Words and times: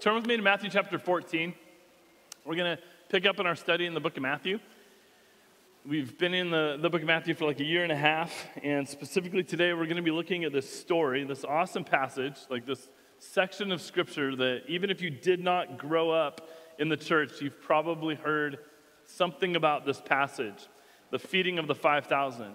turn 0.00 0.14
with 0.14 0.26
me 0.26 0.36
to 0.36 0.42
Matthew 0.42 0.70
chapter 0.70 0.96
14. 0.96 1.52
We're 2.44 2.54
going 2.54 2.76
to 2.76 2.82
pick 3.08 3.26
up 3.26 3.40
in 3.40 3.46
our 3.46 3.56
study 3.56 3.84
in 3.84 3.94
the 3.94 4.00
book 4.00 4.16
of 4.16 4.22
Matthew. 4.22 4.60
We've 5.84 6.16
been 6.16 6.34
in 6.34 6.50
the, 6.50 6.78
the 6.80 6.88
book 6.88 7.00
of 7.00 7.06
Matthew 7.08 7.34
for 7.34 7.46
like 7.46 7.58
a 7.58 7.64
year 7.64 7.82
and 7.82 7.90
a 7.90 7.96
half, 7.96 8.32
and 8.62 8.88
specifically 8.88 9.42
today 9.42 9.72
we're 9.72 9.86
going 9.86 9.96
to 9.96 10.02
be 10.02 10.12
looking 10.12 10.44
at 10.44 10.52
this 10.52 10.72
story, 10.72 11.24
this 11.24 11.44
awesome 11.44 11.82
passage, 11.82 12.36
like 12.48 12.64
this 12.64 12.88
section 13.18 13.72
of 13.72 13.80
scripture 13.80 14.36
that 14.36 14.62
even 14.68 14.88
if 14.88 15.02
you 15.02 15.10
did 15.10 15.40
not 15.42 15.78
grow 15.78 16.10
up 16.10 16.48
in 16.78 16.88
the 16.88 16.96
church, 16.96 17.42
you've 17.42 17.60
probably 17.60 18.14
heard 18.14 18.58
something 19.04 19.56
about 19.56 19.84
this 19.84 20.00
passage 20.00 20.68
the 21.10 21.18
feeding 21.18 21.58
of 21.58 21.66
the 21.66 21.74
5,000. 21.74 22.52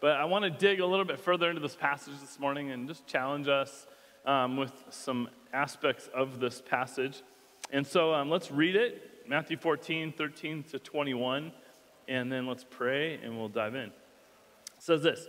But 0.00 0.12
I 0.12 0.26
want 0.26 0.44
to 0.44 0.50
dig 0.50 0.78
a 0.78 0.86
little 0.86 1.06
bit 1.06 1.18
further 1.18 1.48
into 1.48 1.60
this 1.60 1.74
passage 1.74 2.20
this 2.20 2.38
morning 2.38 2.70
and 2.70 2.86
just 2.86 3.06
challenge 3.06 3.48
us 3.48 3.86
um, 4.26 4.56
with 4.56 4.72
some 4.90 5.28
aspects 5.54 6.08
of 6.12 6.40
this 6.40 6.60
passage. 6.60 7.22
And 7.70 7.86
so 7.86 8.12
um, 8.12 8.28
let's 8.28 8.50
read 8.50 8.76
it 8.76 9.26
Matthew 9.26 9.56
14, 9.56 10.12
13 10.12 10.64
to 10.64 10.78
21, 10.78 11.52
and 12.08 12.30
then 12.30 12.46
let's 12.46 12.64
pray 12.68 13.14
and 13.14 13.38
we'll 13.38 13.48
dive 13.48 13.74
in. 13.74 13.86
It 13.86 13.92
says 14.80 15.02
this 15.02 15.26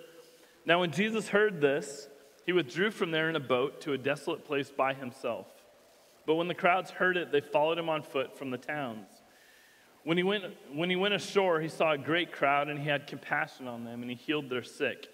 Now, 0.66 0.82
when 0.82 0.92
Jesus 0.92 1.30
heard 1.30 1.62
this, 1.62 2.10
he 2.46 2.52
withdrew 2.52 2.92
from 2.92 3.12
there 3.12 3.30
in 3.30 3.36
a 3.36 3.42
boat 3.42 3.82
to 3.82 3.94
a 3.94 3.98
desolate 3.98 4.46
place 4.46 4.70
by 4.70 4.94
himself. 4.94 5.48
But 6.26 6.36
when 6.36 6.48
the 6.48 6.56
crowds 6.56 6.90
heard 6.92 7.18
it, 7.18 7.32
they 7.32 7.42
followed 7.42 7.78
him 7.78 7.90
on 7.90 8.02
foot 8.02 8.38
from 8.38 8.50
the 8.52 8.58
towns. 8.58 9.08
When 10.04 10.18
he, 10.18 10.24
went, 10.24 10.44
when 10.74 10.90
he 10.90 10.96
went 10.96 11.14
ashore, 11.14 11.60
he 11.60 11.68
saw 11.68 11.94
a 11.94 11.98
great 11.98 12.32
crowd, 12.32 12.68
and 12.68 12.80
he 12.80 12.88
had 12.88 13.08
compassion 13.08 13.68
on 13.68 13.84
them, 13.84 14.02
and 14.02 14.10
he 14.10 14.16
healed 14.16 14.50
their 14.50 14.64
sick. 14.64 15.08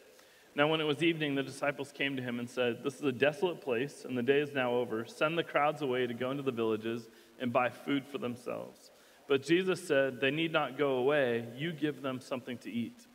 Now, 0.54 0.68
when 0.68 0.82
it 0.82 0.86
was 0.86 1.02
evening, 1.02 1.36
the 1.36 1.44
disciples 1.44 1.94
came 1.94 2.18
to 2.18 2.22
him 2.22 2.40
and 2.40 2.50
said, 2.50 2.84
This 2.84 2.96
is 2.96 3.04
a 3.04 3.12
desolate 3.12 3.62
place, 3.62 4.04
and 4.04 4.18
the 4.18 4.24
day 4.24 4.42
is 4.42 4.54
now 4.54 4.74
over. 4.74 5.06
Send 5.06 5.38
the 5.38 5.44
crowds 5.44 5.82
away 5.82 6.06
to 6.08 6.14
go 6.14 6.30
into 6.30 6.44
the 6.44 6.52
villages 6.52 7.08
and 7.40 7.54
buy 7.54 7.70
food 7.70 8.06
for 8.06 8.18
themselves. 8.18 8.92
But 9.30 9.44
Jesus 9.44 9.88
said, 9.88 10.20
They 10.20 10.30
need 10.30 10.52
not 10.52 10.78
go 10.78 10.96
away. 10.96 11.48
You 11.56 11.72
give 11.72 12.02
them 12.02 12.20
something 12.20 12.58
to 12.60 12.72
eat. 12.72 13.08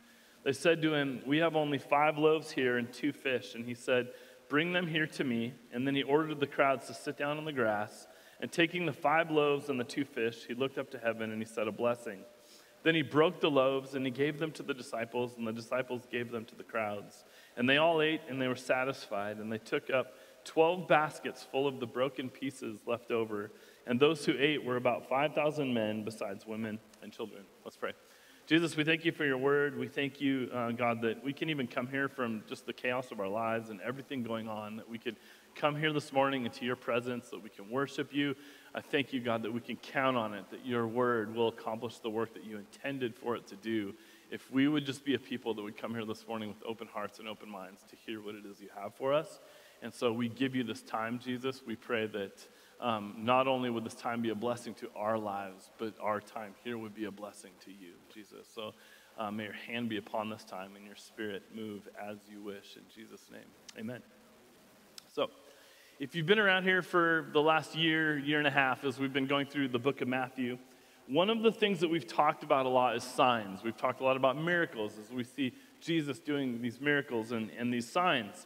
They 0.43 0.51
said 0.51 0.81
to 0.81 0.95
him, 0.95 1.21
We 1.27 1.37
have 1.37 1.55
only 1.55 1.77
five 1.77 2.17
loaves 2.17 2.49
here 2.49 2.77
and 2.77 2.91
two 2.91 3.13
fish. 3.13 3.53
And 3.53 3.65
he 3.65 3.75
said, 3.75 4.07
Bring 4.49 4.73
them 4.73 4.87
here 4.87 5.05
to 5.05 5.23
me. 5.23 5.53
And 5.71 5.85
then 5.85 5.93
he 5.93 6.01
ordered 6.01 6.39
the 6.39 6.47
crowds 6.47 6.87
to 6.87 6.95
sit 6.95 7.17
down 7.17 7.37
on 7.37 7.45
the 7.45 7.53
grass. 7.53 8.07
And 8.39 8.51
taking 8.51 8.87
the 8.87 8.93
five 8.93 9.29
loaves 9.29 9.69
and 9.69 9.79
the 9.79 9.83
two 9.83 10.05
fish, 10.05 10.45
he 10.47 10.55
looked 10.55 10.79
up 10.79 10.89
to 10.91 10.97
heaven 10.97 11.31
and 11.31 11.39
he 11.39 11.45
said 11.45 11.67
a 11.67 11.71
blessing. 11.71 12.21
Then 12.87 12.95
he 12.95 13.01
broke 13.01 13.41
the 13.41 13.51
loaves 13.51 13.95
and 13.95 14.05
he 14.05 14.11
gave 14.13 14.39
them 14.39 14.53
to 14.53 14.63
the 14.63 14.73
disciples, 14.73 15.33
and 15.37 15.45
the 15.45 15.51
disciples 15.51 16.03
gave 16.09 16.31
them 16.31 16.45
to 16.45 16.55
the 16.55 16.63
crowds. 16.63 17.25
And 17.57 17.67
they 17.67 17.75
all 17.75 18.01
ate 18.01 18.21
and 18.29 18.41
they 18.41 18.47
were 18.47 18.55
satisfied, 18.55 19.39
and 19.39 19.51
they 19.51 19.57
took 19.57 19.89
up 19.89 20.13
12 20.45 20.87
baskets 20.87 21.43
full 21.43 21.67
of 21.67 21.81
the 21.81 21.85
broken 21.85 22.29
pieces 22.29 22.79
left 22.87 23.11
over. 23.11 23.51
And 23.87 23.99
those 23.99 24.25
who 24.25 24.35
ate 24.39 24.63
were 24.63 24.77
about 24.77 25.09
5,000 25.09 25.73
men, 25.73 26.05
besides 26.05 26.47
women 26.47 26.79
and 27.03 27.11
children. 27.11 27.43
Let's 27.65 27.75
pray. 27.75 27.91
Jesus, 28.45 28.77
we 28.77 28.85
thank 28.85 29.03
you 29.03 29.11
for 29.11 29.25
your 29.25 29.37
word. 29.37 29.77
We 29.77 29.89
thank 29.89 30.21
you, 30.21 30.49
uh, 30.53 30.71
God, 30.71 31.01
that 31.01 31.21
we 31.21 31.33
can 31.33 31.49
even 31.49 31.67
come 31.67 31.87
here 31.87 32.07
from 32.07 32.45
just 32.47 32.65
the 32.65 32.71
chaos 32.71 33.11
of 33.11 33.19
our 33.19 33.27
lives 33.27 33.69
and 33.69 33.81
everything 33.81 34.23
going 34.23 34.47
on, 34.47 34.77
that 34.77 34.89
we 34.89 34.97
could 34.97 35.17
come 35.55 35.75
here 35.75 35.91
this 35.91 36.13
morning 36.13 36.45
into 36.45 36.63
your 36.63 36.77
presence, 36.77 37.29
that 37.31 37.43
we 37.43 37.49
can 37.49 37.69
worship 37.69 38.13
you. 38.13 38.33
I 38.75 38.81
thank 38.81 39.13
you, 39.13 39.19
God, 39.19 39.43
that 39.43 39.51
we 39.51 39.61
can 39.61 39.77
count 39.77 40.17
on 40.17 40.33
it, 40.33 40.49
that 40.51 40.65
your 40.65 40.87
word 40.87 41.33
will 41.35 41.47
accomplish 41.47 41.97
the 41.99 42.09
work 42.09 42.33
that 42.33 42.43
you 42.43 42.57
intended 42.57 43.15
for 43.15 43.35
it 43.35 43.47
to 43.47 43.55
do. 43.55 43.93
If 44.29 44.51
we 44.51 44.67
would 44.67 44.85
just 44.85 45.05
be 45.05 45.15
a 45.15 45.19
people 45.19 45.53
that 45.53 45.61
would 45.61 45.77
come 45.77 45.91
here 45.91 46.05
this 46.05 46.27
morning 46.27 46.49
with 46.49 46.57
open 46.65 46.87
hearts 46.87 47.19
and 47.19 47.27
open 47.27 47.49
minds 47.49 47.81
to 47.89 47.95
hear 48.05 48.21
what 48.21 48.35
it 48.35 48.45
is 48.45 48.59
you 48.59 48.69
have 48.75 48.93
for 48.95 49.13
us. 49.13 49.39
And 49.81 49.93
so 49.93 50.11
we 50.11 50.27
give 50.27 50.55
you 50.55 50.63
this 50.63 50.81
time, 50.81 51.19
Jesus. 51.19 51.61
We 51.65 51.75
pray 51.75 52.07
that 52.07 52.47
um, 52.79 53.15
not 53.19 53.47
only 53.47 53.69
would 53.69 53.85
this 53.85 53.95
time 53.95 54.21
be 54.21 54.29
a 54.29 54.35
blessing 54.35 54.73
to 54.75 54.89
our 54.95 55.17
lives, 55.17 55.71
but 55.77 55.93
our 56.01 56.19
time 56.19 56.53
here 56.63 56.77
would 56.77 56.93
be 56.93 57.05
a 57.05 57.11
blessing 57.11 57.51
to 57.65 57.71
you, 57.71 57.93
Jesus. 58.13 58.47
So 58.53 58.73
uh, 59.17 59.31
may 59.31 59.45
your 59.45 59.53
hand 59.53 59.89
be 59.89 59.97
upon 59.97 60.29
this 60.29 60.43
time 60.43 60.75
and 60.75 60.85
your 60.85 60.95
spirit 60.95 61.43
move 61.55 61.87
as 61.99 62.17
you 62.29 62.43
wish. 62.43 62.75
In 62.75 62.83
Jesus' 62.93 63.29
name, 63.31 63.41
amen. 63.79 64.01
So, 65.13 65.29
if 65.99 66.13
you've 66.13 66.27
been 66.27 66.37
around 66.37 66.63
here 66.63 66.83
for 66.83 67.27
the 67.33 67.41
last 67.41 67.75
year, 67.75 68.19
year 68.19 68.37
and 68.37 68.45
a 68.45 68.51
half, 68.51 68.83
as 68.83 68.99
we've 68.99 69.13
been 69.13 69.25
going 69.25 69.47
through 69.47 69.69
the 69.69 69.79
book 69.79 70.01
of 70.01 70.07
Matthew, 70.07 70.59
one 71.07 71.29
of 71.29 71.41
the 71.41 71.51
things 71.51 71.79
that 71.79 71.89
we've 71.89 72.05
talked 72.05 72.43
about 72.43 72.67
a 72.67 72.69
lot 72.69 72.95
is 72.95 73.03
signs. 73.03 73.63
We've 73.63 73.75
talked 73.75 74.01
a 74.01 74.03
lot 74.03 74.15
about 74.15 74.37
miracles 74.37 74.93
as 75.01 75.09
we 75.09 75.23
see 75.23 75.53
Jesus 75.81 76.19
doing 76.19 76.61
these 76.61 76.79
miracles 76.79 77.31
and, 77.31 77.49
and 77.57 77.73
these 77.73 77.89
signs. 77.89 78.45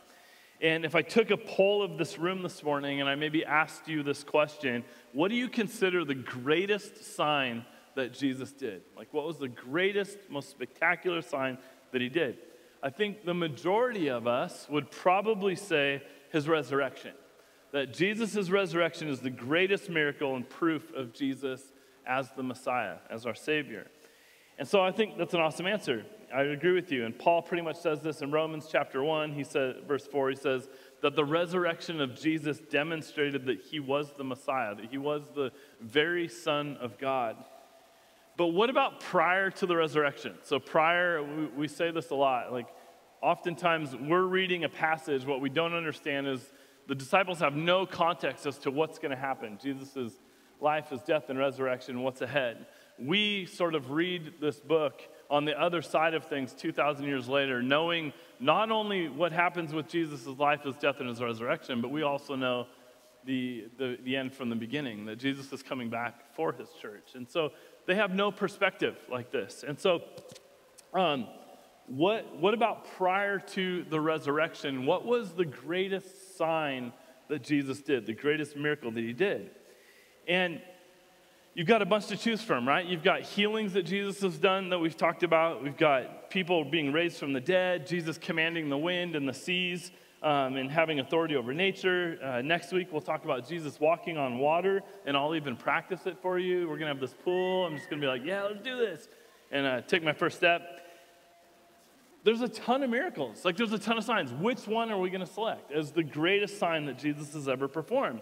And 0.62 0.86
if 0.86 0.96
I 0.96 1.02
took 1.02 1.30
a 1.30 1.36
poll 1.36 1.84
of 1.84 1.98
this 1.98 2.18
room 2.18 2.42
this 2.42 2.64
morning 2.64 3.02
and 3.02 3.10
I 3.10 3.16
maybe 3.16 3.44
asked 3.44 3.88
you 3.88 4.02
this 4.02 4.24
question, 4.24 4.86
what 5.12 5.28
do 5.28 5.36
you 5.36 5.50
consider 5.50 6.06
the 6.06 6.16
greatest 6.16 7.16
sign 7.16 7.66
that 7.96 8.14
Jesus 8.14 8.54
did? 8.54 8.84
Like, 8.96 9.14
what 9.14 9.26
was 9.26 9.40
the 9.40 9.50
greatest, 9.50 10.18
most 10.30 10.52
spectacular 10.52 11.22
sign 11.22 11.58
that 11.92 12.00
he 12.00 12.08
did? 12.08 12.38
I 12.82 12.92
think 12.92 13.26
the 13.26 13.34
majority 13.34 14.08
of 14.08 14.26
us 14.26 14.68
would 14.70 14.90
probably 14.90 15.56
say 15.58 16.02
his 16.32 16.48
resurrection 16.48 17.12
that 17.72 17.94
Jesus' 17.94 18.50
resurrection 18.50 19.08
is 19.08 19.20
the 19.20 19.30
greatest 19.30 19.90
miracle 19.90 20.36
and 20.36 20.48
proof 20.48 20.94
of 20.94 21.14
Jesus 21.14 21.62
as 22.06 22.30
the 22.36 22.44
Messiah, 22.44 22.98
as 23.10 23.26
our 23.26 23.36
Savior. 23.36 23.88
And 24.58 24.68
so 24.68 24.82
I 24.82 24.92
think 24.92 25.18
that's 25.18 25.34
an 25.34 25.40
awesome 25.40 25.68
answer. 25.68 26.06
I 26.34 26.44
agree 26.44 26.74
with 26.74 26.92
you. 26.92 27.06
And 27.06 27.18
Paul 27.18 27.42
pretty 27.42 27.64
much 27.64 27.78
says 27.78 28.02
this 28.02 28.22
in 28.22 28.32
Romans 28.32 28.68
chapter 28.72 29.04
1. 29.04 29.34
He 29.34 29.44
said, 29.44 29.84
verse 29.88 30.06
4, 30.08 30.30
he 30.30 30.36
says 30.36 30.70
that 31.02 31.16
the 31.16 31.26
resurrection 31.26 32.00
of 32.00 32.16
Jesus 32.16 32.60
demonstrated 32.60 33.46
that 33.46 33.62
he 33.62 33.80
was 33.80 34.14
the 34.18 34.24
Messiah, 34.24 34.76
that 34.76 34.86
he 34.86 34.98
was 34.98 35.24
the 35.36 35.52
very 35.82 36.28
Son 36.28 36.78
of 36.80 36.98
God. 36.98 37.38
But 38.38 38.48
what 38.48 38.70
about 38.70 39.00
prior 39.02 39.50
to 39.52 39.66
the 39.66 39.76
resurrection? 39.76 40.36
So, 40.44 40.60
prior, 40.60 41.22
we, 41.22 41.46
we 41.48 41.68
say 41.68 41.92
this 41.92 42.12
a 42.12 42.16
lot. 42.16 42.52
Like, 42.52 42.68
oftentimes 43.22 43.96
we're 43.96 44.24
reading 44.24 44.64
a 44.64 44.70
passage, 44.70 45.26
what 45.26 45.42
we 45.42 45.50
don't 45.50 45.74
understand 45.74 46.28
is 46.28 46.42
the 46.92 46.96
disciples 46.96 47.40
have 47.40 47.56
no 47.56 47.86
context 47.86 48.46
as 48.46 48.58
to 48.58 48.70
what's 48.70 49.00
going 49.00 49.12
to 49.12 49.18
happen. 49.18 49.58
Jesus' 49.64 50.12
life, 50.60 50.90
his 50.90 51.02
death, 51.04 51.30
and 51.30 51.40
resurrection, 51.40 52.04
what's 52.04 52.20
ahead. 52.20 52.66
We 53.00 53.46
sort 53.46 53.76
of 53.76 53.92
read 53.92 54.34
this 54.42 54.60
book 54.60 55.02
on 55.30 55.46
the 55.46 55.58
other 55.58 55.82
side 55.82 56.14
of 56.16 56.26
things 56.26 56.52
2,000 56.52 57.06
years 57.06 57.30
later, 57.30 57.64
knowing 57.64 58.12
not 58.42 58.72
only 58.72 59.08
what 59.08 59.32
happens 59.32 59.74
with 59.74 59.88
Jesus' 59.88 60.28
life, 60.28 60.64
his 60.64 60.76
death, 60.76 60.98
and 61.00 61.08
his 61.08 61.22
resurrection, 61.22 61.80
but 61.80 61.92
we 61.92 62.04
also 62.04 62.36
know 62.36 62.68
the, 63.24 63.70
the, 63.78 63.98
the 64.04 64.18
end 64.18 64.34
from 64.34 64.50
the 64.50 64.58
beginning, 64.58 65.06
that 65.06 65.16
Jesus 65.16 65.54
is 65.54 65.64
coming 65.64 65.90
back 65.90 66.36
for 66.36 66.52
his 66.52 66.68
church. 66.82 67.12
And 67.16 67.26
so 67.26 67.54
they 67.86 67.96
have 67.96 68.14
no 68.14 68.34
perspective 68.34 68.98
like 69.10 69.32
this. 69.32 69.64
And 69.66 69.80
so, 69.80 70.02
um, 70.94 71.26
what, 71.88 72.38
what 72.38 72.54
about 72.54 72.86
prior 72.98 73.40
to 73.40 73.84
the 73.84 74.00
resurrection? 74.00 74.86
What 74.86 75.06
was 75.06 75.32
the 75.32 75.46
greatest 75.46 76.21
sign 76.42 76.92
that 77.30 77.44
Jesus 77.44 77.82
did, 77.82 78.08
the 78.08 78.14
greatest 78.14 78.56
miracle 78.56 78.90
that 78.92 79.00
he 79.00 79.14
did? 79.14 79.52
And 80.28 80.60
you've 81.54 81.68
got 81.68 81.82
a 81.84 81.86
bunch 81.86 82.08
to 82.08 82.18
choose 82.18 82.42
from, 82.42 82.68
right? 82.68 82.86
You've 82.86 83.04
got 83.04 83.22
healings 83.22 83.74
that 83.74 83.84
Jesus 83.84 84.22
has 84.22 84.40
done 84.40 84.70
that 84.70 84.80
we've 84.80 84.98
talked 84.98 85.24
about. 85.24 85.64
We've 85.64 85.78
got 85.78 86.32
people 86.32 86.66
being 86.66 86.92
raised 86.92 87.18
from 87.18 87.34
the 87.34 87.40
dead, 87.40 87.86
Jesus 87.86 88.18
commanding 88.18 88.70
the 88.70 88.78
wind 88.78 89.16
and 89.16 89.30
the 89.30 89.34
seas. 89.34 89.92
Um, 90.24 90.56
and 90.56 90.70
having 90.70 91.00
authority 91.00 91.36
over 91.36 91.52
nature. 91.52 92.20
Uh, 92.24 92.44
next 92.44 92.72
week, 92.72 92.90
we'll 92.92 93.02
talk 93.02 93.26
about 93.26 93.50
Jesus 93.50 93.80
walking 93.80 94.20
on 94.20 94.38
water, 94.38 94.84
and 95.08 95.18
I'll 95.18 95.34
even 95.34 95.56
practice 95.56 96.06
it 96.06 96.16
for 96.22 96.38
you. 96.38 96.70
We're 96.70 96.78
going 96.78 96.90
to 96.90 96.94
have 96.94 97.00
this 97.00 97.16
pool. 97.26 97.66
I'm 97.66 97.76
just 97.76 97.90
going 97.90 98.00
to 98.00 98.06
be 98.06 98.12
like, 98.16 98.24
yeah, 98.24 98.44
let's 98.44 98.62
do 98.62 98.78
this. 98.78 99.08
And 99.50 99.66
uh, 99.66 99.82
take 99.82 100.04
my 100.04 100.14
first 100.14 100.38
step 100.38 100.81
there's 102.24 102.42
a 102.42 102.48
ton 102.48 102.84
of 102.84 102.90
miracles. 102.90 103.44
Like 103.44 103.58
there's 103.58 103.74
a 103.74 103.80
ton 103.80 103.98
of 103.98 104.04
signs. 104.04 104.32
Which 104.32 104.68
one 104.68 104.92
are 104.92 104.98
we 105.00 105.10
going 105.10 105.26
to 105.26 105.32
select 105.32 105.72
as 105.72 105.92
the 105.92 106.04
greatest 106.04 106.60
sign 106.60 106.86
that 106.86 107.00
Jesus 107.00 107.34
has 107.34 107.48
ever 107.48 107.68
performed? 107.68 108.22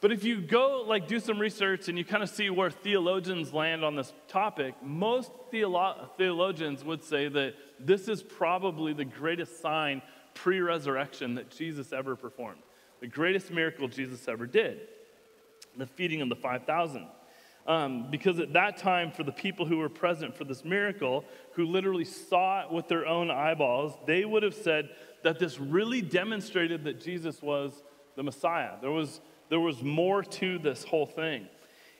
But 0.00 0.10
if 0.10 0.24
you 0.24 0.40
go 0.40 0.84
like 0.86 1.06
do 1.06 1.20
some 1.20 1.38
research 1.38 1.88
and 1.88 1.96
you 1.96 2.04
kind 2.04 2.22
of 2.22 2.28
see 2.28 2.50
where 2.50 2.70
theologians 2.70 3.52
land 3.52 3.84
on 3.84 3.94
this 3.94 4.12
topic, 4.26 4.74
most 4.82 5.30
theolo- 5.52 6.08
theologians 6.18 6.84
would 6.84 7.04
say 7.04 7.28
that 7.28 7.54
this 7.78 8.08
is 8.08 8.22
probably 8.22 8.92
the 8.92 9.04
greatest 9.04 9.62
sign 9.62 10.02
pre-resurrection 10.34 11.36
that 11.36 11.50
Jesus 11.50 11.92
ever 11.92 12.16
performed. 12.16 12.62
The 13.00 13.06
greatest 13.06 13.50
miracle 13.50 13.88
Jesus 13.88 14.26
ever 14.26 14.46
did. 14.46 14.80
The 15.76 15.86
feeding 15.86 16.20
of 16.20 16.28
the 16.28 16.36
5,000. 16.36 17.06
Um, 17.66 18.10
because 18.10 18.40
at 18.40 18.52
that 18.54 18.76
time, 18.76 19.12
for 19.12 19.22
the 19.22 19.32
people 19.32 19.66
who 19.66 19.78
were 19.78 19.88
present 19.88 20.36
for 20.36 20.44
this 20.44 20.64
miracle, 20.64 21.24
who 21.52 21.64
literally 21.64 22.04
saw 22.04 22.64
it 22.64 22.72
with 22.72 22.88
their 22.88 23.06
own 23.06 23.30
eyeballs, 23.30 23.92
they 24.06 24.24
would 24.24 24.42
have 24.42 24.54
said 24.54 24.90
that 25.22 25.38
this 25.38 25.60
really 25.60 26.02
demonstrated 26.02 26.84
that 26.84 27.00
Jesus 27.00 27.40
was 27.40 27.84
the 28.16 28.22
Messiah. 28.22 28.72
There 28.80 28.90
was, 28.90 29.20
there 29.48 29.60
was 29.60 29.82
more 29.82 30.24
to 30.24 30.58
this 30.58 30.82
whole 30.82 31.06
thing. 31.06 31.46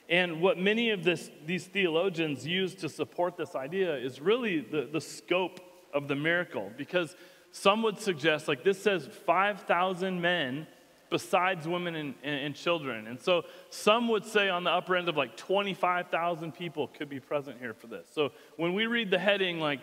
And 0.09 0.41
what 0.41 0.59
many 0.59 0.91
of 0.91 1.05
this, 1.05 1.31
these 1.47 1.67
theologians 1.67 2.47
use 2.47 2.75
to 2.77 2.89
support 2.89 3.37
this 3.37 3.55
idea 3.55 3.97
is 3.97 4.21
really 4.21 4.61
the, 4.61 4.89
the 4.93 5.01
scope 5.01 5.61
of 5.95 6.09
the 6.09 6.17
miracle. 6.17 6.73
Because 6.77 7.15
some 7.53 7.83
would 7.83 7.99
suggest, 7.99 8.49
like 8.49 8.65
this 8.65 8.83
says, 8.83 9.09
5,000 9.27 10.21
men 10.21 10.67
besides 11.13 11.69
women 11.69 11.95
and, 11.95 12.15
and, 12.25 12.35
and 12.47 12.55
children. 12.57 13.07
And 13.07 13.21
so 13.21 13.45
some 13.71 14.09
would 14.09 14.25
say 14.25 14.49
on 14.49 14.65
the 14.65 14.71
upper 14.71 14.97
end 14.97 15.09
of 15.09 15.17
like 15.17 15.37
25,000 15.37 16.53
people 16.53 16.89
could 16.89 17.09
be 17.09 17.21
present 17.21 17.59
here 17.61 17.75
for 17.75 17.87
this. 17.87 18.09
So 18.13 18.33
when 18.57 18.75
we 18.75 18.87
read 18.87 19.11
the 19.11 19.19
heading, 19.19 19.61
like 19.61 19.79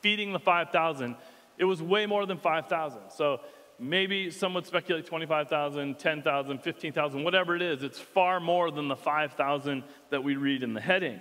feeding 0.00 0.32
the 0.32 0.38
5,000, 0.38 1.16
it 1.58 1.64
was 1.64 1.82
way 1.82 2.06
more 2.06 2.26
than 2.26 2.38
5,000. 2.38 3.00
So 3.10 3.40
maybe 3.78 4.30
some 4.30 4.54
would 4.54 4.66
speculate 4.66 5.06
25,000, 5.06 5.98
10,000, 5.98 6.58
15,000, 6.62 7.24
whatever 7.24 7.56
it 7.56 7.62
is. 7.62 7.82
It's 7.82 7.98
far 7.98 8.38
more 8.38 8.70
than 8.70 8.86
the 8.86 8.96
5,000 8.96 9.82
that 10.10 10.22
we 10.22 10.36
read 10.36 10.62
in 10.62 10.74
the 10.74 10.80
heading. 10.80 11.20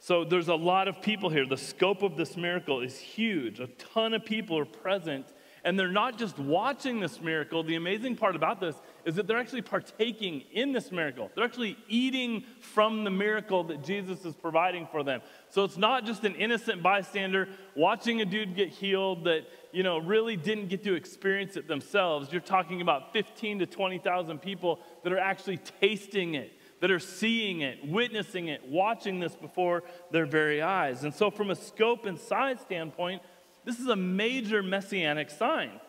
So 0.00 0.24
there's 0.24 0.48
a 0.48 0.54
lot 0.54 0.88
of 0.88 1.00
people 1.00 1.30
here. 1.30 1.46
The 1.46 1.56
scope 1.56 2.02
of 2.02 2.16
this 2.16 2.36
miracle 2.36 2.80
is 2.80 2.98
huge. 2.98 3.60
A 3.60 3.68
ton 3.68 4.12
of 4.12 4.24
people 4.24 4.58
are 4.58 4.66
present, 4.66 5.26
and 5.64 5.78
they're 5.78 5.88
not 5.88 6.18
just 6.18 6.38
watching 6.38 7.00
this 7.00 7.20
miracle. 7.20 7.62
The 7.62 7.76
amazing 7.76 8.16
part 8.16 8.36
about 8.36 8.60
this 8.60 8.76
is 9.04 9.16
that 9.16 9.26
they're 9.26 9.38
actually 9.38 9.62
partaking 9.62 10.44
in 10.52 10.72
this 10.72 10.90
miracle. 10.90 11.30
They're 11.34 11.44
actually 11.44 11.76
eating 11.88 12.44
from 12.60 13.04
the 13.04 13.10
miracle 13.10 13.64
that 13.64 13.84
Jesus 13.84 14.24
is 14.24 14.34
providing 14.34 14.86
for 14.90 15.02
them. 15.02 15.20
So 15.50 15.64
it's 15.64 15.76
not 15.76 16.06
just 16.06 16.24
an 16.24 16.34
innocent 16.36 16.82
bystander 16.82 17.48
watching 17.76 18.20
a 18.20 18.24
dude 18.24 18.56
get 18.56 18.70
healed 18.70 19.24
that, 19.24 19.46
you 19.72 19.82
know, 19.82 19.98
really 19.98 20.36
didn't 20.36 20.68
get 20.68 20.82
to 20.84 20.94
experience 20.94 21.56
it 21.56 21.68
themselves. 21.68 22.32
You're 22.32 22.40
talking 22.40 22.80
about 22.80 23.12
15 23.12 23.60
to 23.60 23.66
20,000 23.66 24.38
people 24.40 24.80
that 25.02 25.12
are 25.12 25.18
actually 25.18 25.58
tasting 25.80 26.34
it, 26.34 26.52
that 26.80 26.90
are 26.90 26.98
seeing 26.98 27.60
it, 27.60 27.86
witnessing 27.86 28.48
it, 28.48 28.66
watching 28.66 29.20
this 29.20 29.34
before 29.34 29.84
their 30.10 30.26
very 30.26 30.62
eyes. 30.62 31.04
And 31.04 31.14
so 31.14 31.30
from 31.30 31.50
a 31.50 31.54
scope 31.54 32.06
and 32.06 32.18
size 32.18 32.60
standpoint, 32.60 33.22
this 33.64 33.78
is 33.78 33.86
a 33.86 33.96
major 33.96 34.62
messianic 34.62 35.30
sign. 35.30 35.80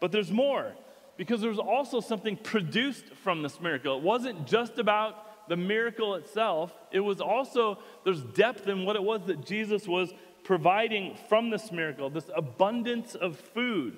But 0.00 0.12
there's 0.12 0.30
more 0.30 0.74
because 1.18 1.42
there's 1.42 1.58
also 1.58 2.00
something 2.00 2.36
produced 2.36 3.04
from 3.22 3.42
this 3.42 3.60
miracle. 3.60 3.98
It 3.98 4.02
wasn't 4.02 4.46
just 4.46 4.78
about 4.78 5.48
the 5.48 5.56
miracle 5.56 6.14
itself, 6.14 6.74
it 6.92 7.00
was 7.00 7.20
also, 7.20 7.78
there's 8.04 8.22
depth 8.22 8.68
in 8.68 8.84
what 8.84 8.96
it 8.96 9.02
was 9.02 9.22
that 9.26 9.46
Jesus 9.46 9.88
was 9.88 10.12
providing 10.44 11.16
from 11.28 11.50
this 11.50 11.72
miracle, 11.72 12.10
this 12.10 12.30
abundance 12.36 13.14
of 13.14 13.38
food. 13.38 13.96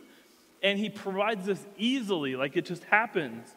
And 0.62 0.78
he 0.78 0.90
provides 0.90 1.46
this 1.46 1.64
easily, 1.76 2.36
like 2.36 2.56
it 2.56 2.66
just 2.66 2.84
happens. 2.84 3.54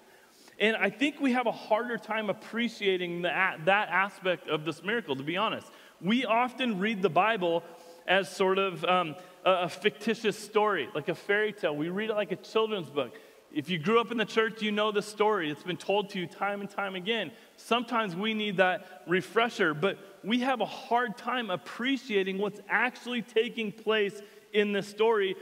And 0.60 0.76
I 0.76 0.90
think 0.90 1.20
we 1.20 1.34
have 1.34 1.46
a 1.46 1.52
harder 1.52 1.98
time 1.98 2.30
appreciating 2.30 3.24
that, 3.24 3.66
that 3.66 3.90
aspect 3.90 4.48
of 4.48 4.66
this 4.66 4.84
miracle, 4.84 5.16
to 5.16 5.24
be 5.24 5.38
honest. 5.38 5.68
We 6.02 6.26
often 6.26 6.80
read 6.80 7.02
the 7.02 7.10
Bible 7.10 7.64
as 8.08 8.30
sort 8.36 8.58
of 8.58 8.84
um, 8.86 9.16
a, 9.46 9.52
a 9.52 9.70
fictitious 9.70 10.38
story, 10.38 10.90
like 10.96 11.10
a 11.10 11.16
fairy 11.16 11.54
tale. 11.54 11.76
We 11.76 11.90
read 11.90 12.10
it 12.10 12.16
like 12.16 12.32
a 12.32 12.38
children's 12.38 12.90
book. 12.90 13.14
If 13.54 13.70
you 13.70 13.78
grew 13.78 14.02
up 14.02 14.12
in 14.12 14.18
the 14.18 14.26
church, 14.26 14.64
you 14.64 14.72
know 14.72 14.92
the 14.92 15.04
story. 15.04 15.52
It's 15.52 15.62
been 15.62 15.78
told 15.78 16.10
to 16.10 16.20
you 16.20 16.26
time 16.26 16.62
and 16.62 16.70
time 16.70 16.96
again. 16.96 17.32
Sometimes 17.56 18.16
we 18.16 18.34
need 18.34 18.58
that 18.58 19.04
refresher, 19.06 19.76
but 19.76 20.00
we 20.24 20.40
have 20.40 20.60
a 20.60 20.66
hard 20.66 21.18
time 21.18 21.52
appreciating 21.52 22.40
what's 22.40 22.60
actually 22.68 23.22
taking 23.22 23.72
place 23.72 24.20
in 24.54 24.72
this 24.72 24.88
story 24.88 25.36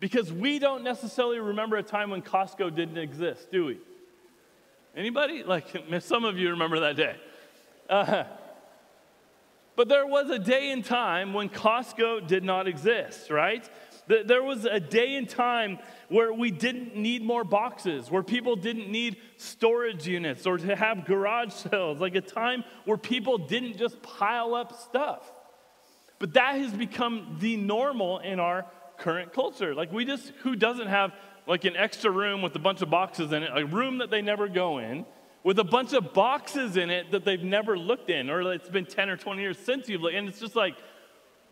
because 0.00 0.32
we 0.32 0.58
don't 0.58 0.82
necessarily 0.82 1.38
remember 1.38 1.76
a 1.76 1.82
time 1.84 2.10
when 2.10 2.20
Costco 2.20 2.74
didn't 2.74 2.98
exist, 2.98 3.52
do 3.52 3.66
we? 3.66 3.78
Anybody? 4.96 5.44
Like 5.44 5.68
some 6.00 6.24
of 6.24 6.36
you 6.36 6.50
remember 6.50 6.80
that 6.80 6.96
day. 6.96 7.16
Uh, 7.88 8.24
but 9.76 9.88
there 9.88 10.06
was 10.06 10.28
a 10.30 10.38
day 10.38 10.72
and 10.72 10.84
time 10.84 11.32
when 11.32 11.48
Costco 11.48 12.26
did 12.26 12.42
not 12.42 12.66
exist, 12.66 13.30
right? 13.30 13.68
There 14.08 14.42
was 14.42 14.64
a 14.64 14.80
day 14.80 15.14
and 15.14 15.28
time 15.28 15.78
where 16.08 16.32
we 16.32 16.50
didn't 16.50 16.96
need 16.96 17.22
more 17.22 17.44
boxes, 17.44 18.10
where 18.10 18.22
people 18.22 18.56
didn't 18.56 18.90
need 18.90 19.16
storage 19.36 20.06
units 20.06 20.46
or 20.46 20.58
to 20.58 20.76
have 20.76 21.06
garage 21.06 21.52
sales, 21.52 22.00
like 22.00 22.14
a 22.14 22.20
time 22.20 22.64
where 22.84 22.96
people 22.96 23.38
didn't 23.38 23.78
just 23.78 24.02
pile 24.02 24.54
up 24.54 24.78
stuff. 24.80 25.30
But 26.18 26.34
that 26.34 26.56
has 26.56 26.72
become 26.72 27.38
the 27.40 27.56
normal 27.56 28.18
in 28.18 28.40
our 28.40 28.66
current 28.98 29.32
culture. 29.32 29.74
Like, 29.74 29.92
we 29.92 30.04
just, 30.04 30.32
who 30.42 30.56
doesn't 30.56 30.88
have 30.88 31.12
like 31.46 31.64
an 31.64 31.76
extra 31.76 32.10
room 32.10 32.42
with 32.42 32.54
a 32.54 32.60
bunch 32.60 32.82
of 32.82 32.90
boxes 32.90 33.32
in 33.32 33.42
it, 33.42 33.50
a 33.52 33.66
room 33.66 33.98
that 33.98 34.10
they 34.10 34.22
never 34.22 34.48
go 34.48 34.78
in, 34.78 35.04
with 35.44 35.58
a 35.58 35.64
bunch 35.64 35.92
of 35.92 36.12
boxes 36.12 36.76
in 36.76 36.90
it 36.90 37.10
that 37.10 37.24
they've 37.24 37.42
never 37.42 37.76
looked 37.76 38.10
in, 38.10 38.30
or 38.30 38.52
it's 38.52 38.68
been 38.68 38.86
10 38.86 39.10
or 39.10 39.16
20 39.16 39.40
years 39.40 39.58
since 39.58 39.88
you've 39.88 40.02
looked, 40.02 40.14
and 40.14 40.28
it's 40.28 40.38
just 40.38 40.54
like, 40.54 40.76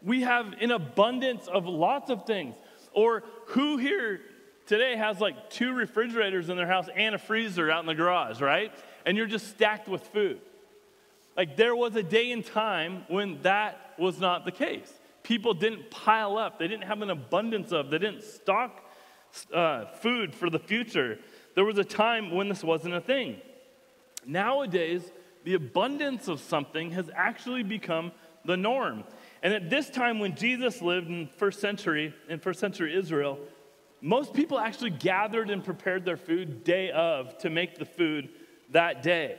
we 0.03 0.23
have 0.23 0.55
an 0.61 0.71
abundance 0.71 1.47
of 1.49 1.67
lots 1.67 2.11
of 2.11 2.25
things. 2.27 2.57
Or 2.93 3.23
who 3.47 3.77
here 3.77 4.21
today 4.67 4.97
has 4.97 5.21
like 5.21 5.51
two 5.51 5.73
refrigerators 5.73 6.49
in 6.49 6.57
their 6.57 6.67
house 6.67 6.89
and 6.95 7.15
a 7.15 7.19
freezer 7.19 7.71
out 7.71 7.81
in 7.81 7.87
the 7.87 7.95
garage, 7.95 8.41
right? 8.41 8.73
And 9.07 9.17
you're 9.17 9.27
just 9.27 9.49
stacked 9.49 9.89
with 9.89 10.03
food. 10.09 10.41
Like 11.37 11.57
there 11.57 11.77
was 11.77 11.97
a 11.97 12.03
day 12.03 12.33
and 12.33 12.45
time 12.45 13.05
when 13.09 13.41
that 13.43 13.95
was 13.99 14.19
not 14.19 14.45
the 14.45 14.53
case. 14.53 14.93
People 15.23 15.55
didn't 15.55 15.91
pile 15.91 16.37
up, 16.37 16.59
they 16.59 16.67
didn't 16.67 16.85
have 16.85 17.03
an 17.03 17.11
abundance 17.11 17.73
of, 17.73 17.91
they 17.91 17.99
didn't 17.99 18.23
stock 18.23 18.83
uh, 19.53 19.87
food 19.87 20.35
for 20.35 20.51
the 20.51 20.59
future. 20.59 21.19
There 21.55 21.65
was 21.65 21.79
a 21.79 21.85
time 21.85 22.31
when 22.33 22.49
this 22.49 22.65
wasn't 22.65 22.95
a 22.95 23.01
thing. 23.01 23.37
Nowadays, 24.27 25.11
the 25.45 25.55
abundance 25.55 26.29
of 26.29 26.41
something 26.41 26.91
has 26.93 27.11
actually 27.15 27.63
become 27.63 28.13
the 28.45 28.57
norm. 28.57 29.05
And 29.43 29.55
at 29.55 29.71
this 29.71 29.89
time, 29.89 30.19
when 30.19 30.35
Jesus 30.35 30.83
lived 30.83 31.09
in 31.09 31.29
first 31.37 31.61
century, 31.61 32.15
in 32.29 32.39
first 32.39 32.61
century 32.61 32.95
Israel, 32.95 33.39
most 34.01 34.35
people 34.35 34.59
actually 34.59 34.91
gathered 34.91 35.51
and 35.51 35.65
prepared 35.65 36.05
their 36.05 36.17
food 36.17 36.65
day 36.65 36.91
of 36.91 37.37
to 37.39 37.51
make 37.51 37.79
the 37.79 37.85
food 37.85 38.29
that 38.71 39.03
day. 39.03 39.37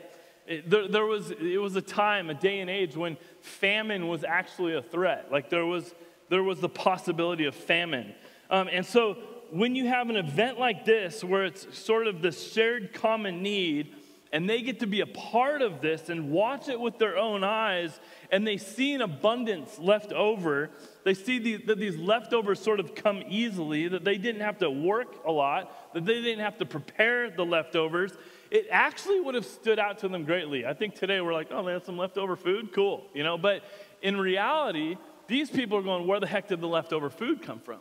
It, 0.48 0.69
there, 0.69 0.88
there, 0.88 1.06
was, 1.06 1.31
it 1.31 1.62
was 1.62 1.75
a 1.75 1.81
time, 1.81 2.30
a 2.30 2.33
day 2.33 2.59
and 2.59 2.69
age 2.69 2.95
when 2.95 3.18
famine 3.42 4.07
was 4.07 4.24
actually 4.24 4.75
a 4.75 4.81
threat. 4.81 5.31
Like 5.31 5.50
there 5.50 5.65
was, 5.65 5.94
there 6.30 6.44
was 6.44 6.59
the 6.59 6.69
possibility 6.69 7.45
of 7.45 7.56
famine. 7.56 8.13
Um, 8.50 8.69
and 8.71 8.86
so 8.86 9.18
when 9.51 9.75
you 9.75 9.88
have 9.88 10.09
an 10.09 10.15
event 10.15 10.59
like 10.59 10.86
this, 10.86 11.24
where 11.24 11.45
it's 11.45 11.77
sort 11.77 12.07
of 12.07 12.21
the 12.21 12.31
shared 12.31 12.94
common 12.94 13.42
need, 13.42 13.95
and 14.33 14.50
they 14.50 14.62
get 14.62 14.80
to 14.80 14.88
be 14.88 15.01
a 15.01 15.06
part 15.06 15.62
of 15.62 15.81
this 15.81 16.10
and 16.10 16.31
watch 16.31 16.69
it 16.69 16.80
with 16.80 16.98
their 16.98 17.18
own 17.18 17.44
eyes, 17.44 18.00
and 18.31 18.48
they 18.48 18.57
see 18.57 18.94
an 18.94 19.01
abundance 19.01 19.78
left 19.78 20.13
over. 20.13 20.69
They 21.04 21.13
see 21.13 21.39
the, 21.39 21.57
that 21.66 21.80
these 21.80 21.98
leftovers 21.98 22.62
sort 22.62 22.80
of 22.80 22.95
come 22.95 23.24
easily, 23.28 23.89
that 23.89 24.06
they 24.06 24.18
didn't 24.18 24.42
have 24.42 24.60
to 24.60 24.72
work 24.72 25.25
a 25.25 25.31
lot, 25.31 25.94
that 25.94 26.06
they 26.06 26.22
didn't 26.22 26.44
have 26.44 26.57
to 26.60 26.66
prepare 26.66 27.30
the 27.30 27.44
leftovers. 27.44 28.13
It 28.50 28.68
actually 28.72 29.19
would 29.19 29.36
have 29.36 29.45
stood 29.45 29.80
out 29.80 30.00
to 30.00 30.07
them 30.07 30.24
greatly. 30.24 30.66
I 30.66 30.74
think 30.74 30.95
today 30.95 31.19
we're 31.19 31.34
like, 31.34 31.48
oh, 31.51 31.66
they 31.66 31.74
have 31.74 31.84
some 31.84 31.98
leftover 31.98 32.36
food? 32.38 32.72
Cool. 32.74 33.06
You 33.13 33.24
know, 33.24 33.38
but 33.38 33.63
in 34.01 34.17
reality, 34.17 34.98
these 35.27 35.50
people 35.50 35.77
are 35.77 35.82
going, 35.82 36.08
where 36.08 36.20
the 36.20 36.27
heck 36.27 36.48
did 36.48 36.62
the 36.62 36.67
leftover 36.67 37.10
food 37.10 37.41
come 37.41 37.60
from? 37.60 37.79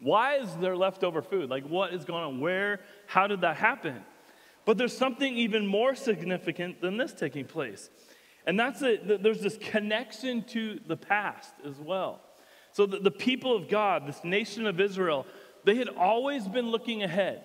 Why 0.00 0.36
is 0.36 0.54
there 0.56 0.76
leftover 0.76 1.22
food? 1.22 1.50
Like, 1.50 1.64
what 1.64 1.94
is 1.94 2.04
going 2.04 2.22
on? 2.22 2.40
Where? 2.40 2.80
How 3.06 3.26
did 3.26 3.40
that 3.40 3.56
happen? 3.56 4.04
But 4.64 4.78
there's 4.78 4.96
something 4.96 5.36
even 5.36 5.66
more 5.66 5.94
significant 5.94 6.80
than 6.80 6.96
this 6.96 7.12
taking 7.12 7.44
place. 7.44 7.90
And 8.46 8.58
that's 8.58 8.80
that 8.80 9.22
there's 9.22 9.40
this 9.40 9.56
connection 9.58 10.42
to 10.44 10.80
the 10.86 10.96
past 10.96 11.54
as 11.64 11.78
well. 11.78 12.20
So 12.72 12.86
the, 12.86 12.98
the 12.98 13.10
people 13.10 13.54
of 13.54 13.68
God, 13.68 14.06
this 14.06 14.22
nation 14.24 14.66
of 14.66 14.80
Israel, 14.80 15.26
they 15.64 15.76
had 15.76 15.88
always 15.88 16.46
been 16.48 16.70
looking 16.70 17.02
ahead. 17.02 17.42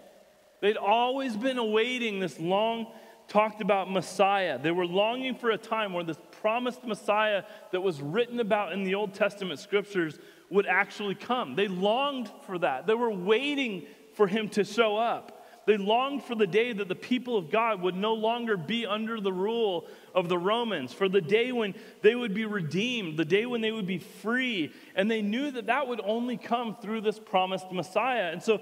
They'd 0.62 0.78
always 0.78 1.38
been 1.38 1.58
awaiting 1.58 2.20
this 2.20 2.40
long 2.40 2.88
talked 3.30 3.62
about 3.62 3.92
Messiah. 3.92 4.58
They 4.58 4.72
were 4.72 4.88
longing 4.88 5.36
for 5.36 5.52
a 5.52 5.58
time 5.58 5.94
where 5.94 6.04
this 6.04 6.18
promised 6.42 6.84
Messiah 6.84 7.44
that 7.72 7.82
was 7.82 8.02
written 8.02 8.40
about 8.40 8.74
in 8.74 8.84
the 8.84 8.96
Old 8.96 9.14
Testament 9.14 9.60
scriptures 9.60 10.18
would 10.50 10.66
actually 10.66 11.16
come. 11.16 11.56
They 11.56 11.68
longed 11.68 12.32
for 12.46 12.58
that. 12.58 12.88
They 12.88 12.96
were 12.96 13.12
waiting 13.12 13.86
for 14.16 14.28
him 14.28 14.50
to 14.50 14.64
show 14.64 14.98
up. 14.98 15.39
They 15.70 15.78
longed 15.78 16.24
for 16.24 16.34
the 16.34 16.48
day 16.48 16.74
that 16.74 16.88
the 16.88 16.96
people 16.96 17.38
of 17.38 17.52
God 17.52 17.84
would 17.84 17.96
no 17.96 18.16
longer 18.16 18.58
be 18.58 18.88
under 18.88 19.22
the 19.22 19.32
rule 19.32 19.86
of 20.16 20.28
the 20.28 20.36
Romans, 20.36 20.94
for 20.94 21.08
the 21.08 21.22
day 21.22 21.52
when 21.52 21.76
they 22.02 22.16
would 22.16 22.34
be 22.34 22.46
redeemed, 22.46 23.18
the 23.18 23.24
day 23.24 23.46
when 23.46 23.62
they 23.62 23.72
would 23.72 23.86
be 23.86 24.00
free. 24.00 24.74
And 24.96 25.12
they 25.12 25.22
knew 25.22 25.52
that 25.52 25.68
that 25.68 25.88
would 25.88 26.02
only 26.04 26.38
come 26.38 26.76
through 26.82 27.02
this 27.02 27.20
promised 27.20 27.72
Messiah. 27.72 28.32
And 28.32 28.42
so 28.42 28.62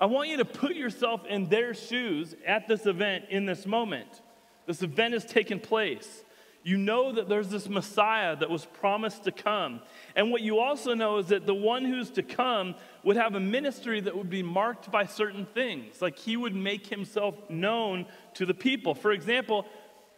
I 0.00 0.06
want 0.06 0.30
you 0.30 0.38
to 0.38 0.44
put 0.44 0.74
yourself 0.74 1.24
in 1.26 1.48
their 1.48 1.74
shoes 1.74 2.34
at 2.44 2.66
this 2.66 2.86
event 2.86 3.26
in 3.30 3.46
this 3.46 3.64
moment. 3.64 4.20
This 4.66 4.82
event 4.82 5.14
has 5.14 5.24
taken 5.24 5.60
place 5.60 6.24
you 6.62 6.76
know 6.76 7.12
that 7.12 7.28
there's 7.28 7.48
this 7.48 7.68
Messiah 7.68 8.36
that 8.36 8.50
was 8.50 8.64
promised 8.64 9.24
to 9.24 9.32
come. 9.32 9.80
And 10.16 10.30
what 10.30 10.42
you 10.42 10.58
also 10.58 10.94
know 10.94 11.18
is 11.18 11.28
that 11.28 11.46
the 11.46 11.54
one 11.54 11.84
who's 11.84 12.10
to 12.10 12.22
come 12.22 12.74
would 13.04 13.16
have 13.16 13.34
a 13.34 13.40
ministry 13.40 14.00
that 14.00 14.16
would 14.16 14.28
be 14.28 14.42
marked 14.42 14.90
by 14.90 15.06
certain 15.06 15.46
things. 15.46 16.02
Like 16.02 16.18
he 16.18 16.36
would 16.36 16.54
make 16.54 16.86
himself 16.86 17.34
known 17.48 18.06
to 18.34 18.44
the 18.44 18.54
people. 18.54 18.94
For 18.94 19.12
example, 19.12 19.66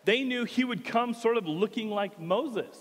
they 0.04 0.22
knew 0.22 0.44
he 0.44 0.64
would 0.64 0.84
come 0.84 1.14
sort 1.14 1.36
of 1.36 1.46
looking 1.46 1.90
like 1.90 2.18
Moses. 2.18 2.76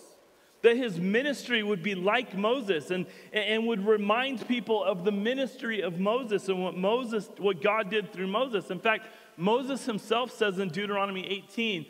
That 0.62 0.76
his 0.76 1.00
ministry 1.00 1.64
would 1.64 1.84
be 1.84 1.96
like 1.96 2.36
Moses 2.36 2.92
and, 2.92 3.06
and 3.32 3.68
would 3.68 3.86
remind 3.86 4.46
people 4.48 4.84
of 4.84 5.06
the 5.06 5.12
ministry 5.12 5.82
of 5.82 6.00
Moses 6.00 6.50
and 6.50 6.62
what 6.62 6.76
Moses, 6.76 7.30
what 7.38 7.62
God 7.62 7.90
did 7.90 8.12
through 8.12 8.28
Moses. 8.28 8.70
In 8.70 8.80
fact, 8.80 9.08
Moses 9.38 9.86
himself 9.86 10.32
says 10.32 10.60
in 10.60 10.70
Deuteronomy 10.70 11.26
18 11.28 11.86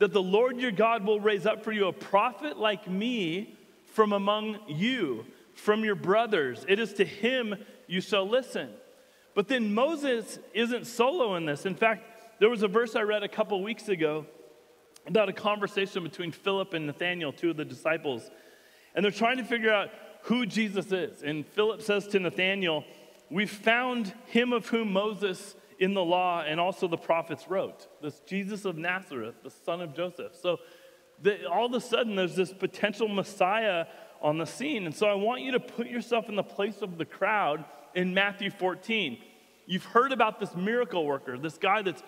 that 0.00 0.12
the 0.12 0.22
Lord 0.22 0.58
your 0.58 0.72
God 0.72 1.04
will 1.04 1.20
raise 1.20 1.46
up 1.46 1.62
for 1.62 1.72
you 1.72 1.86
a 1.86 1.92
prophet 1.92 2.58
like 2.58 2.90
me 2.90 3.56
from 3.84 4.12
among 4.12 4.58
you, 4.66 5.26
from 5.54 5.84
your 5.84 5.94
brothers. 5.94 6.64
It 6.68 6.78
is 6.78 6.94
to 6.94 7.04
him 7.04 7.54
you 7.86 8.00
shall 8.00 8.26
listen. 8.26 8.70
But 9.34 9.46
then 9.46 9.74
Moses 9.74 10.38
isn't 10.54 10.86
solo 10.86 11.36
in 11.36 11.44
this. 11.44 11.66
In 11.66 11.74
fact, 11.74 12.40
there 12.40 12.48
was 12.48 12.62
a 12.62 12.68
verse 12.68 12.96
I 12.96 13.02
read 13.02 13.22
a 13.22 13.28
couple 13.28 13.62
weeks 13.62 13.88
ago 13.88 14.24
about 15.06 15.28
a 15.28 15.34
conversation 15.34 16.02
between 16.02 16.32
Philip 16.32 16.72
and 16.72 16.86
Nathaniel, 16.86 17.32
two 17.32 17.50
of 17.50 17.58
the 17.58 17.64
disciples. 17.64 18.30
And 18.94 19.04
they're 19.04 19.12
trying 19.12 19.36
to 19.36 19.44
figure 19.44 19.72
out 19.72 19.90
who 20.22 20.46
Jesus 20.46 20.92
is. 20.92 21.22
And 21.22 21.46
Philip 21.46 21.82
says 21.82 22.06
to 22.08 22.18
Nathaniel, 22.18 22.84
We've 23.28 23.50
found 23.50 24.14
him 24.26 24.54
of 24.54 24.66
whom 24.68 24.92
Moses 24.92 25.54
in 25.80 25.94
the 25.94 26.04
law 26.04 26.44
and 26.46 26.60
also 26.60 26.86
the 26.86 26.98
prophets 26.98 27.48
wrote 27.48 27.88
this 28.02 28.20
Jesus 28.20 28.64
of 28.66 28.76
Nazareth, 28.76 29.34
the 29.42 29.50
son 29.50 29.80
of 29.80 29.96
Joseph. 29.96 30.36
So 30.40 30.58
the, 31.20 31.46
all 31.46 31.66
of 31.66 31.74
a 31.74 31.80
sudden, 31.80 32.14
there's 32.14 32.36
this 32.36 32.52
potential 32.52 33.08
Messiah 33.08 33.86
on 34.22 34.38
the 34.38 34.44
scene. 34.44 34.84
And 34.86 34.94
so 34.94 35.06
I 35.06 35.14
want 35.14 35.40
you 35.40 35.52
to 35.52 35.60
put 35.60 35.86
yourself 35.86 36.28
in 36.28 36.36
the 36.36 36.42
place 36.42 36.82
of 36.82 36.98
the 36.98 37.06
crowd 37.06 37.64
in 37.94 38.14
Matthew 38.14 38.50
14. 38.50 39.18
You've 39.66 39.84
heard 39.84 40.12
about 40.12 40.38
this 40.38 40.54
miracle 40.54 41.04
worker, 41.06 41.38
this 41.38 41.56
guy 41.56 41.82
that's 41.82 42.02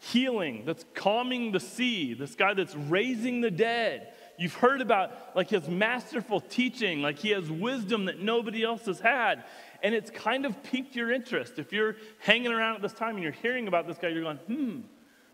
healing, 0.00 0.62
that's 0.64 0.84
calming 0.94 1.52
the 1.52 1.60
sea, 1.60 2.14
this 2.14 2.34
guy 2.34 2.54
that's 2.54 2.74
raising 2.74 3.40
the 3.40 3.50
dead. 3.50 4.14
You've 4.38 4.54
heard 4.54 4.80
about 4.80 5.10
like 5.34 5.50
his 5.50 5.68
masterful 5.68 6.40
teaching, 6.40 7.02
like 7.02 7.18
he 7.18 7.30
has 7.30 7.50
wisdom 7.50 8.04
that 8.04 8.20
nobody 8.20 8.62
else 8.62 8.86
has 8.86 9.00
had. 9.00 9.44
And 9.82 9.94
it's 9.94 10.10
kind 10.10 10.44
of 10.44 10.62
piqued 10.62 10.96
your 10.96 11.12
interest. 11.12 11.58
If 11.58 11.72
you're 11.72 11.96
hanging 12.18 12.52
around 12.52 12.76
at 12.76 12.82
this 12.82 12.92
time 12.92 13.14
and 13.14 13.22
you're 13.22 13.32
hearing 13.32 13.68
about 13.68 13.86
this 13.86 13.98
guy, 13.98 14.08
you're 14.08 14.22
going, 14.22 14.38
hmm. 14.38 14.80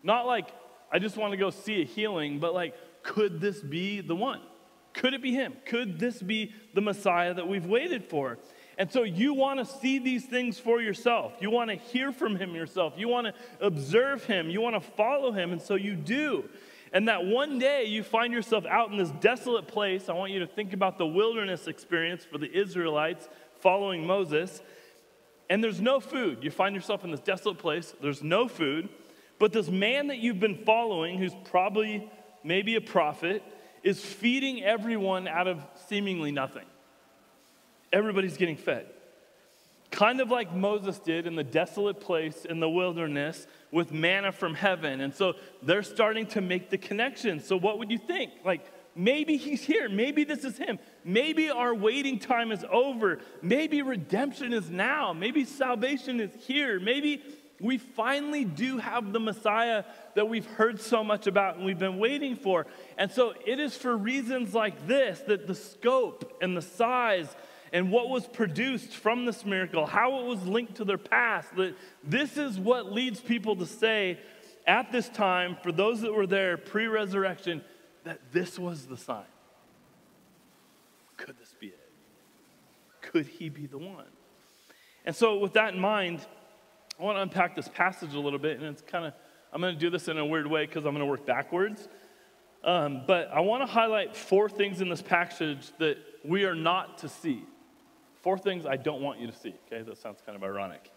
Not 0.02 0.26
like, 0.26 0.48
I 0.92 0.98
just 0.98 1.16
want 1.16 1.32
to 1.32 1.36
go 1.36 1.50
see 1.50 1.80
a 1.80 1.84
healing, 1.84 2.38
but 2.38 2.52
like, 2.52 2.74
could 3.02 3.40
this 3.40 3.60
be 3.60 4.00
the 4.00 4.14
one? 4.14 4.40
Could 4.92 5.14
it 5.14 5.22
be 5.22 5.32
him? 5.32 5.54
Could 5.66 5.98
this 5.98 6.22
be 6.22 6.52
the 6.72 6.80
Messiah 6.80 7.34
that 7.34 7.48
we've 7.48 7.66
waited 7.66 8.04
for? 8.04 8.38
And 8.78 8.90
so 8.92 9.02
you 9.02 9.34
want 9.34 9.58
to 9.60 9.64
see 9.64 9.98
these 9.98 10.24
things 10.24 10.58
for 10.58 10.80
yourself. 10.80 11.34
You 11.40 11.50
want 11.50 11.70
to 11.70 11.76
hear 11.76 12.12
from 12.12 12.36
him 12.36 12.54
yourself. 12.54 12.94
You 12.96 13.08
want 13.08 13.28
to 13.28 13.34
observe 13.60 14.24
him. 14.24 14.50
You 14.50 14.60
want 14.60 14.74
to 14.76 14.80
follow 14.80 15.32
him. 15.32 15.52
And 15.52 15.60
so 15.60 15.74
you 15.74 15.94
do. 15.94 16.48
And 16.92 17.08
that 17.08 17.24
one 17.24 17.58
day 17.58 17.86
you 17.86 18.04
find 18.04 18.32
yourself 18.32 18.64
out 18.66 18.92
in 18.92 18.98
this 18.98 19.10
desolate 19.20 19.66
place. 19.66 20.08
I 20.08 20.12
want 20.12 20.30
you 20.32 20.38
to 20.40 20.46
think 20.46 20.72
about 20.72 20.96
the 20.96 21.06
wilderness 21.06 21.66
experience 21.66 22.24
for 22.24 22.38
the 22.38 22.50
Israelites 22.56 23.28
following 23.64 24.06
Moses. 24.06 24.62
And 25.50 25.62
there's 25.62 25.80
no 25.80 25.98
food. 25.98 26.44
You 26.44 26.52
find 26.52 26.76
yourself 26.76 27.02
in 27.02 27.10
this 27.10 27.20
desolate 27.20 27.58
place. 27.58 27.92
There's 28.00 28.22
no 28.22 28.46
food. 28.46 28.88
But 29.40 29.52
this 29.52 29.68
man 29.68 30.06
that 30.06 30.18
you've 30.18 30.38
been 30.38 30.64
following, 30.64 31.18
who's 31.18 31.34
probably 31.50 32.08
maybe 32.44 32.76
a 32.76 32.80
prophet, 32.80 33.42
is 33.82 34.00
feeding 34.00 34.62
everyone 34.62 35.26
out 35.26 35.48
of 35.48 35.60
seemingly 35.88 36.30
nothing 36.30 36.64
everybody's 37.94 38.36
getting 38.36 38.56
fed. 38.56 38.86
Kind 39.90 40.20
of 40.20 40.30
like 40.30 40.52
Moses 40.52 40.98
did 40.98 41.26
in 41.26 41.36
the 41.36 41.44
desolate 41.44 42.00
place 42.00 42.44
in 42.44 42.58
the 42.58 42.68
wilderness 42.68 43.46
with 43.70 43.92
manna 43.92 44.32
from 44.32 44.54
heaven. 44.54 45.00
And 45.00 45.14
so 45.14 45.34
they're 45.62 45.84
starting 45.84 46.26
to 46.28 46.40
make 46.40 46.68
the 46.68 46.78
connection. 46.78 47.38
So, 47.40 47.56
what 47.56 47.78
would 47.78 47.92
you 47.92 47.98
think? 47.98 48.32
Like, 48.44 48.66
maybe 48.96 49.36
he's 49.36 49.62
here. 49.62 49.88
Maybe 49.88 50.24
this 50.24 50.44
is 50.44 50.58
him. 50.58 50.80
Maybe 51.04 51.50
our 51.50 51.74
waiting 51.74 52.18
time 52.18 52.50
is 52.50 52.64
over. 52.70 53.18
Maybe 53.42 53.82
redemption 53.82 54.52
is 54.52 54.70
now. 54.70 55.12
Maybe 55.12 55.44
salvation 55.44 56.20
is 56.20 56.30
here. 56.46 56.80
Maybe 56.80 57.22
we 57.60 57.78
finally 57.78 58.44
do 58.44 58.78
have 58.78 59.12
the 59.12 59.20
Messiah 59.20 59.84
that 60.14 60.28
we've 60.28 60.46
heard 60.46 60.80
so 60.80 61.04
much 61.04 61.26
about 61.26 61.56
and 61.56 61.64
we've 61.64 61.78
been 61.78 61.98
waiting 61.98 62.36
for. 62.36 62.66
And 62.98 63.10
so 63.10 63.34
it 63.46 63.60
is 63.60 63.76
for 63.76 63.96
reasons 63.96 64.54
like 64.54 64.86
this 64.86 65.20
that 65.20 65.46
the 65.46 65.54
scope 65.54 66.38
and 66.40 66.56
the 66.56 66.62
size 66.62 67.28
and 67.72 67.90
what 67.90 68.08
was 68.08 68.26
produced 68.26 68.94
from 68.94 69.24
this 69.24 69.44
miracle, 69.44 69.84
how 69.84 70.20
it 70.20 70.26
was 70.26 70.46
linked 70.46 70.76
to 70.76 70.84
their 70.84 70.98
past. 70.98 71.54
That 71.56 71.74
this 72.02 72.36
is 72.36 72.58
what 72.58 72.92
leads 72.92 73.20
people 73.20 73.56
to 73.56 73.66
say 73.66 74.18
at 74.66 74.92
this 74.92 75.08
time, 75.08 75.56
for 75.62 75.72
those 75.72 76.00
that 76.00 76.12
were 76.12 76.26
there 76.26 76.56
pre 76.56 76.86
resurrection, 76.86 77.62
that 78.04 78.20
this 78.32 78.58
was 78.58 78.86
the 78.86 78.96
sign. 78.96 79.24
Could 81.16 81.38
this 81.38 81.54
be 81.58 81.68
it? 81.68 81.78
Could 83.14 83.26
he 83.28 83.48
be 83.48 83.66
the 83.66 83.78
one? 83.78 84.06
And 85.04 85.14
so, 85.14 85.38
with 85.38 85.52
that 85.52 85.72
in 85.72 85.78
mind, 85.78 86.26
I 86.98 87.02
want 87.04 87.16
to 87.16 87.22
unpack 87.22 87.54
this 87.54 87.68
passage 87.68 88.12
a 88.14 88.18
little 88.18 88.40
bit, 88.40 88.58
and 88.58 88.66
it's 88.66 88.82
kind 88.82 89.04
of, 89.04 89.12
I'm 89.52 89.60
going 89.60 89.72
to 89.72 89.78
do 89.78 89.88
this 89.88 90.08
in 90.08 90.18
a 90.18 90.26
weird 90.26 90.48
way 90.48 90.66
because 90.66 90.84
I'm 90.84 90.94
going 90.94 90.98
to 90.98 91.06
work 91.06 91.24
backwards. 91.24 91.86
Um, 92.64 93.04
but 93.06 93.30
I 93.32 93.38
want 93.38 93.62
to 93.62 93.72
highlight 93.72 94.16
four 94.16 94.48
things 94.48 94.80
in 94.80 94.88
this 94.88 95.00
passage 95.00 95.70
that 95.78 95.96
we 96.24 96.42
are 96.42 96.56
not 96.56 96.98
to 96.98 97.08
see. 97.08 97.44
Four 98.20 98.36
things 98.36 98.66
I 98.66 98.76
don't 98.76 99.00
want 99.00 99.20
you 99.20 99.28
to 99.28 99.32
see. 99.32 99.54
Okay, 99.68 99.82
that 99.82 99.96
sounds 99.98 100.18
kind 100.26 100.34
of 100.34 100.42
ironic. 100.42 100.90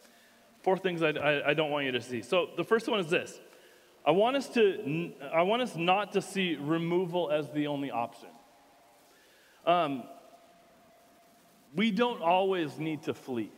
Four 0.63 0.79
things 0.79 1.03
I, 1.03 1.09
I, 1.09 1.49
I 1.49 1.53
don't 1.53 1.69
want 1.69 1.85
you 1.85 1.91
to 1.91 2.01
see. 2.01 2.23
So 2.23 2.49
the 2.57 2.63
first 2.63 2.87
one 2.87 2.99
is 2.99 3.11
this 3.11 3.39
I 4.03 4.09
want 4.09 4.37
us 4.37 4.49
to 4.55 5.13
I 5.31 5.43
want 5.43 5.61
us 5.61 5.75
not 5.75 6.13
to 6.13 6.21
see 6.23 6.55
removal 6.55 7.29
as 7.29 7.47
the 7.51 7.67
only 7.67 7.91
option. 7.91 8.29
Um, 9.67 10.01
we 11.75 11.91
don't 11.91 12.21
always 12.21 12.77
need 12.77 13.03
to 13.03 13.13
flee. 13.13 13.51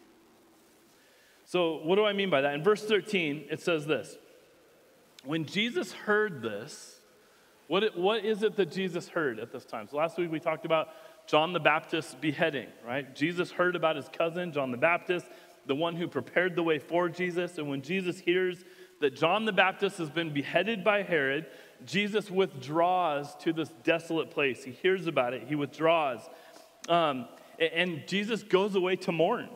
So, 1.45 1.79
what 1.83 1.95
do 1.95 2.05
I 2.05 2.13
mean 2.13 2.29
by 2.29 2.41
that? 2.41 2.53
In 2.53 2.63
verse 2.63 2.83
13, 2.83 3.45
it 3.49 3.59
says 3.61 3.85
this 3.85 4.17
When 5.23 5.45
Jesus 5.45 5.91
heard 5.91 6.41
this, 6.41 6.99
what, 7.67 7.83
it, 7.83 7.97
what 7.97 8.23
is 8.23 8.43
it 8.43 8.55
that 8.55 8.71
Jesus 8.71 9.07
heard 9.07 9.39
at 9.39 9.51
this 9.51 9.65
time? 9.65 9.87
So, 9.89 9.97
last 9.97 10.17
week 10.17 10.31
we 10.31 10.39
talked 10.39 10.65
about 10.65 10.89
John 11.27 11.53
the 11.53 11.59
Baptist's 11.59 12.15
beheading, 12.15 12.67
right? 12.85 13.15
Jesus 13.15 13.51
heard 13.51 13.75
about 13.75 13.95
his 13.95 14.07
cousin, 14.09 14.51
John 14.51 14.71
the 14.71 14.77
Baptist, 14.77 15.25
the 15.65 15.75
one 15.75 15.95
who 15.95 16.07
prepared 16.07 16.55
the 16.55 16.63
way 16.63 16.79
for 16.79 17.09
Jesus. 17.09 17.57
And 17.57 17.69
when 17.69 17.81
Jesus 17.81 18.19
hears 18.19 18.63
that 19.01 19.15
John 19.15 19.45
the 19.45 19.53
Baptist 19.53 19.97
has 19.97 20.09
been 20.09 20.33
beheaded 20.33 20.83
by 20.83 21.03
Herod, 21.03 21.45
Jesus 21.85 22.29
withdraws 22.29 23.35
to 23.37 23.53
this 23.53 23.69
desolate 23.83 24.31
place. 24.31 24.63
He 24.63 24.71
hears 24.71 25.07
about 25.07 25.33
it, 25.33 25.43
he 25.47 25.55
withdraws. 25.55 26.19
Um, 26.87 27.27
and 27.59 28.07
Jesus 28.07 28.43
goes 28.43 28.75
away 28.75 28.95
to 28.97 29.11
mourn. 29.11 29.49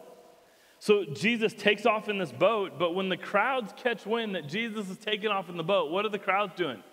So 0.79 1.05
Jesus 1.05 1.53
takes 1.53 1.85
off 1.85 2.09
in 2.09 2.17
this 2.17 2.31
boat, 2.31 2.73
but 2.77 2.93
when 2.93 3.07
the 3.07 3.15
crowds 3.15 3.73
catch 3.77 4.05
wind 4.05 4.35
that 4.35 4.49
Jesus 4.49 4.89
is 4.89 4.97
taking 4.97 5.29
off 5.29 5.47
in 5.49 5.55
the 5.55 5.63
boat, 5.63 5.91
what 5.91 6.05
are 6.05 6.09
the 6.09 6.19
crowds 6.19 6.53
doing? 6.57 6.83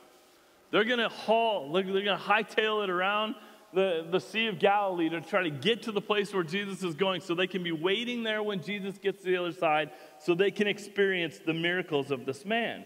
They're 0.70 0.84
to 0.84 1.08
haul, 1.08 1.72
they're 1.72 1.82
to 1.82 2.16
hightail 2.16 2.84
it 2.84 2.90
around 2.90 3.34
the, 3.72 4.06
the 4.08 4.20
Sea 4.20 4.46
of 4.46 4.58
Galilee 4.58 5.08
to 5.08 5.20
try 5.20 5.42
to 5.42 5.50
get 5.50 5.82
to 5.82 5.92
the 5.92 6.00
place 6.00 6.32
where 6.32 6.42
Jesus 6.42 6.82
is 6.82 6.94
going 6.94 7.20
so 7.20 7.34
they 7.34 7.46
can 7.46 7.62
be 7.62 7.72
waiting 7.72 8.22
there 8.22 8.42
when 8.42 8.62
Jesus 8.62 8.98
gets 8.98 9.22
to 9.22 9.26
the 9.28 9.36
other 9.36 9.52
side 9.52 9.90
so 10.18 10.34
they 10.34 10.50
can 10.50 10.66
experience 10.66 11.40
the 11.44 11.54
miracles 11.54 12.10
of 12.10 12.26
this 12.26 12.44
man. 12.44 12.84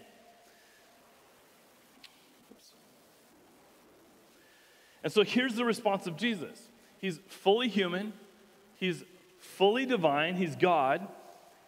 And 5.03 5.13
so 5.13 5.23
here's 5.23 5.53
the 5.53 5.65
response 5.65 6.07
of 6.07 6.17
Jesus 6.17 6.59
He's 6.99 7.19
fully 7.27 7.67
human, 7.67 8.13
He's 8.75 9.03
fully 9.39 9.85
divine, 9.85 10.35
He's 10.35 10.55
God, 10.55 11.07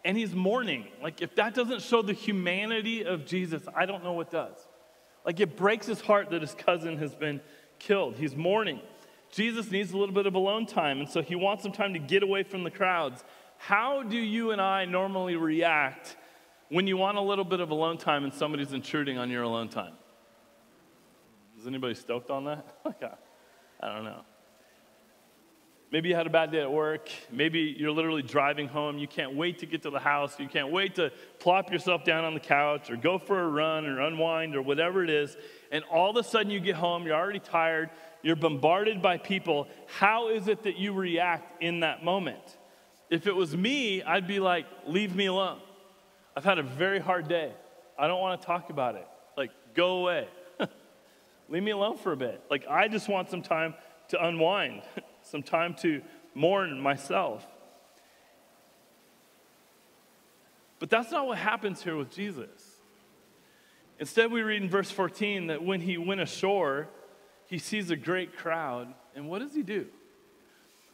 and 0.04 0.16
He's 0.16 0.34
mourning. 0.34 0.86
Like, 1.02 1.22
if 1.22 1.34
that 1.36 1.54
doesn't 1.54 1.82
show 1.82 2.02
the 2.02 2.12
humanity 2.12 3.04
of 3.04 3.26
Jesus, 3.26 3.62
I 3.74 3.86
don't 3.86 4.04
know 4.04 4.12
what 4.12 4.30
does. 4.30 4.56
Like, 5.24 5.40
it 5.40 5.56
breaks 5.56 5.86
his 5.86 6.00
heart 6.00 6.30
that 6.30 6.40
his 6.40 6.54
cousin 6.54 6.96
has 6.98 7.14
been 7.14 7.40
killed. 7.78 8.16
He's 8.16 8.34
mourning. 8.34 8.80
Jesus 9.30 9.70
needs 9.70 9.92
a 9.92 9.96
little 9.98 10.14
bit 10.14 10.26
of 10.26 10.34
alone 10.34 10.66
time, 10.66 11.00
and 11.00 11.08
so 11.08 11.20
he 11.20 11.34
wants 11.34 11.62
some 11.62 11.72
time 11.72 11.92
to 11.92 11.98
get 11.98 12.22
away 12.22 12.42
from 12.42 12.64
the 12.64 12.70
crowds. 12.70 13.22
How 13.58 14.02
do 14.02 14.16
you 14.16 14.52
and 14.52 14.60
I 14.60 14.84
normally 14.84 15.36
react 15.36 16.16
when 16.70 16.86
you 16.86 16.96
want 16.96 17.18
a 17.18 17.20
little 17.20 17.44
bit 17.44 17.60
of 17.60 17.70
alone 17.70 17.98
time 17.98 18.24
and 18.24 18.32
somebody's 18.32 18.72
intruding 18.72 19.18
on 19.18 19.30
your 19.30 19.42
alone 19.42 19.68
time? 19.68 19.92
Is 21.58 21.66
anybody 21.66 21.94
stoked 21.94 22.30
on 22.30 22.44
that? 22.44 22.78
I 23.80 23.88
don't 23.88 24.04
know. 24.04 24.22
Maybe 25.90 26.10
you 26.10 26.14
had 26.14 26.26
a 26.26 26.30
bad 26.30 26.52
day 26.52 26.60
at 26.60 26.70
work. 26.70 27.08
Maybe 27.32 27.74
you're 27.78 27.92
literally 27.92 28.20
driving 28.22 28.68
home. 28.68 28.98
You 28.98 29.08
can't 29.08 29.34
wait 29.34 29.60
to 29.60 29.66
get 29.66 29.82
to 29.84 29.90
the 29.90 29.98
house. 29.98 30.38
You 30.38 30.46
can't 30.46 30.70
wait 30.70 30.96
to 30.96 31.10
plop 31.38 31.72
yourself 31.72 32.04
down 32.04 32.24
on 32.24 32.34
the 32.34 32.40
couch 32.40 32.90
or 32.90 32.96
go 32.96 33.18
for 33.18 33.40
a 33.40 33.48
run 33.48 33.86
or 33.86 34.02
unwind 34.02 34.54
or 34.54 34.60
whatever 34.60 35.02
it 35.02 35.08
is. 35.08 35.36
And 35.72 35.82
all 35.84 36.10
of 36.10 36.16
a 36.16 36.22
sudden 36.22 36.50
you 36.50 36.60
get 36.60 36.74
home, 36.74 37.06
you're 37.06 37.16
already 37.16 37.38
tired, 37.38 37.88
you're 38.22 38.36
bombarded 38.36 39.00
by 39.00 39.16
people. 39.16 39.66
How 39.86 40.28
is 40.28 40.46
it 40.48 40.64
that 40.64 40.76
you 40.76 40.92
react 40.92 41.62
in 41.62 41.80
that 41.80 42.04
moment? 42.04 42.58
If 43.08 43.26
it 43.26 43.34
was 43.34 43.56
me, 43.56 44.02
I'd 44.02 44.26
be 44.26 44.40
like, 44.40 44.66
leave 44.86 45.16
me 45.16 45.26
alone. 45.26 45.60
I've 46.36 46.44
had 46.44 46.58
a 46.58 46.62
very 46.62 46.98
hard 46.98 47.28
day. 47.28 47.52
I 47.98 48.06
don't 48.06 48.20
want 48.20 48.40
to 48.40 48.46
talk 48.46 48.68
about 48.68 48.94
it. 48.94 49.06
Like, 49.36 49.50
go 49.74 50.00
away. 50.00 50.28
leave 51.48 51.62
me 51.62 51.70
alone 51.70 51.96
for 51.96 52.12
a 52.12 52.16
bit. 52.16 52.42
Like, 52.50 52.66
I 52.68 52.88
just 52.88 53.08
want 53.08 53.30
some 53.30 53.42
time 53.42 53.74
to 54.08 54.24
unwind, 54.24 54.82
some 55.30 55.42
time 55.42 55.74
to 55.82 56.02
mourn 56.34 56.80
myself. 56.80 57.46
But 60.78 60.90
that's 60.90 61.10
not 61.10 61.26
what 61.26 61.38
happens 61.38 61.82
here 61.82 61.96
with 61.96 62.10
Jesus. 62.10 62.78
Instead, 63.98 64.30
we 64.30 64.42
read 64.42 64.62
in 64.62 64.70
verse 64.70 64.90
14 64.90 65.48
that 65.48 65.62
when 65.62 65.80
he 65.80 65.98
went 65.98 66.20
ashore, 66.20 66.88
he 67.46 67.58
sees 67.58 67.90
a 67.90 67.96
great 67.96 68.36
crowd. 68.36 68.94
And 69.14 69.28
what 69.28 69.40
does 69.40 69.54
he 69.54 69.62
do? 69.62 69.80
It 69.80 69.88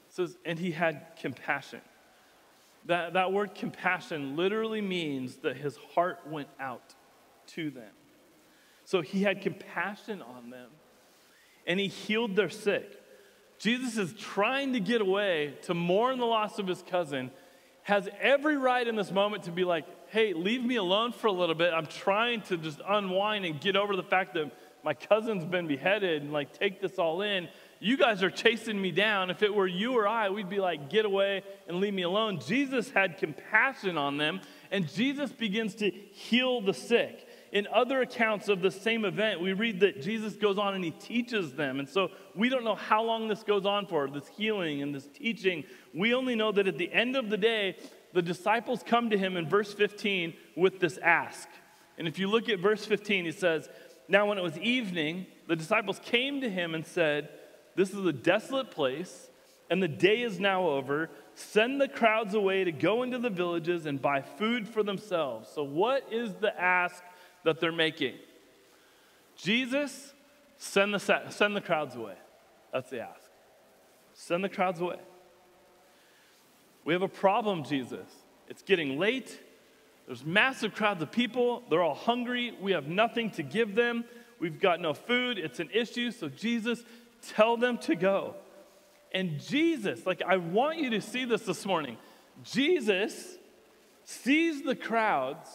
says, 0.09 0.39
and 0.45 0.59
he 0.59 0.71
had 0.71 1.07
compassion. 1.21 1.81
That, 2.87 3.15
that 3.15 3.33
word 3.33 3.55
compassion 3.55 4.37
literally 4.37 4.81
means 4.81 5.37
that 5.37 5.57
his 5.57 5.77
heart 5.95 6.21
went 6.27 6.49
out 6.59 6.95
to 7.49 7.71
them. 7.71 7.93
So 8.85 9.01
he 9.01 9.23
had 9.23 9.41
compassion 9.41 10.23
on 10.23 10.51
them 10.51 10.71
and 11.67 11.81
he 11.81 11.89
healed 11.89 12.37
their 12.37 12.51
sick. 12.51 13.01
Jesus 13.65 13.97
is 13.97 14.13
trying 14.13 14.75
to 14.75 14.81
get 14.81 15.01
away 15.01 15.55
to 15.63 15.73
mourn 15.73 16.19
the 16.19 16.27
loss 16.27 16.59
of 16.59 16.67
his 16.67 16.83
cousin, 16.83 17.31
has 17.83 18.07
every 18.21 18.59
right 18.59 18.87
in 18.87 18.95
this 18.95 19.11
moment 19.11 19.45
to 19.45 19.51
be 19.51 19.65
like, 19.65 19.87
hey, 20.09 20.35
leave 20.35 20.63
me 20.63 20.77
alone 20.77 21.13
for 21.13 21.29
a 21.29 21.33
little 21.33 21.55
bit. 21.55 21.73
I'm 21.73 21.87
trying 21.87 22.43
to 22.43 22.59
just 22.59 22.83
unwind 22.87 23.47
and 23.47 23.59
get 23.59 23.75
over 23.75 23.97
the 23.97 24.03
fact 24.03 24.35
that 24.35 24.53
my 24.85 24.93
cousin's 24.93 25.47
been 25.47 25.67
beheaded 25.67 26.21
and 26.21 26.31
like 26.31 26.53
take 26.53 26.83
this 26.83 26.99
all 26.99 27.23
in. 27.23 27.49
You 27.81 27.97
guys 27.97 28.23
are 28.23 28.29
chasing 28.31 28.79
me 28.79 28.91
down. 28.91 29.31
If 29.31 29.43
it 29.43 29.55
were 29.55 29.67
you 29.67 29.95
or 29.95 30.07
I, 30.07 30.29
we'd 30.29 30.51
be 30.51 30.61
like, 30.61 30.91
get 30.91 31.07
away 31.07 31.43
and 31.67 31.79
leave 31.79 31.95
me 31.95 32.03
alone. 32.03 32.41
Jesus 32.47 32.91
had 32.91 33.17
compassion 33.17 33.97
on 33.97 34.19
them, 34.19 34.43
and 34.71 34.93
Jesus 34.93 35.33
begins 35.33 35.75
to 35.77 35.89
heal 35.89 36.61
the 36.61 36.75
sick 36.75 37.27
in 37.55 37.69
other 37.73 38.03
accounts 38.03 38.49
of 38.49 38.61
the 38.61 38.71
same 38.71 39.05
event, 39.05 39.41
we 39.41 39.53
read 39.53 39.79
that 39.81 40.03
Jesus 40.03 40.35
goes 40.35 40.59
on 40.59 40.75
and 40.75 40.85
he 40.85 40.91
teaches 40.91 41.55
them. 41.55 41.79
And 41.79 41.89
so 41.89 42.11
we 42.35 42.49
don't 42.49 42.65
know 42.65 42.75
how 42.75 43.05
long 43.05 43.29
this 43.29 43.45
goes 43.45 43.65
on 43.65 43.87
for, 43.87 44.11
this 44.11 44.27
healing 44.27 44.83
and 44.83 44.93
this 44.93 45.07
teaching. 45.07 45.63
We 45.95 46.15
only 46.15 46.35
know 46.35 46.51
that 46.51 46.67
at 46.67 46.79
the 46.79 46.93
end 46.93 47.15
of 47.15 47.31
the 47.31 47.37
day, 47.37 47.77
the 48.13 48.23
disciples 48.23 48.83
come 48.85 49.09
to 49.11 49.17
him 49.17 49.37
in 49.37 49.49
verse 49.49 49.73
15 49.73 50.35
with 50.57 50.81
this 50.81 50.99
ask. 50.99 51.49
And 51.97 52.09
if 52.09 52.19
you 52.19 52.27
look 52.27 52.49
at 52.49 52.59
verse 52.59 52.85
15, 52.85 53.25
he 53.25 53.31
says, 53.31 53.69
Now 54.09 54.27
when 54.27 54.37
it 54.37 54.43
was 54.43 54.59
evening, 54.59 55.27
the 55.47 55.55
disciples 55.55 56.01
came 56.05 56.41
to 56.41 56.51
him 56.51 56.75
and 56.75 56.85
said, 56.85 57.29
This 57.77 57.93
is 57.93 58.05
a 58.05 58.13
desolate 58.13 58.73
place, 58.73 59.29
and 59.71 59.81
the 59.81 59.87
day 59.87 60.23
is 60.23 60.41
now 60.41 60.67
over. 60.67 61.09
Send 61.37 61.81
the 61.81 61.89
crowds 61.89 62.35
away 62.35 62.65
to 62.65 62.73
go 62.73 63.05
into 63.05 63.19
the 63.19 63.31
villages 63.31 63.87
and 63.87 64.03
buy 64.03 64.23
food 64.23 64.69
for 64.69 64.83
themselves. 64.83 65.49
So, 65.55 65.63
what 65.63 66.13
is 66.13 66.35
the 66.35 66.61
ask 66.61 67.03
that 67.45 67.61
they're 67.61 67.73
making. 67.73 68.15
Jesus, 69.37 70.13
send 70.59 70.95
the, 70.95 71.31
send 71.31 71.57
the 71.57 71.61
crowds 71.61 71.95
away. 71.95 72.15
That's 72.73 72.91
the 72.91 73.01
ask. 73.01 73.31
Send 74.15 74.43
the 74.45 74.49
crowds 74.49 74.81
away. 74.81 74.99
We 76.85 76.93
have 76.93 77.03
a 77.03 77.09
problem, 77.09 77.65
Jesus. 77.65 78.07
It's 78.49 78.63
getting 78.63 78.99
late. 78.99 79.41
There's 80.07 80.25
massive 80.25 80.75
crowds 80.75 81.03
of 81.03 81.11
people. 81.11 81.63
They're 81.71 81.83
all 81.83 81.95
hungry. 81.95 82.55
We 82.61 82.73
have 82.73 82.89
nothing 82.89 83.31
to 83.33 83.43
give 83.43 83.75
them. 83.75 84.05
We've 84.39 84.61
got 84.61 84.81
no 84.81 84.93
food. 84.93 85.39
It's 85.39 85.61
an 85.61 85.71
issue. 85.73 86.11
So, 86.11 86.29
Jesus, 86.29 86.83
tell 87.29 87.57
them 87.57 87.79
to 87.79 87.95
go. 87.95 88.35
And 89.13 89.41
Jesus, 89.41 90.05
like, 90.07 90.23
I 90.27 90.37
want 90.37 90.79
you 90.79 90.91
to 90.91 91.01
see 91.01 91.25
this 91.25 91.43
this 91.43 91.65
morning. 91.65 91.97
Jesus 92.43 93.37
sees 94.05 94.63
the 94.63 94.75
crowds 94.75 95.49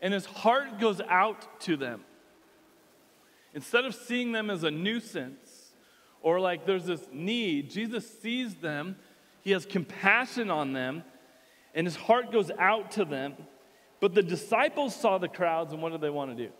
and 0.00 0.12
his 0.12 0.26
heart 0.26 0.78
goes 0.78 1.00
out 1.08 1.60
to 1.60 1.76
them. 1.76 2.02
Instead 3.54 3.84
of 3.84 3.94
seeing 3.94 4.32
them 4.32 4.50
as 4.50 4.64
a 4.64 4.70
nuisance 4.70 5.72
or 6.20 6.40
like 6.40 6.66
there's 6.66 6.84
this 6.84 7.08
need, 7.12 7.70
Jesus 7.70 8.06
sees 8.20 8.54
them, 8.56 8.96
he 9.42 9.52
has 9.52 9.64
compassion 9.64 10.50
on 10.50 10.72
them, 10.72 11.04
and 11.74 11.86
his 11.86 11.96
heart 11.96 12.32
goes 12.32 12.50
out 12.58 12.90
to 12.92 13.04
them. 13.04 13.34
But 14.00 14.14
the 14.14 14.22
disciples 14.22 14.94
saw 14.94 15.18
the 15.18 15.28
crowds, 15.28 15.72
and 15.72 15.80
what 15.80 15.92
did 15.92 16.00
they 16.00 16.10
want 16.10 16.36
to 16.36 16.46
do? 16.46 16.52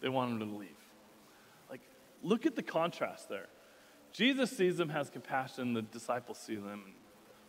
They 0.00 0.08
wanted 0.08 0.40
them 0.40 0.52
to 0.52 0.56
leave. 0.56 0.68
Like, 1.70 1.82
look 2.22 2.46
at 2.46 2.56
the 2.56 2.62
contrast 2.62 3.28
there. 3.28 3.46
Jesus 4.12 4.50
sees 4.50 4.78
them, 4.78 4.88
has 4.88 5.10
compassion, 5.10 5.74
the 5.74 5.82
disciples 5.82 6.38
see 6.38 6.56
them 6.56 6.82
and 6.86 6.94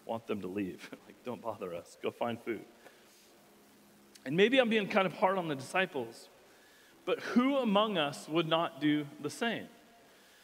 want 0.05 0.27
them 0.27 0.41
to 0.41 0.47
leave. 0.47 0.89
like, 1.07 1.15
don't 1.23 1.41
bother 1.41 1.73
us, 1.73 1.97
go 2.01 2.11
find 2.11 2.41
food. 2.41 2.65
And 4.25 4.35
maybe 4.35 4.59
I'm 4.59 4.69
being 4.69 4.87
kind 4.87 5.05
of 5.05 5.13
hard 5.13 5.37
on 5.37 5.47
the 5.47 5.55
disciples, 5.55 6.29
but 7.05 7.19
who 7.19 7.57
among 7.57 7.97
us 7.97 8.27
would 8.27 8.47
not 8.47 8.81
do 8.81 9.05
the 9.21 9.29
same? 9.29 9.67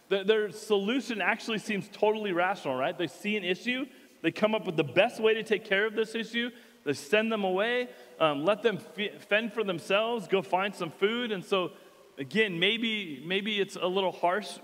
their 0.08 0.52
solution 0.52 1.20
actually 1.20 1.58
seems 1.58 1.90
totally 1.92 2.32
rational, 2.32 2.76
right? 2.76 2.96
They 2.96 3.08
see 3.08 3.38
an 3.38 3.44
issue, 3.44 3.88
they 4.22 4.32
come 4.32 4.54
up 4.54 4.66
with 4.66 4.78
the 4.78 4.84
best 4.84 5.20
way 5.20 5.34
to 5.34 5.44
take 5.44 5.66
care 5.66 5.86
of 5.86 5.96
this 5.96 6.14
issue, 6.14 6.52
they 6.84 6.94
send 6.94 7.32
them 7.32 7.44
away, 7.44 7.90
um, 8.20 8.46
let 8.46 8.62
them 8.62 8.78
fend 9.28 9.52
for 9.52 9.64
themselves, 9.64 10.28
go 10.28 10.44
find 10.44 10.76
some 10.76 10.92
food. 10.92 11.32
And 11.32 11.44
so, 11.44 11.72
again, 12.20 12.60
maybe, 12.60 13.24
maybe 13.26 13.60
it's 13.60 13.76
a 13.76 13.88
little 13.88 14.12
harsh 14.12 14.60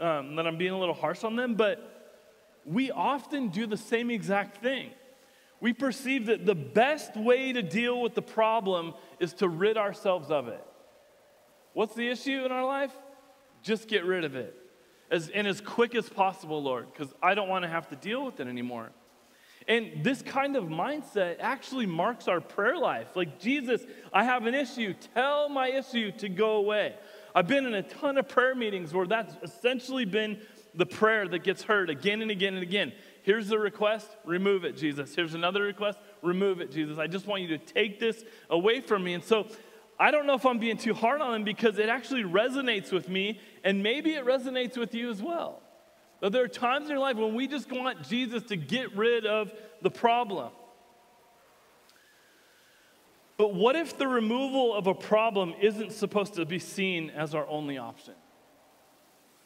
um, 0.00 0.36
that 0.36 0.46
I'm 0.46 0.56
being 0.56 0.72
a 0.72 0.78
little 0.78 0.94
harsh 0.94 1.22
on 1.22 1.36
them, 1.36 1.54
but 1.54 2.14
we 2.64 2.90
often 2.90 3.48
do 3.48 3.66
the 3.66 3.76
same 3.76 4.10
exact 4.10 4.62
thing 4.62 4.90
we 5.60 5.72
perceive 5.72 6.26
that 6.26 6.46
the 6.46 6.54
best 6.54 7.16
way 7.16 7.52
to 7.52 7.62
deal 7.62 8.00
with 8.00 8.14
the 8.14 8.22
problem 8.22 8.94
is 9.18 9.34
to 9.34 9.48
rid 9.48 9.76
ourselves 9.76 10.30
of 10.30 10.48
it. 10.48 10.64
What's 11.74 11.94
the 11.94 12.08
issue 12.08 12.44
in 12.44 12.52
our 12.52 12.64
life? 12.64 12.92
Just 13.62 13.88
get 13.88 14.04
rid 14.04 14.24
of 14.24 14.34
it. 14.34 14.56
As, 15.10 15.28
and 15.28 15.46
as 15.46 15.60
quick 15.60 15.94
as 15.94 16.08
possible, 16.08 16.62
Lord, 16.62 16.86
because 16.92 17.12
I 17.22 17.34
don't 17.34 17.48
want 17.48 17.64
to 17.64 17.68
have 17.68 17.88
to 17.88 17.96
deal 17.96 18.24
with 18.24 18.40
it 18.40 18.46
anymore. 18.46 18.90
And 19.68 20.02
this 20.02 20.22
kind 20.22 20.56
of 20.56 20.64
mindset 20.64 21.36
actually 21.40 21.86
marks 21.86 22.26
our 22.28 22.40
prayer 22.40 22.76
life. 22.76 23.08
Like, 23.14 23.38
Jesus, 23.38 23.82
I 24.12 24.24
have 24.24 24.46
an 24.46 24.54
issue. 24.54 24.94
Tell 25.14 25.48
my 25.48 25.68
issue 25.68 26.10
to 26.12 26.28
go 26.28 26.52
away. 26.56 26.94
I've 27.34 27.46
been 27.46 27.66
in 27.66 27.74
a 27.74 27.82
ton 27.82 28.18
of 28.18 28.28
prayer 28.28 28.54
meetings 28.54 28.94
where 28.94 29.06
that's 29.06 29.34
essentially 29.42 30.04
been 30.04 30.40
the 30.74 30.86
prayer 30.86 31.28
that 31.28 31.44
gets 31.44 31.62
heard 31.62 31.90
again 31.90 32.22
and 32.22 32.30
again 32.30 32.54
and 32.54 32.62
again. 32.62 32.92
Here's 33.22 33.48
the 33.48 33.58
request, 33.58 34.08
remove 34.24 34.64
it, 34.64 34.76
Jesus. 34.76 35.14
Here's 35.14 35.34
another 35.34 35.62
request, 35.62 35.98
remove 36.22 36.60
it, 36.60 36.72
Jesus. 36.72 36.98
I 36.98 37.06
just 37.06 37.26
want 37.26 37.42
you 37.42 37.48
to 37.48 37.58
take 37.58 38.00
this 38.00 38.24
away 38.48 38.80
from 38.80 39.04
me. 39.04 39.14
And 39.14 39.24
so 39.24 39.46
I 39.98 40.10
don't 40.10 40.26
know 40.26 40.34
if 40.34 40.46
I'm 40.46 40.58
being 40.58 40.78
too 40.78 40.94
hard 40.94 41.20
on 41.20 41.34
him 41.34 41.44
because 41.44 41.78
it 41.78 41.88
actually 41.90 42.24
resonates 42.24 42.90
with 42.90 43.08
me, 43.08 43.38
and 43.62 43.82
maybe 43.82 44.14
it 44.14 44.24
resonates 44.24 44.78
with 44.78 44.94
you 44.94 45.10
as 45.10 45.22
well. 45.22 45.60
But 46.20 46.32
there 46.32 46.42
are 46.42 46.48
times 46.48 46.86
in 46.86 46.92
your 46.92 47.00
life 47.00 47.16
when 47.16 47.34
we 47.34 47.46
just 47.46 47.70
want 47.70 48.08
Jesus 48.08 48.42
to 48.44 48.56
get 48.56 48.96
rid 48.96 49.26
of 49.26 49.52
the 49.82 49.90
problem. 49.90 50.50
But 53.36 53.54
what 53.54 53.74
if 53.74 53.96
the 53.96 54.06
removal 54.06 54.74
of 54.74 54.86
a 54.86 54.94
problem 54.94 55.54
isn't 55.60 55.92
supposed 55.92 56.34
to 56.34 56.44
be 56.44 56.58
seen 56.58 57.10
as 57.10 57.34
our 57.34 57.46
only 57.46 57.78
option? 57.78 58.14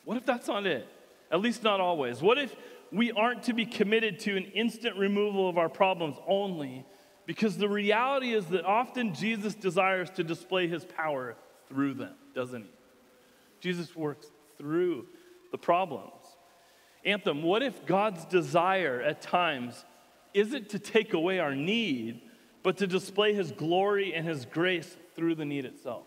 What 0.04 0.16
if 0.16 0.26
that's 0.26 0.48
not 0.48 0.66
it? 0.66 0.88
At 1.30 1.40
least 1.40 1.62
not 1.62 1.80
always. 1.80 2.20
What 2.20 2.38
if 2.38 2.54
we 2.94 3.10
aren't 3.12 3.42
to 3.44 3.52
be 3.52 3.66
committed 3.66 4.20
to 4.20 4.36
an 4.36 4.44
instant 4.54 4.96
removal 4.96 5.48
of 5.48 5.58
our 5.58 5.68
problems 5.68 6.16
only, 6.26 6.86
because 7.26 7.56
the 7.56 7.68
reality 7.68 8.32
is 8.32 8.46
that 8.46 8.64
often 8.64 9.14
Jesus 9.14 9.54
desires 9.54 10.10
to 10.10 10.22
display 10.22 10.68
his 10.68 10.84
power 10.84 11.36
through 11.68 11.94
them, 11.94 12.14
doesn't 12.34 12.62
he? 12.62 12.70
Jesus 13.60 13.96
works 13.96 14.30
through 14.58 15.06
the 15.50 15.58
problems. 15.58 16.22
Anthem, 17.04 17.42
what 17.42 17.62
if 17.62 17.84
God's 17.84 18.24
desire 18.26 19.02
at 19.02 19.20
times 19.20 19.84
isn't 20.32 20.68
to 20.70 20.78
take 20.78 21.14
away 21.14 21.38
our 21.38 21.54
need, 21.54 22.20
but 22.62 22.76
to 22.78 22.86
display 22.86 23.34
his 23.34 23.50
glory 23.52 24.14
and 24.14 24.26
his 24.26 24.44
grace 24.46 24.96
through 25.16 25.34
the 25.34 25.44
need 25.44 25.64
itself? 25.64 26.06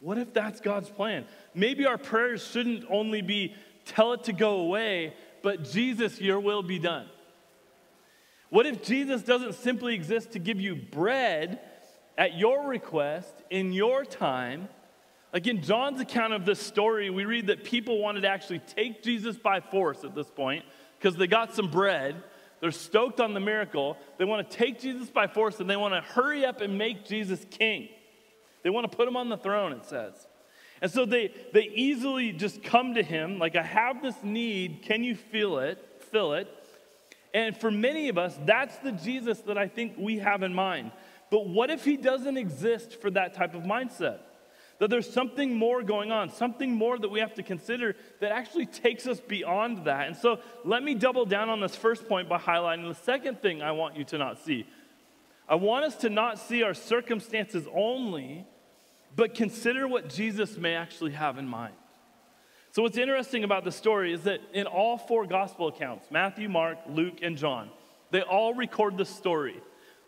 What 0.00 0.18
if 0.18 0.34
that's 0.34 0.60
God's 0.60 0.90
plan? 0.90 1.24
Maybe 1.54 1.86
our 1.86 1.98
prayers 1.98 2.44
shouldn't 2.46 2.84
only 2.90 3.22
be 3.22 3.54
tell 3.84 4.12
it 4.12 4.24
to 4.24 4.32
go 4.32 4.56
away, 4.56 5.14
but 5.42 5.64
Jesus, 5.64 6.20
your 6.20 6.40
will 6.40 6.62
be 6.62 6.78
done? 6.78 7.06
What 8.50 8.66
if 8.66 8.82
Jesus 8.82 9.22
doesn't 9.22 9.54
simply 9.54 9.94
exist 9.94 10.32
to 10.32 10.38
give 10.38 10.60
you 10.60 10.76
bread 10.76 11.60
at 12.18 12.36
your 12.36 12.66
request 12.68 13.32
in 13.50 13.72
your 13.72 14.04
time? 14.04 14.68
Like 15.32 15.46
in 15.46 15.62
John's 15.62 16.00
account 16.00 16.34
of 16.34 16.44
this 16.44 16.60
story, 16.60 17.08
we 17.08 17.24
read 17.24 17.46
that 17.46 17.64
people 17.64 17.98
wanted 17.98 18.22
to 18.22 18.28
actually 18.28 18.58
take 18.58 19.02
Jesus 19.02 19.38
by 19.38 19.60
force 19.60 20.04
at 20.04 20.14
this 20.14 20.30
point 20.30 20.64
because 20.98 21.16
they 21.16 21.26
got 21.26 21.54
some 21.54 21.70
bread. 21.70 22.22
They're 22.60 22.70
stoked 22.70 23.20
on 23.20 23.32
the 23.32 23.40
miracle. 23.40 23.96
They 24.18 24.24
want 24.26 24.48
to 24.48 24.56
take 24.56 24.80
Jesus 24.80 25.08
by 25.08 25.26
force 25.26 25.58
and 25.58 25.68
they 25.68 25.76
want 25.76 25.94
to 25.94 26.00
hurry 26.00 26.44
up 26.44 26.60
and 26.60 26.76
make 26.76 27.06
Jesus 27.06 27.44
king. 27.50 27.88
They 28.62 28.70
want 28.70 28.90
to 28.90 28.96
put 28.96 29.08
him 29.08 29.16
on 29.16 29.28
the 29.28 29.36
throne, 29.36 29.72
it 29.72 29.86
says. 29.86 30.14
And 30.82 30.90
so 30.90 31.06
they, 31.06 31.32
they 31.52 31.62
easily 31.62 32.32
just 32.32 32.62
come 32.64 32.94
to 32.94 33.04
him, 33.04 33.38
like, 33.38 33.54
I 33.54 33.62
have 33.62 34.02
this 34.02 34.16
need. 34.24 34.82
Can 34.82 35.04
you 35.04 35.14
feel 35.14 35.60
it? 35.60 35.78
Fill 36.10 36.34
it. 36.34 36.48
And 37.32 37.56
for 37.56 37.70
many 37.70 38.08
of 38.08 38.18
us, 38.18 38.36
that's 38.44 38.76
the 38.78 38.90
Jesus 38.90 39.38
that 39.42 39.56
I 39.56 39.68
think 39.68 39.94
we 39.96 40.18
have 40.18 40.42
in 40.42 40.52
mind. 40.52 40.90
But 41.30 41.48
what 41.48 41.70
if 41.70 41.84
he 41.84 41.96
doesn't 41.96 42.36
exist 42.36 43.00
for 43.00 43.12
that 43.12 43.32
type 43.32 43.54
of 43.54 43.62
mindset? 43.62 44.18
That 44.80 44.90
there's 44.90 45.08
something 45.08 45.54
more 45.54 45.84
going 45.84 46.10
on, 46.10 46.30
something 46.30 46.72
more 46.72 46.98
that 46.98 47.08
we 47.08 47.20
have 47.20 47.34
to 47.34 47.44
consider 47.44 47.94
that 48.20 48.32
actually 48.32 48.66
takes 48.66 49.06
us 49.06 49.20
beyond 49.20 49.84
that. 49.84 50.08
And 50.08 50.16
so 50.16 50.40
let 50.64 50.82
me 50.82 50.94
double 50.96 51.24
down 51.24 51.48
on 51.48 51.60
this 51.60 51.76
first 51.76 52.08
point 52.08 52.28
by 52.28 52.38
highlighting 52.38 52.88
the 52.88 53.00
second 53.04 53.40
thing 53.40 53.62
I 53.62 53.70
want 53.70 53.96
you 53.96 54.04
to 54.06 54.18
not 54.18 54.40
see. 54.40 54.66
I 55.48 55.54
want 55.54 55.84
us 55.84 55.94
to 55.98 56.10
not 56.10 56.40
see 56.40 56.64
our 56.64 56.74
circumstances 56.74 57.68
only 57.72 58.46
but 59.14 59.34
consider 59.34 59.86
what 59.86 60.08
Jesus 60.08 60.56
may 60.56 60.74
actually 60.74 61.12
have 61.12 61.38
in 61.38 61.46
mind. 61.46 61.74
So, 62.70 62.82
what's 62.82 62.96
interesting 62.96 63.44
about 63.44 63.64
the 63.64 63.72
story 63.72 64.12
is 64.12 64.22
that 64.22 64.40
in 64.54 64.66
all 64.66 64.96
four 64.96 65.26
gospel 65.26 65.68
accounts 65.68 66.10
Matthew, 66.10 66.48
Mark, 66.48 66.78
Luke, 66.88 67.18
and 67.22 67.36
John 67.36 67.70
they 68.12 68.20
all 68.20 68.54
record 68.54 68.98
the 68.98 69.06
story. 69.06 69.60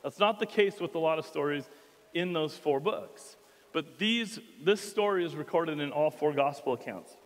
That's 0.03 0.19
not 0.19 0.39
the 0.39 0.47
case 0.47 0.79
with 0.79 0.95
a 0.95 0.99
lot 0.99 1.19
of 1.19 1.25
stories 1.25 1.69
in 2.13 2.35
those 2.35 2.57
four 2.57 2.79
books. 2.79 3.37
But 3.73 3.99
these, 3.99 4.39
this 4.63 4.81
story 4.83 5.25
is 5.25 5.35
recorded 5.35 5.81
in 5.81 5.91
all 5.91 6.11
four 6.11 6.35
gospel 6.35 6.75
accounts. 6.75 7.17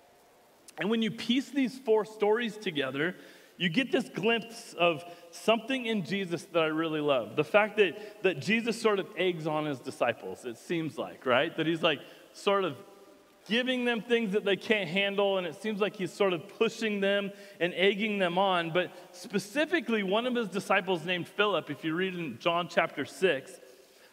And 0.79 0.89
when 0.89 1.03
you 1.03 1.11
piece 1.11 1.51
these 1.51 1.77
four 1.77 2.05
stories 2.05 2.57
together, 2.57 3.17
you 3.59 3.69
get 3.69 3.91
this 3.91 4.09
glimpse 4.09 4.75
of 4.79 5.05
something 5.33 5.87
in 5.87 6.05
Jesus 6.05 6.45
that 6.53 6.63
I 6.63 6.67
really 6.67 7.01
love. 7.01 7.35
The 7.35 7.45
fact 7.45 7.77
that, 7.79 8.23
that 8.23 8.41
Jesus 8.41 8.81
sort 8.81 9.01
of 9.01 9.09
eggs 9.17 9.47
on 9.49 9.67
his 9.67 9.81
disciples, 9.81 10.45
it 10.45 10.57
seems 10.57 10.97
like, 10.97 11.27
right? 11.27 11.55
That 11.57 11.67
he's 11.67 11.83
like 11.83 12.01
sort 12.33 12.65
of 12.65 12.77
giving 13.49 13.85
them 13.85 14.01
things 14.01 14.33
that 14.33 14.45
they 14.45 14.55
can't 14.55 14.89
handle, 14.89 15.39
and 15.39 15.47
it 15.47 15.61
seems 15.61 15.81
like 15.81 15.97
he's 15.97 16.13
sort 16.13 16.33
of 16.33 16.49
pushing 16.57 17.01
them 17.01 17.33
and 17.59 17.75
egging 17.75 18.19
them 18.19 18.39
on. 18.39 18.71
But 18.71 18.93
specifically, 19.11 20.05
one 20.05 20.27
of 20.27 20.37
his 20.37 20.49
disciples 20.49 21.05
named 21.05 21.27
Philip, 21.27 21.69
if 21.69 21.83
you 21.83 21.95
read 21.95 22.15
in 22.15 22.39
John 22.39 22.69
chapter 22.69 23.05
6, 23.05 23.53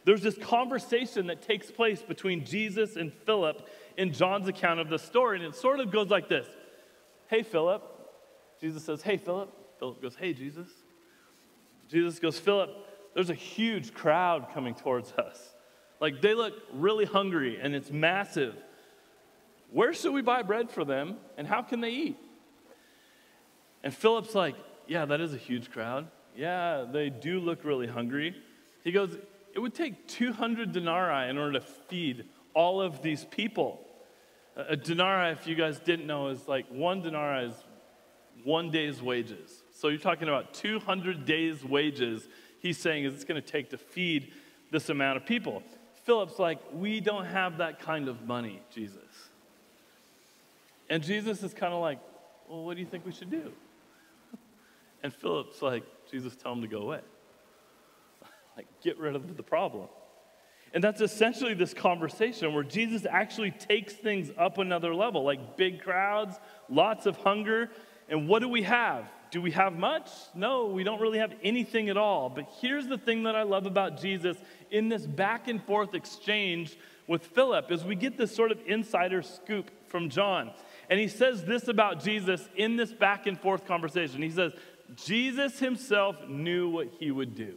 there's 0.06 0.22
this 0.22 0.38
conversation 0.38 1.28
that 1.28 1.42
takes 1.44 1.70
place 1.70 2.02
between 2.02 2.46
Jesus 2.46 2.96
and 2.96 3.14
Philip 3.14 3.68
in 3.98 4.12
John's 4.12 4.48
account 4.48 4.80
of 4.80 4.90
the 4.90 5.00
story, 5.00 5.38
and 5.38 5.46
it 5.46 5.56
sort 5.56 5.80
of 5.80 5.92
goes 5.92 6.10
like 6.10 6.30
this 6.30 6.48
Hey, 7.28 7.44
Philip. 7.44 7.92
Jesus 8.66 8.84
says, 8.84 9.04
Hey, 9.04 9.18
Philip. 9.18 9.54
Philip 9.78 10.02
goes, 10.02 10.16
Hey, 10.16 10.34
Jesus. 10.34 10.68
Jesus 11.88 12.18
goes, 12.18 12.40
Philip, 12.40 12.72
there's 13.14 13.30
a 13.30 13.36
huge 13.36 13.94
crowd 13.94 14.48
coming 14.56 14.74
towards 14.74 15.12
us. 15.14 15.54
Like 16.02 16.20
they 16.20 16.34
look 16.34 16.56
really 16.74 17.06
hungry 17.06 17.60
and 17.62 17.76
it's 17.76 17.92
massive. 17.92 18.56
Where 19.70 19.94
should 19.94 20.14
we 20.14 20.24
buy 20.24 20.42
bread 20.42 20.72
for 20.72 20.84
them 20.84 21.18
and 21.38 21.46
how 21.46 21.62
can 21.62 21.80
they 21.80 21.92
eat? 21.92 22.18
And 23.84 23.94
Philip's 23.94 24.34
like, 24.34 24.56
Yeah, 24.88 25.06
that 25.06 25.22
is 25.22 25.36
a 25.36 25.38
huge 25.38 25.70
crowd. 25.70 26.08
Yeah, 26.36 26.86
they 26.92 27.12
do 27.12 27.40
look 27.40 27.64
really 27.64 27.88
hungry. 27.88 28.36
He 28.84 28.92
goes, 28.92 29.16
It 29.54 29.60
would 29.60 29.76
take 29.76 30.08
200 30.08 30.72
denarii 30.72 31.30
in 31.30 31.38
order 31.38 31.60
to 31.60 31.66
feed 31.88 32.26
all 32.56 32.82
of 32.82 33.04
these 33.04 33.26
people. 33.26 33.82
A 34.56 34.76
denarii, 34.76 35.34
if 35.34 35.46
you 35.46 35.54
guys 35.54 35.78
didn't 35.78 36.08
know, 36.08 36.30
is 36.30 36.48
like 36.48 36.66
one 36.70 37.04
denarii 37.04 37.50
is 37.50 37.65
one 38.46 38.72
day's 38.72 39.02
wages. 39.02 39.64
So 39.74 39.90
you're 39.90 39.98
talking 39.98 40.30
about 40.30 40.54
200 40.54 41.26
days' 41.26 41.66
wages, 41.66 42.28
he's 42.60 42.78
saying, 42.78 43.04
is 43.04 43.14
it's 43.14 43.26
going 43.26 43.42
to 43.42 43.48
take 43.48 43.72
to 43.72 43.78
feed 43.78 44.32
this 44.72 44.90
amount 44.90 45.18
of 45.18 45.26
people. 45.26 45.62
Philip's 46.06 46.40
like, 46.40 46.60
We 46.72 47.02
don't 47.02 47.26
have 47.26 47.58
that 47.58 47.80
kind 47.80 48.08
of 48.08 48.26
money, 48.26 48.62
Jesus. 48.74 49.02
And 50.90 51.04
Jesus 51.04 51.44
is 51.44 51.54
kind 51.54 51.74
of 51.74 51.82
like, 51.82 52.00
Well, 52.48 52.64
what 52.64 52.76
do 52.76 52.80
you 52.80 52.88
think 52.88 53.06
we 53.06 53.12
should 53.12 53.32
do? 53.32 53.52
And 55.04 55.14
Philip's 55.14 55.62
like, 55.62 55.84
Jesus, 56.10 56.36
tell 56.36 56.54
him 56.54 56.62
to 56.62 56.68
go 56.68 56.80
away. 56.80 57.02
like, 58.58 58.66
get 58.82 58.98
rid 58.98 59.16
of 59.16 59.38
the 59.38 59.44
problem. 59.44 59.88
And 60.74 60.84
that's 60.84 61.00
essentially 61.00 61.54
this 61.54 61.74
conversation 61.74 62.54
where 62.54 62.64
Jesus 62.64 63.06
actually 63.10 63.52
takes 63.52 63.94
things 63.94 64.32
up 64.38 64.58
another 64.58 64.96
level, 64.96 65.24
like 65.24 65.58
big 65.58 65.82
crowds, 65.82 66.38
lots 66.70 67.06
of 67.06 67.18
hunger. 67.18 67.70
And 68.10 68.28
what 68.28 68.40
do 68.40 68.50
we 68.50 68.64
have? 68.64 69.06
Do 69.32 69.42
we 69.42 69.52
have 69.52 69.78
much? 69.78 70.10
No, 70.34 70.68
we 70.68 70.84
don't 70.84 71.02
really 71.02 71.18
have 71.18 71.34
anything 71.44 71.90
at 71.90 71.98
all. 71.98 72.30
But 72.30 72.48
here's 72.62 72.88
the 72.88 72.98
thing 72.98 73.24
that 73.24 73.36
I 73.36 73.44
love 73.44 73.66
about 73.66 74.00
Jesus 74.00 74.38
in 74.72 74.90
this 74.90 75.06
back 75.06 75.48
and 75.48 75.64
forth 75.64 75.94
exchange 75.94 76.78
with 77.08 77.26
Philip 77.28 77.72
is 77.72 77.84
we 77.84 77.96
get 77.96 78.18
this 78.18 78.34
sort 78.34 78.52
of 78.52 78.60
insider 78.66 79.22
scoop 79.22 79.72
from 79.90 80.10
John. 80.10 80.52
And 80.90 81.00
he 81.00 81.08
says 81.08 81.44
this 81.44 81.68
about 81.68 82.04
Jesus 82.04 82.48
in 82.56 82.76
this 82.76 82.94
back 82.94 83.28
and 83.28 83.40
forth 83.40 83.66
conversation. 83.66 84.22
He 84.22 84.30
says, 84.30 84.54
Jesus 84.96 85.60
himself 85.60 86.28
knew 86.28 86.70
what 86.70 86.88
he 87.00 87.12
would 87.12 87.36
do. 87.36 87.56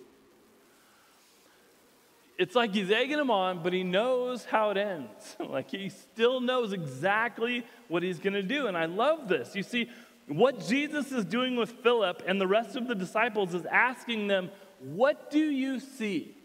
It's 2.38 2.54
like 2.54 2.72
he's 2.72 2.90
egging 2.90 3.18
him 3.18 3.32
on, 3.32 3.64
but 3.64 3.72
he 3.72 3.82
knows 3.82 4.44
how 4.44 4.70
it 4.70 4.76
ends. 4.76 5.36
like 5.40 5.72
he 5.72 5.88
still 5.88 6.40
knows 6.40 6.72
exactly 6.72 7.66
what 7.88 8.04
he's 8.04 8.20
going 8.20 8.34
to 8.34 8.42
do. 8.42 8.68
And 8.68 8.76
I 8.76 8.84
love 8.84 9.28
this. 9.28 9.56
You 9.56 9.64
see, 9.64 9.90
what 10.28 10.66
Jesus 10.66 11.10
is 11.10 11.24
doing 11.24 11.56
with 11.56 11.70
Philip 11.70 12.22
and 12.26 12.40
the 12.40 12.46
rest 12.46 12.76
of 12.76 12.86
the 12.86 12.94
disciples 12.94 13.54
is 13.54 13.64
asking 13.66 14.28
them, 14.28 14.50
What 14.80 15.30
do 15.30 15.38
you 15.38 15.80
see? 15.80 16.36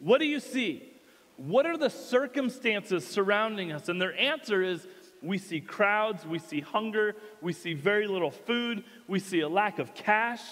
What 0.00 0.18
do 0.18 0.26
you 0.26 0.40
see? 0.40 0.90
What 1.36 1.66
are 1.66 1.76
the 1.76 1.90
circumstances 1.90 3.06
surrounding 3.06 3.72
us? 3.72 3.88
And 3.88 4.00
their 4.00 4.16
answer 4.18 4.62
is, 4.62 4.86
we 5.22 5.38
see 5.38 5.60
crowds, 5.60 6.26
we 6.26 6.38
see 6.38 6.60
hunger, 6.60 7.16
we 7.40 7.52
see 7.52 7.72
very 7.72 8.06
little 8.06 8.30
food, 8.30 8.84
we 9.08 9.18
see 9.18 9.40
a 9.40 9.48
lack 9.48 9.78
of 9.78 9.94
cash. 9.94 10.42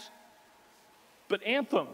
But, 1.29 1.43
Anthem, 1.45 1.89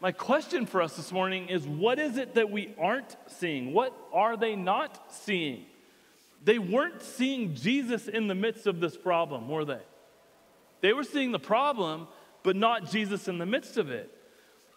my 0.00 0.12
question 0.12 0.66
for 0.66 0.82
us 0.82 0.96
this 0.96 1.12
morning 1.12 1.48
is 1.48 1.66
what 1.66 1.98
is 1.98 2.16
it 2.16 2.34
that 2.34 2.50
we 2.50 2.74
aren't 2.78 3.16
seeing? 3.26 3.72
What 3.72 3.96
are 4.12 4.36
they 4.36 4.56
not 4.56 5.12
seeing? 5.12 5.66
They 6.44 6.58
weren't 6.58 7.02
seeing 7.02 7.54
Jesus 7.54 8.08
in 8.08 8.28
the 8.28 8.34
midst 8.34 8.66
of 8.66 8.80
this 8.80 8.96
problem, 8.96 9.48
were 9.48 9.64
they? 9.64 9.80
They 10.82 10.92
were 10.92 11.04
seeing 11.04 11.32
the 11.32 11.38
problem, 11.38 12.08
but 12.42 12.54
not 12.54 12.90
Jesus 12.90 13.28
in 13.28 13.38
the 13.38 13.46
midst 13.46 13.78
of 13.78 13.90
it. 13.90 14.14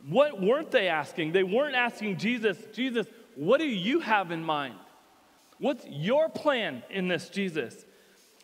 What 0.07 0.39
weren't 0.39 0.71
they 0.71 0.87
asking? 0.87 1.33
They 1.33 1.43
weren't 1.43 1.75
asking 1.75 2.17
Jesus, 2.17 2.57
Jesus, 2.73 3.07
what 3.35 3.59
do 3.59 3.65
you 3.65 3.99
have 3.99 4.31
in 4.31 4.43
mind? 4.43 4.75
What's 5.57 5.85
your 5.87 6.29
plan 6.29 6.83
in 6.89 7.07
this, 7.07 7.29
Jesus? 7.29 7.85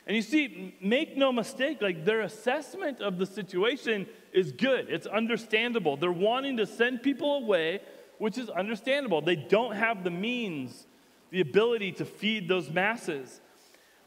And 0.08 0.16
you 0.16 0.24
see, 0.24 0.76
make 0.82 1.16
no 1.16 1.32
mistake, 1.32 1.82
like 1.82 2.04
their 2.04 2.22
assessment 2.22 3.00
of 3.00 3.18
the 3.18 3.26
situation 3.26 4.08
is 4.34 4.52
good. 4.52 4.88
It's 4.90 5.06
understandable. 5.06 5.98
They're 5.98 6.12
wanting 6.12 6.58
to 6.58 6.66
send 6.66 7.04
people 7.04 7.36
away, 7.36 7.82
which 8.18 8.38
is 8.38 8.50
understandable. 8.50 9.22
They 9.22 9.36
don't 9.36 9.76
have 9.76 10.04
the 10.04 10.10
means, 10.10 10.88
the 11.30 11.42
ability 11.42 11.92
to 11.94 12.06
feed 12.06 12.48
those 12.48 12.70
masses. 12.70 13.40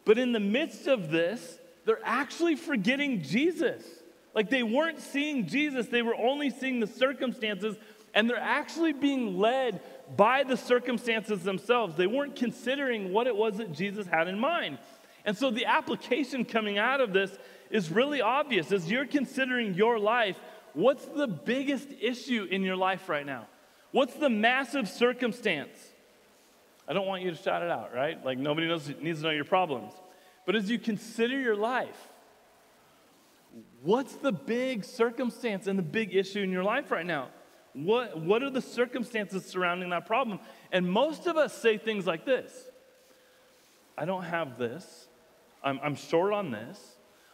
But 0.05 0.19
in 0.19 0.33
the 0.33 0.41
midst 0.41 0.89
of 0.89 1.11
this, 1.11 1.59
they're 1.85 2.01
actually 2.05 2.57
forgetting 2.57 3.23
Jesus. 3.23 3.83
Like 4.35 4.51
they 4.51 4.63
weren't 4.63 5.01
seeing 5.01 5.47
Jesus, 5.47 5.87
they 5.87 6.03
were 6.03 6.17
only 6.17 6.51
seeing 6.51 6.81
the 6.81 6.87
circumstances, 6.87 7.77
and 8.15 8.29
they're 8.29 8.37
actually 8.37 8.93
being 8.93 9.39
led 9.39 9.81
by 10.17 10.45
the 10.45 10.57
circumstances 10.57 11.43
themselves. 11.43 11.97
They 11.97 12.07
weren't 12.07 12.37
considering 12.37 13.13
what 13.13 13.27
it 13.27 13.37
was 13.37 13.57
that 13.59 13.73
Jesus 13.73 14.07
had 14.07 14.29
in 14.29 14.39
mind. 14.39 14.79
And 15.25 15.37
so 15.37 15.51
the 15.51 15.67
application 15.67 16.45
coming 16.45 16.79
out 16.79 17.01
of 17.01 17.13
this 17.13 17.37
is 17.71 17.91
really 17.91 18.21
obvious. 18.21 18.73
As 18.73 18.91
you're 18.91 19.07
considering 19.07 19.75
your 19.75 19.99
life, 19.99 20.37
what's 20.75 21.07
the 21.07 21.27
biggest 21.27 21.89
issue 22.01 22.47
in 22.51 22.63
your 22.63 22.77
life 22.77 23.09
right 23.09 23.25
now? 23.25 23.47
What's 23.93 24.15
the 24.15 24.29
massive 24.29 24.89
circumstance? 24.89 25.79
I 26.87 26.93
don't 26.93 27.07
want 27.07 27.23
you 27.23 27.31
to 27.31 27.37
shout 27.37 27.63
it 27.63 27.71
out, 27.71 27.95
right? 27.95 28.23
Like 28.25 28.39
nobody 28.39 28.67
knows, 28.67 28.91
needs 29.01 29.21
to 29.21 29.27
know 29.27 29.31
your 29.31 29.45
problems. 29.45 29.93
But 30.47 30.57
as 30.57 30.71
you 30.71 30.79
consider 30.79 31.39
your 31.39 31.57
life, 31.57 32.09
what's 33.83 34.15
the 34.17 34.33
big 34.33 34.85
circumstance 34.85 35.67
and 35.67 35.79
the 35.79 35.83
big 35.83 36.15
issue 36.15 36.41
in 36.41 36.51
your 36.51 36.65
life 36.65 36.91
right 36.91 37.07
now? 37.07 37.29
What, 37.73 38.21
what 38.21 38.43
are 38.43 38.51
the 38.51 38.63
circumstances 38.63 39.45
surrounding 39.45 39.91
that 39.91 40.07
problem? 40.07 40.39
And 40.71 40.89
most 40.89 41.27
of 41.27 41.37
us 41.37 41.53
say 41.53 41.77
things 41.79 42.07
like 42.07 42.25
this 42.25 42.53
I 43.97 44.05
don't 44.05 44.25
have 44.25 44.59
this. 44.59 45.09
I'm, 45.63 45.81
I'm 45.83 45.95
short 45.95 46.33
on 46.33 46.51
this. 46.51 46.79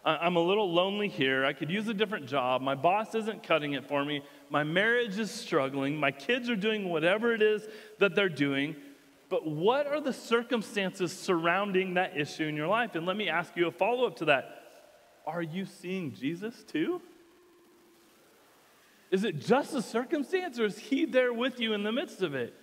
I'm 0.02 0.36
a 0.36 0.40
little 0.40 0.72
lonely 0.72 1.08
here. 1.08 1.44
I 1.44 1.52
could 1.52 1.70
use 1.70 1.86
a 1.88 1.92
different 1.92 2.26
job. 2.26 2.62
My 2.62 2.74
boss 2.74 3.14
isn't 3.14 3.42
cutting 3.42 3.74
it 3.74 3.86
for 3.86 4.02
me. 4.02 4.22
My 4.48 4.64
marriage 4.64 5.18
is 5.18 5.30
struggling. 5.30 5.94
My 5.96 6.10
kids 6.10 6.48
are 6.48 6.56
doing 6.56 6.88
whatever 6.88 7.34
it 7.34 7.42
is 7.42 7.68
that 7.98 8.14
they're 8.14 8.30
doing. 8.30 8.76
But 9.30 9.46
what 9.46 9.86
are 9.86 10.00
the 10.00 10.12
circumstances 10.12 11.16
surrounding 11.16 11.94
that 11.94 12.16
issue 12.16 12.44
in 12.44 12.56
your 12.56 12.66
life? 12.66 12.96
And 12.96 13.06
let 13.06 13.16
me 13.16 13.28
ask 13.28 13.56
you 13.56 13.68
a 13.68 13.70
follow 13.70 14.06
up 14.06 14.16
to 14.16 14.24
that. 14.26 14.64
Are 15.24 15.40
you 15.40 15.64
seeing 15.64 16.12
Jesus 16.12 16.64
too? 16.64 17.00
Is 19.12 19.22
it 19.22 19.40
just 19.40 19.72
the 19.72 19.82
circumstance, 19.82 20.58
or 20.58 20.64
is 20.64 20.78
He 20.78 21.04
there 21.04 21.32
with 21.32 21.60
you 21.60 21.72
in 21.74 21.84
the 21.84 21.92
midst 21.92 22.22
of 22.22 22.34
it? 22.34 22.54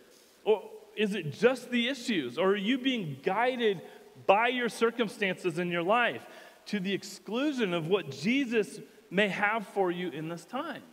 Or 0.43 0.63
is 0.95 1.15
it 1.15 1.32
just 1.32 1.71
the 1.71 1.88
issues? 1.88 2.38
Or 2.38 2.49
are 2.49 2.56
you 2.58 2.77
being 2.77 3.17
guided 3.23 3.82
by 4.25 4.49
your 4.49 4.69
circumstances 4.69 5.60
in 5.60 5.71
your 5.71 5.84
life 5.84 6.21
to 6.67 6.82
the 6.82 6.93
exclusion 6.93 7.73
of 7.73 7.88
what 7.88 8.12
Jesus 8.12 8.80
may 9.10 9.30
have 9.30 9.65
for 9.67 9.89
you 9.89 10.10
in 10.10 10.27
this 10.27 10.43
time? 10.43 10.84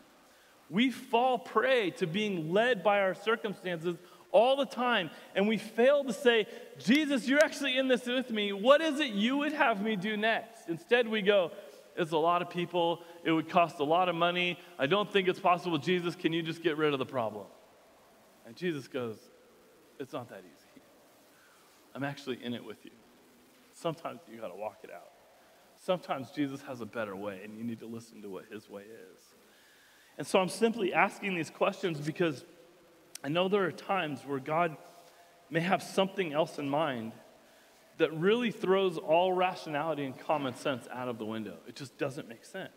We 0.70 0.90
fall 0.90 1.38
prey 1.38 1.90
to 1.92 2.06
being 2.06 2.52
led 2.52 2.82
by 2.84 3.00
our 3.00 3.14
circumstances 3.14 3.96
all 4.34 4.56
the 4.56 4.66
time, 4.66 5.10
and 5.36 5.46
we 5.46 5.56
fail 5.56 6.02
to 6.04 6.12
say, 6.12 6.46
Jesus, 6.78 7.26
you're 7.26 7.42
actually 7.42 7.78
in 7.78 7.86
this 7.86 8.04
with 8.04 8.30
me. 8.30 8.52
What 8.52 8.80
is 8.82 8.98
it 8.98 9.12
you 9.12 9.38
would 9.38 9.52
have 9.52 9.80
me 9.80 9.94
do 9.94 10.16
next? 10.16 10.68
Instead, 10.68 11.06
we 11.06 11.22
go, 11.22 11.52
it's 11.96 12.10
a 12.10 12.18
lot 12.18 12.42
of 12.42 12.50
people. 12.50 13.00
It 13.22 13.30
would 13.30 13.48
cost 13.48 13.78
a 13.78 13.84
lot 13.84 14.08
of 14.08 14.16
money. 14.16 14.58
I 14.76 14.86
don't 14.86 15.10
think 15.10 15.28
it's 15.28 15.38
possible. 15.38 15.78
Jesus, 15.78 16.16
can 16.16 16.32
you 16.32 16.42
just 16.42 16.62
get 16.62 16.76
rid 16.76 16.92
of 16.92 16.98
the 16.98 17.06
problem? 17.06 17.46
And 18.44 18.56
Jesus 18.56 18.88
goes, 18.88 19.16
It's 20.00 20.12
not 20.12 20.28
that 20.30 20.40
easy. 20.40 20.82
I'm 21.94 22.02
actually 22.02 22.42
in 22.42 22.54
it 22.54 22.64
with 22.64 22.84
you. 22.84 22.90
Sometimes 23.72 24.20
you 24.30 24.40
got 24.40 24.48
to 24.48 24.56
walk 24.56 24.78
it 24.82 24.90
out. 24.92 25.12
Sometimes 25.80 26.30
Jesus 26.32 26.60
has 26.62 26.80
a 26.80 26.86
better 26.86 27.14
way, 27.14 27.40
and 27.44 27.56
you 27.56 27.62
need 27.62 27.78
to 27.78 27.86
listen 27.86 28.20
to 28.22 28.28
what 28.28 28.46
his 28.52 28.68
way 28.68 28.82
is. 28.82 29.20
And 30.18 30.26
so 30.26 30.40
I'm 30.40 30.48
simply 30.48 30.92
asking 30.92 31.36
these 31.36 31.50
questions 31.50 32.00
because 32.00 32.44
I 33.24 33.28
know 33.28 33.48
there 33.48 33.64
are 33.64 33.72
times 33.72 34.20
where 34.26 34.38
God 34.38 34.76
may 35.48 35.60
have 35.60 35.82
something 35.82 36.34
else 36.34 36.58
in 36.58 36.68
mind 36.68 37.12
that 37.96 38.12
really 38.12 38.50
throws 38.50 38.98
all 38.98 39.32
rationality 39.32 40.04
and 40.04 40.18
common 40.18 40.54
sense 40.54 40.86
out 40.92 41.08
of 41.08 41.16
the 41.16 41.24
window. 41.24 41.56
It 41.66 41.74
just 41.74 41.96
doesn't 41.96 42.28
make 42.28 42.44
sense. 42.44 42.70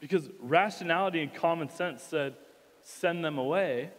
Because 0.00 0.30
rationality 0.40 1.20
and 1.20 1.34
common 1.34 1.68
sense 1.68 2.02
said, 2.02 2.34
send 2.80 3.22
them 3.22 3.36
away. 3.36 3.90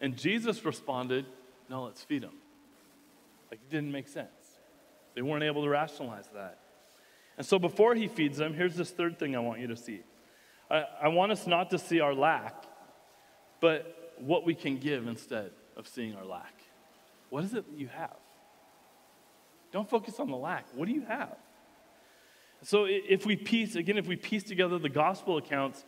And 0.00 0.16
Jesus 0.16 0.64
responded, 0.64 1.26
no, 1.70 1.84
let's 1.84 2.02
feed 2.02 2.22
them. 2.22 2.34
Like, 3.50 3.60
it 3.60 3.70
didn't 3.70 3.92
make 3.92 4.08
sense. 4.08 4.28
They 5.14 5.22
weren't 5.22 5.44
able 5.44 5.62
to 5.62 5.68
rationalize 5.68 6.28
that. 6.34 6.58
And 7.36 7.46
so 7.46 7.60
before 7.60 7.94
he 7.94 8.08
feeds 8.08 8.38
them, 8.38 8.54
here's 8.54 8.74
this 8.74 8.90
third 8.90 9.20
thing 9.20 9.36
I 9.36 9.40
want 9.40 9.60
you 9.60 9.68
to 9.68 9.76
see. 9.76 10.00
I, 10.68 10.84
I 11.02 11.08
want 11.08 11.30
us 11.30 11.46
not 11.46 11.70
to 11.70 11.78
see 11.78 12.00
our 12.00 12.14
lack, 12.14 12.64
but 13.60 14.03
what 14.18 14.44
we 14.44 14.54
can 14.54 14.78
give 14.78 15.06
instead 15.06 15.50
of 15.76 15.88
seeing 15.88 16.14
our 16.14 16.24
lack. 16.24 16.54
What 17.30 17.44
is 17.44 17.54
it 17.54 17.70
that 17.70 17.78
you 17.78 17.88
have? 17.88 18.16
Don't 19.72 19.90
focus 19.90 20.20
on 20.20 20.30
the 20.30 20.36
lack. 20.36 20.66
What 20.74 20.86
do 20.86 20.94
you 20.94 21.02
have? 21.02 21.36
So 22.62 22.86
if 22.88 23.26
we 23.26 23.36
piece, 23.36 23.74
again, 23.74 23.98
if 23.98 24.06
we 24.06 24.16
piece 24.16 24.44
together 24.44 24.78
the 24.78 24.88
gospel 24.88 25.36
accounts, 25.36 25.84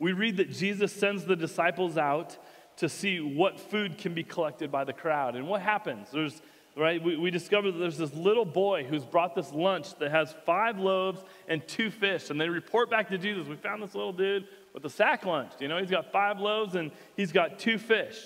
we 0.00 0.12
read 0.12 0.38
that 0.38 0.50
Jesus 0.50 0.92
sends 0.92 1.24
the 1.24 1.36
disciples 1.36 1.96
out 1.98 2.36
to 2.78 2.88
see 2.88 3.20
what 3.20 3.60
food 3.60 3.98
can 3.98 4.14
be 4.14 4.22
collected 4.22 4.70
by 4.70 4.84
the 4.84 4.92
crowd. 4.92 5.36
And 5.36 5.46
what 5.46 5.60
happens? 5.60 6.08
There's, 6.12 6.40
right, 6.76 7.02
we, 7.02 7.16
we 7.16 7.30
discover 7.30 7.70
that 7.70 7.78
there's 7.78 7.98
this 7.98 8.14
little 8.14 8.44
boy 8.44 8.84
who's 8.84 9.04
brought 9.04 9.34
this 9.34 9.52
lunch 9.52 9.96
that 9.98 10.10
has 10.10 10.34
five 10.46 10.78
loaves 10.78 11.22
and 11.48 11.66
two 11.68 11.90
fish. 11.90 12.30
And 12.30 12.40
they 12.40 12.48
report 12.48 12.88
back 12.88 13.08
to 13.10 13.18
Jesus, 13.18 13.46
we 13.46 13.56
found 13.56 13.82
this 13.82 13.94
little 13.94 14.12
dude 14.12 14.46
with 14.74 14.84
a 14.84 14.90
sack 14.90 15.24
lunch. 15.24 15.52
You 15.60 15.68
know, 15.68 15.78
he's 15.78 15.90
got 15.90 16.12
five 16.12 16.38
loaves 16.38 16.74
and 16.74 16.90
he's 17.16 17.32
got 17.32 17.58
two 17.58 17.78
fish. 17.78 18.16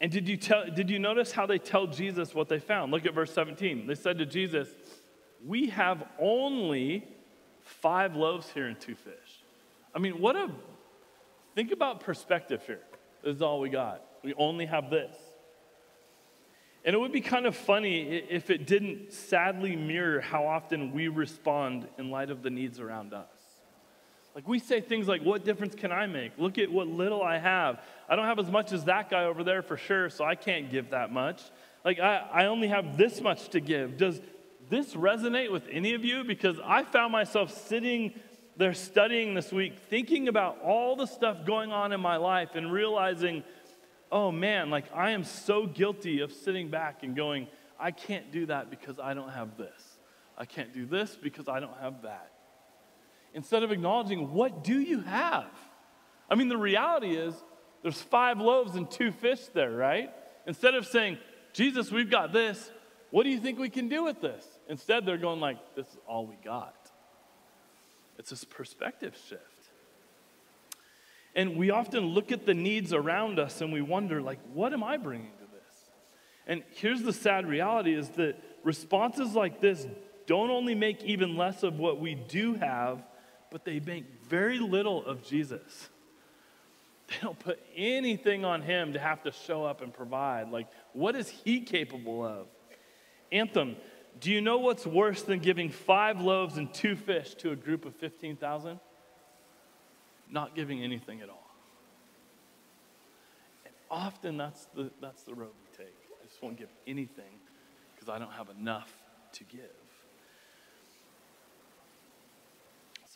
And 0.00 0.12
did 0.12 0.28
you, 0.28 0.36
tell, 0.36 0.64
did 0.70 0.90
you 0.90 0.98
notice 0.98 1.32
how 1.32 1.46
they 1.46 1.58
tell 1.58 1.86
Jesus 1.86 2.34
what 2.34 2.48
they 2.48 2.58
found? 2.58 2.92
Look 2.92 3.06
at 3.06 3.14
verse 3.14 3.32
17. 3.32 3.86
They 3.86 3.94
said 3.94 4.18
to 4.18 4.26
Jesus, 4.26 4.68
We 5.44 5.68
have 5.68 6.04
only 6.18 7.06
five 7.62 8.14
loaves 8.14 8.50
here 8.50 8.66
and 8.66 8.78
two 8.78 8.94
fish. 8.94 9.42
I 9.94 9.98
mean, 9.98 10.20
what 10.20 10.36
a, 10.36 10.50
think 11.54 11.72
about 11.72 12.00
perspective 12.00 12.62
here. 12.66 12.82
This 13.22 13.36
is 13.36 13.42
all 13.42 13.60
we 13.60 13.70
got. 13.70 14.02
We 14.22 14.34
only 14.34 14.66
have 14.66 14.90
this. 14.90 15.16
And 16.84 16.94
it 16.94 16.98
would 16.98 17.12
be 17.12 17.20
kind 17.20 17.46
of 17.46 17.56
funny 17.56 18.02
if 18.30 18.48
it 18.48 18.66
didn't 18.66 19.12
sadly 19.12 19.74
mirror 19.74 20.20
how 20.20 20.46
often 20.46 20.92
we 20.92 21.08
respond 21.08 21.88
in 21.98 22.10
light 22.10 22.30
of 22.30 22.42
the 22.42 22.50
needs 22.50 22.78
around 22.78 23.12
us. 23.12 23.35
Like 24.36 24.46
we 24.46 24.58
say 24.58 24.82
things 24.82 25.08
like, 25.08 25.22
What 25.22 25.46
difference 25.46 25.74
can 25.74 25.90
I 25.90 26.06
make? 26.06 26.32
Look 26.36 26.58
at 26.58 26.70
what 26.70 26.86
little 26.86 27.22
I 27.22 27.38
have. 27.38 27.80
I 28.06 28.16
don't 28.16 28.26
have 28.26 28.38
as 28.38 28.50
much 28.50 28.70
as 28.70 28.84
that 28.84 29.08
guy 29.08 29.24
over 29.24 29.42
there 29.42 29.62
for 29.62 29.78
sure, 29.78 30.10
so 30.10 30.26
I 30.26 30.34
can't 30.34 30.70
give 30.70 30.90
that 30.90 31.10
much. 31.10 31.40
Like 31.86 31.98
I, 31.98 32.18
I 32.30 32.44
only 32.44 32.68
have 32.68 32.98
this 32.98 33.22
much 33.22 33.48
to 33.50 33.60
give. 33.60 33.96
Does 33.96 34.20
this 34.68 34.92
resonate 34.92 35.50
with 35.50 35.66
any 35.72 35.94
of 35.94 36.04
you? 36.04 36.22
Because 36.22 36.58
I 36.62 36.82
found 36.82 37.12
myself 37.12 37.50
sitting 37.66 38.12
there 38.58 38.74
studying 38.74 39.32
this 39.32 39.52
week, 39.52 39.78
thinking 39.88 40.28
about 40.28 40.58
all 40.62 40.96
the 40.96 41.06
stuff 41.06 41.46
going 41.46 41.72
on 41.72 41.92
in 41.92 42.00
my 42.00 42.16
life 42.16 42.50
and 42.56 42.70
realizing, 42.70 43.42
oh 44.12 44.30
man, 44.30 44.68
like 44.68 44.84
I 44.94 45.12
am 45.12 45.24
so 45.24 45.66
guilty 45.66 46.20
of 46.20 46.30
sitting 46.30 46.68
back 46.68 47.02
and 47.02 47.16
going, 47.16 47.46
I 47.80 47.90
can't 47.90 48.30
do 48.30 48.44
that 48.46 48.68
because 48.68 48.98
I 48.98 49.14
don't 49.14 49.30
have 49.30 49.56
this. 49.56 49.96
I 50.36 50.44
can't 50.44 50.74
do 50.74 50.84
this 50.84 51.16
because 51.16 51.48
I 51.48 51.58
don't 51.58 51.76
have 51.80 52.02
that 52.02 52.32
instead 53.36 53.62
of 53.62 53.70
acknowledging 53.70 54.32
what 54.32 54.64
do 54.64 54.80
you 54.80 55.00
have? 55.02 55.46
I 56.28 56.34
mean, 56.34 56.48
the 56.48 56.56
reality 56.56 57.14
is 57.14 57.34
there's 57.82 58.00
five 58.00 58.40
loaves 58.40 58.74
and 58.74 58.90
two 58.90 59.12
fish 59.12 59.40
there, 59.54 59.70
right? 59.70 60.10
Instead 60.46 60.74
of 60.74 60.86
saying, 60.86 61.18
Jesus, 61.52 61.92
we've 61.92 62.10
got 62.10 62.32
this, 62.32 62.70
what 63.10 63.22
do 63.22 63.30
you 63.30 63.38
think 63.38 63.58
we 63.58 63.68
can 63.68 63.88
do 63.88 64.02
with 64.02 64.20
this? 64.20 64.44
Instead, 64.68 65.06
they're 65.06 65.18
going 65.18 65.38
like, 65.38 65.58
this 65.76 65.86
is 65.86 65.98
all 66.08 66.26
we 66.26 66.36
got. 66.42 66.74
It's 68.18 68.30
this 68.30 68.42
perspective 68.42 69.16
shift. 69.28 69.42
And 71.34 71.56
we 71.56 71.70
often 71.70 72.06
look 72.06 72.32
at 72.32 72.46
the 72.46 72.54
needs 72.54 72.94
around 72.94 73.38
us 73.38 73.60
and 73.60 73.70
we 73.70 73.82
wonder, 73.82 74.22
like, 74.22 74.40
what 74.54 74.72
am 74.72 74.82
I 74.82 74.96
bringing 74.96 75.32
to 75.32 75.44
this? 75.44 75.90
And 76.46 76.62
here's 76.70 77.02
the 77.02 77.12
sad 77.12 77.46
reality 77.46 77.94
is 77.94 78.08
that 78.10 78.42
responses 78.64 79.34
like 79.34 79.60
this 79.60 79.86
don't 80.26 80.50
only 80.50 80.74
make 80.74 81.04
even 81.04 81.36
less 81.36 81.62
of 81.62 81.78
what 81.78 82.00
we 82.00 82.14
do 82.14 82.54
have, 82.54 83.04
but 83.50 83.64
they 83.64 83.80
make 83.80 84.04
very 84.28 84.58
little 84.58 85.04
of 85.04 85.24
Jesus. 85.24 85.88
They 87.08 87.14
don't 87.22 87.38
put 87.38 87.60
anything 87.76 88.44
on 88.44 88.62
him 88.62 88.94
to 88.94 88.98
have 88.98 89.22
to 89.22 89.30
show 89.30 89.64
up 89.64 89.80
and 89.80 89.94
provide. 89.94 90.50
Like, 90.50 90.66
what 90.92 91.14
is 91.14 91.28
he 91.28 91.60
capable 91.60 92.24
of? 92.24 92.48
Anthem, 93.30 93.76
do 94.20 94.30
you 94.30 94.40
know 94.40 94.58
what's 94.58 94.86
worse 94.86 95.22
than 95.22 95.38
giving 95.38 95.70
five 95.70 96.20
loaves 96.20 96.56
and 96.56 96.72
two 96.72 96.96
fish 96.96 97.34
to 97.36 97.52
a 97.52 97.56
group 97.56 97.84
of 97.84 97.94
15,000? 97.96 98.80
Not 100.30 100.54
giving 100.54 100.82
anything 100.82 101.20
at 101.20 101.28
all. 101.28 101.50
And 103.64 103.74
often 103.90 104.36
that's 104.36 104.66
the, 104.74 104.90
that's 105.00 105.22
the 105.22 105.34
road 105.34 105.52
we 105.62 105.84
take. 105.84 105.94
I 106.20 106.26
just 106.26 106.42
won't 106.42 106.56
give 106.56 106.70
anything 106.86 107.38
because 107.94 108.08
I 108.08 108.18
don't 108.18 108.32
have 108.32 108.48
enough 108.50 108.92
to 109.34 109.44
give. 109.44 109.60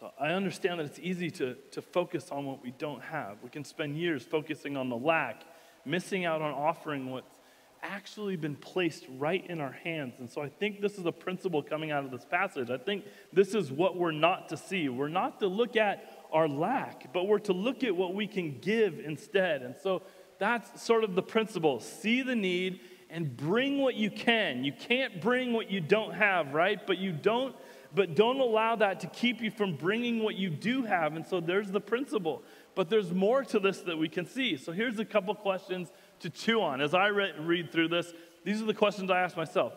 So 0.00 0.10
I 0.18 0.28
understand 0.28 0.80
that 0.80 0.86
it's 0.86 0.98
easy 0.98 1.30
to, 1.32 1.56
to 1.72 1.82
focus 1.82 2.30
on 2.30 2.46
what 2.46 2.62
we 2.62 2.70
don't 2.70 3.02
have. 3.02 3.36
We 3.42 3.50
can 3.50 3.64
spend 3.64 3.98
years 3.98 4.22
focusing 4.22 4.74
on 4.74 4.88
the 4.88 4.96
lack, 4.96 5.42
missing 5.84 6.24
out 6.24 6.40
on 6.40 6.54
offering 6.54 7.10
what's 7.10 7.36
actually 7.82 8.36
been 8.36 8.56
placed 8.56 9.04
right 9.18 9.46
in 9.46 9.60
our 9.60 9.72
hands. 9.72 10.14
And 10.18 10.30
so 10.30 10.40
I 10.40 10.48
think 10.48 10.80
this 10.80 10.96
is 10.96 11.04
a 11.04 11.12
principle 11.12 11.62
coming 11.62 11.90
out 11.90 12.06
of 12.06 12.10
this 12.10 12.24
passage. 12.24 12.70
I 12.70 12.78
think 12.78 13.04
this 13.30 13.54
is 13.54 13.70
what 13.70 13.98
we're 13.98 14.10
not 14.10 14.48
to 14.48 14.56
see. 14.56 14.88
We're 14.88 15.08
not 15.08 15.38
to 15.40 15.48
look 15.48 15.76
at 15.76 16.26
our 16.32 16.48
lack, 16.48 17.12
but 17.12 17.26
we're 17.26 17.38
to 17.40 17.52
look 17.52 17.84
at 17.84 17.94
what 17.94 18.14
we 18.14 18.26
can 18.26 18.58
give 18.58 19.00
instead. 19.00 19.60
And 19.60 19.74
so 19.82 20.00
that's 20.38 20.82
sort 20.82 21.04
of 21.04 21.14
the 21.14 21.22
principle. 21.22 21.78
See 21.78 22.22
the 22.22 22.36
need 22.36 22.80
and 23.10 23.36
bring 23.36 23.78
what 23.78 23.96
you 23.96 24.10
can. 24.10 24.64
You 24.64 24.72
can't 24.72 25.20
bring 25.20 25.52
what 25.52 25.70
you 25.70 25.82
don't 25.82 26.14
have, 26.14 26.54
right? 26.54 26.86
But 26.86 26.96
you 26.96 27.12
don't 27.12 27.54
but 27.94 28.14
don't 28.14 28.40
allow 28.40 28.76
that 28.76 29.00
to 29.00 29.06
keep 29.08 29.40
you 29.40 29.50
from 29.50 29.74
bringing 29.74 30.22
what 30.22 30.36
you 30.36 30.50
do 30.50 30.84
have. 30.84 31.16
And 31.16 31.26
so 31.26 31.40
there's 31.40 31.70
the 31.70 31.80
principle. 31.80 32.42
But 32.74 32.88
there's 32.88 33.12
more 33.12 33.42
to 33.44 33.58
this 33.58 33.80
that 33.82 33.98
we 33.98 34.08
can 34.08 34.26
see. 34.26 34.56
So 34.56 34.72
here's 34.72 34.98
a 34.98 35.04
couple 35.04 35.34
questions 35.34 35.90
to 36.20 36.30
chew 36.30 36.62
on. 36.62 36.80
As 36.80 36.94
I 36.94 37.08
re- 37.08 37.32
read 37.38 37.72
through 37.72 37.88
this, 37.88 38.12
these 38.44 38.62
are 38.62 38.66
the 38.66 38.74
questions 38.74 39.10
I 39.10 39.20
ask 39.20 39.36
myself. 39.36 39.72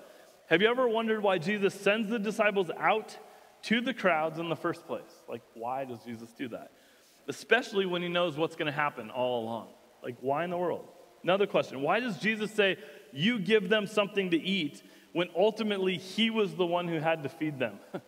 Have 0.47 0.61
you 0.61 0.67
ever 0.67 0.87
wondered 0.87 1.23
why 1.23 1.37
Jesus 1.37 1.73
sends 1.73 2.09
the 2.09 2.19
disciples 2.19 2.69
out 2.77 3.17
to 3.63 3.81
the 3.81 3.93
crowds 3.93 4.39
in 4.39 4.49
the 4.49 4.55
first 4.55 4.85
place? 4.85 5.01
Like, 5.27 5.41
why 5.53 5.85
does 5.85 5.99
Jesus 6.05 6.29
do 6.37 6.49
that? 6.49 6.71
Especially 7.27 7.85
when 7.85 8.01
he 8.01 8.09
knows 8.09 8.37
what's 8.37 8.55
going 8.55 8.67
to 8.67 8.71
happen 8.71 9.09
all 9.09 9.43
along. 9.43 9.69
Like, 10.03 10.17
why 10.19 10.43
in 10.43 10.49
the 10.49 10.57
world? 10.57 10.87
Another 11.23 11.47
question 11.47 11.81
Why 11.81 11.99
does 11.99 12.17
Jesus 12.19 12.51
say, 12.51 12.77
You 13.11 13.39
give 13.39 13.69
them 13.69 13.87
something 13.87 14.31
to 14.31 14.37
eat 14.37 14.83
when 15.13 15.29
ultimately 15.35 15.97
he 15.97 16.29
was 16.29 16.55
the 16.55 16.65
one 16.65 16.87
who 16.87 16.99
had 16.99 17.23
to 17.23 17.29
feed 17.29 17.59
them? 17.59 17.79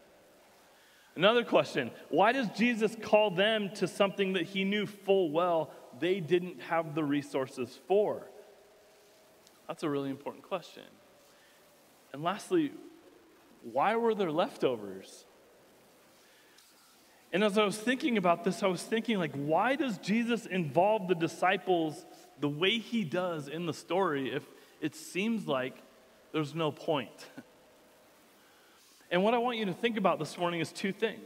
Another 1.15 1.43
question 1.43 1.91
why 2.09 2.33
does 2.33 2.49
Jesus 2.49 2.95
call 3.01 3.31
them 3.31 3.69
to 3.75 3.87
something 3.87 4.33
that 4.33 4.43
he 4.43 4.63
knew 4.63 4.85
full 4.85 5.31
well 5.31 5.71
they 5.99 6.19
didn't 6.19 6.61
have 6.63 6.93
the 6.93 7.03
resources 7.03 7.79
for? 7.87 8.27
That's 9.67 9.83
a 9.83 9.89
really 9.89 10.09
important 10.09 10.43
question. 10.43 10.83
And 12.13 12.23
lastly, 12.23 12.71
why 13.71 13.95
were 13.95 14.13
there 14.13 14.31
leftovers? 14.31 15.25
And 17.33 17.43
as 17.43 17.57
I 17.57 17.65
was 17.65 17.77
thinking 17.77 18.17
about 18.17 18.43
this, 18.43 18.63
I 18.63 18.67
was 18.67 18.81
thinking, 18.81 19.17
like, 19.17 19.33
why 19.35 19.75
does 19.75 19.97
Jesus 19.97 20.45
involve 20.45 21.07
the 21.07 21.15
disciples 21.15 22.05
the 22.39 22.47
way 22.47 22.77
he 22.77 23.03
does 23.03 23.47
in 23.47 23.65
the 23.65 23.73
story 23.73 24.33
if 24.33 24.43
it 24.79 24.95
seems 24.95 25.47
like 25.47 25.75
there's 26.35 26.53
no 26.53 26.69
point. 26.69 27.27
and 29.09 29.23
what 29.23 29.33
I 29.33 29.37
want 29.37 29.57
you 29.57 29.63
to 29.67 29.73
think 29.73 29.95
about 29.95 30.19
this 30.19 30.37
morning 30.37 30.59
is 30.59 30.69
two 30.69 30.91
things. 30.91 31.21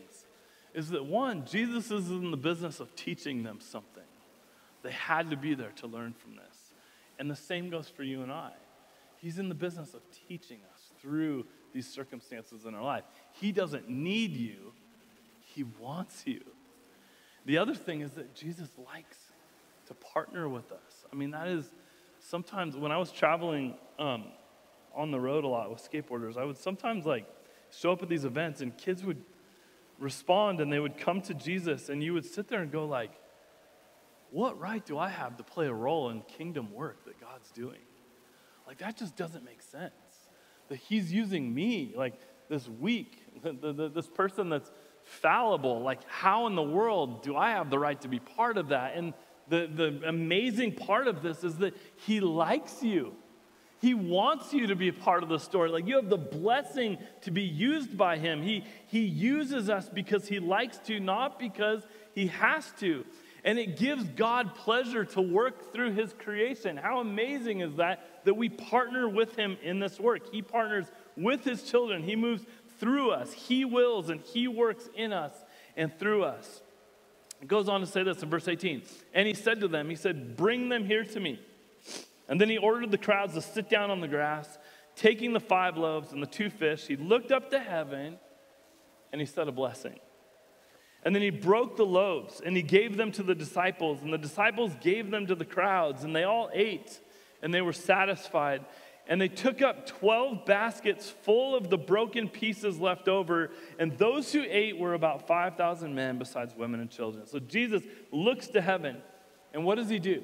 Is 0.76 0.90
that 0.90 1.04
one, 1.04 1.48
Jesus 1.48 1.90
is 1.90 2.12
in 2.12 2.30
the 2.30 2.38
business 2.38 2.80
of 2.80 2.96
teaching 2.96 3.42
them 3.42 3.58
something. 3.60 4.04
They 4.84 4.92
had 4.92 5.32
to 5.32 5.36
be 5.36 5.56
there 5.56 5.72
to 5.78 5.88
learn 5.88 6.14
from 6.14 6.36
this. 6.36 6.74
And 7.18 7.28
the 7.28 7.36
same 7.36 7.72
goes 7.72 7.90
for 7.90 8.04
you 8.04 8.22
and 8.22 8.32
I. 8.32 8.52
He's 9.18 9.40
in 9.40 9.50
the 9.50 9.56
business 9.56 9.96
of 9.96 10.02
teaching 10.28 10.60
us 10.72 10.92
through 11.02 11.48
these 11.74 11.88
circumstances 11.88 12.66
in 12.66 12.76
our 12.76 12.84
life. 12.84 13.04
He 13.32 13.52
doesn't 13.52 13.90
need 13.90 14.34
you, 14.34 14.74
He 15.42 15.64
wants 15.64 16.22
you. 16.28 16.42
The 17.48 17.58
other 17.58 17.74
thing 17.74 18.02
is 18.02 18.12
that 18.12 18.36
Jesus 18.36 18.70
likes 18.94 19.18
to 19.88 19.96
partner 19.96 20.48
with 20.48 20.72
us. 20.72 21.06
I 21.12 21.16
mean, 21.16 21.32
that 21.32 21.48
is 21.48 21.72
sometimes 22.20 22.78
when 22.78 22.92
I 22.92 22.98
was 22.98 23.12
traveling 23.12 23.74
um, 23.98 24.26
on 25.00 25.12
the 25.12 25.20
road 25.20 25.46
a 25.46 25.48
lot 25.48 25.72
with 25.72 25.82
skateboarders, 25.90 26.38
I 26.38 26.44
would 26.44 26.58
sometimes 26.58 27.06
like 27.06 27.26
show 27.72 27.94
up 27.94 28.04
at 28.04 28.10
these 28.10 28.26
events 28.26 28.60
and 28.60 28.78
kids 28.78 29.04
would 29.04 29.24
respond 29.98 30.60
and 30.60 30.72
they 30.72 30.80
would 30.80 30.98
come 30.98 31.22
to 31.22 31.34
Jesus 31.34 31.88
and 31.88 32.04
you 32.04 32.14
would 32.14 32.26
sit 32.26 32.50
there 32.50 32.62
and 32.62 32.70
go 32.70 32.86
like, 32.86 33.12
what 34.32 34.60
right 34.60 34.86
do 34.86 34.98
I 34.98 35.08
have 35.08 35.38
to 35.38 35.44
play 35.44 35.68
a 35.68 35.74
role 35.74 36.10
in 36.10 36.22
kingdom 36.24 36.74
work 36.74 37.06
that 37.06 37.20
God's 37.20 37.50
doing? 37.52 37.80
Like 38.68 38.80
that 38.80 38.98
just 38.98 39.16
doesn't 39.16 39.46
make 39.46 39.62
sense. 39.62 39.94
That 40.68 40.78
he's 40.78 41.12
using 41.12 41.52
me, 41.54 41.94
like 41.96 42.16
this 42.50 42.68
weak, 42.68 43.24
this 43.44 44.08
person 44.08 44.50
that's 44.50 44.70
fallible. 45.04 45.82
Like 45.82 46.02
how 46.10 46.46
in 46.48 46.56
the 46.56 46.62
world 46.62 47.24
do 47.24 47.38
I 47.38 47.52
have 47.52 47.70
the 47.70 47.80
right 47.80 48.00
to 48.02 48.10
be 48.10 48.20
part 48.20 48.58
of 48.58 48.68
that? 48.68 48.96
And 48.96 49.14
the, 49.48 49.70
the 49.74 50.08
amazing 50.08 50.74
part 50.74 51.08
of 51.08 51.22
this 51.22 51.46
is 51.46 51.58
that 51.60 51.74
he 52.06 52.20
likes 52.20 52.84
you. 52.84 53.16
He 53.80 53.94
wants 53.94 54.54
you 54.54 54.68
to 54.68 54.76
be 54.76 54.90
a 54.90 54.94
part 54.94 55.24
of 55.24 55.30
the 55.30 55.40
story. 55.40 55.70
Like 55.70 55.88
you 55.88 55.96
have 55.96 56.10
the 56.10 56.18
blessing 56.18 56.98
to 57.22 57.32
be 57.32 57.44
used 57.44 57.98
by 57.98 58.18
him. 58.18 58.42
He, 58.42 58.66
he 58.88 59.02
uses 59.02 59.70
us 59.70 59.90
because 59.90 60.28
he 60.28 60.40
likes 60.40 60.78
to, 60.80 61.00
not 61.00 61.40
because 61.40 61.84
he 62.14 62.28
has 62.28 62.72
to. 62.80 63.06
And 63.46 63.58
it 63.58 63.78
gives 63.78 64.04
God 64.04 64.54
pleasure 64.54 65.06
to 65.06 65.22
work 65.22 65.72
through 65.72 65.94
his 65.94 66.14
creation. 66.14 66.76
How 66.76 67.00
amazing 67.00 67.62
is 67.62 67.76
that? 67.76 68.26
That 68.26 68.34
we 68.34 68.50
partner 68.50 69.08
with 69.08 69.38
him 69.38 69.58
in 69.64 69.80
this 69.80 69.98
work. 69.98 70.30
He 70.30 70.42
partners 70.42 70.86
with 71.16 71.46
his 71.46 71.64
children. 71.64 72.04
He 72.04 72.18
moves 72.18 72.44
through 72.80 73.12
us. 73.12 73.32
He 73.32 73.64
wills 73.64 74.10
and 74.10 74.20
he 74.20 74.50
works 74.50 74.90
in 74.94 75.14
us 75.14 75.34
and 75.78 75.98
through 75.98 76.24
us. 76.24 76.62
It 77.42 77.48
goes 77.48 77.70
on 77.70 77.80
to 77.80 77.88
say 77.88 78.04
this 78.04 78.22
in 78.22 78.30
verse 78.30 78.50
18. 78.50 78.82
And 79.14 79.26
he 79.26 79.34
said 79.34 79.62
to 79.62 79.70
them, 79.70 79.90
He 79.90 79.96
said, 79.96 80.36
Bring 80.36 80.68
them 80.68 80.86
here 80.86 81.06
to 81.06 81.20
me. 81.22 81.40
And 82.30 82.40
then 82.40 82.48
he 82.48 82.58
ordered 82.58 82.92
the 82.92 82.98
crowds 82.98 83.34
to 83.34 83.42
sit 83.42 83.70
down 83.70 83.92
on 83.92 84.00
the 84.00 84.08
grass. 84.08 84.58
Taking 84.96 85.34
the 85.34 85.40
five 85.40 85.76
loaves 85.76 86.14
and 86.14 86.22
the 86.22 86.28
two 86.28 86.50
fish, 86.50 86.86
he 86.86 86.96
looked 86.96 87.32
up 87.32 87.52
to 87.52 87.60
heaven 87.60 88.18
and 89.12 89.20
he 89.20 89.26
said 89.26 89.48
a 89.48 89.52
blessing. 89.52 90.00
And 91.04 91.16
then 91.16 91.22
he 91.22 91.30
broke 91.30 91.76
the 91.76 91.86
loaves 91.86 92.42
and 92.46 92.56
he 92.56 92.62
gave 92.62 92.98
them 92.98 93.12
to 93.14 93.24
the 93.24 93.34
disciples, 93.36 94.02
and 94.02 94.14
the 94.14 94.18
disciples 94.18 94.74
gave 94.82 95.10
them 95.10 95.26
to 95.28 95.36
the 95.36 95.46
crowds, 95.46 96.04
and 96.04 96.16
they 96.16 96.24
all 96.24 96.50
ate 96.54 97.00
and 97.42 97.54
they 97.54 97.62
were 97.62 97.74
satisfied. 97.74 98.66
And 99.08 99.20
they 99.20 99.28
took 99.28 99.64
up 99.64 99.88
12 99.88 100.46
baskets 100.46 101.10
full 101.10 101.56
of 101.56 101.72
the 101.72 101.78
broken 101.78 102.30
pieces 102.30 102.80
left 102.80 103.08
over, 103.08 103.50
and 103.80 103.98
those 103.98 104.32
who 104.32 104.44
ate 104.48 104.78
were 104.78 104.94
about 104.94 105.26
5,000 105.26 105.96
men, 105.96 106.20
besides 106.20 106.54
women 106.56 106.80
and 106.80 106.92
children. 106.92 107.26
So 107.26 107.40
Jesus 107.40 107.82
looks 108.12 108.48
to 108.50 108.62
heaven, 108.62 108.98
and 109.52 109.66
what 109.66 109.76
does 109.76 109.90
he 109.90 109.98
do? 109.98 110.22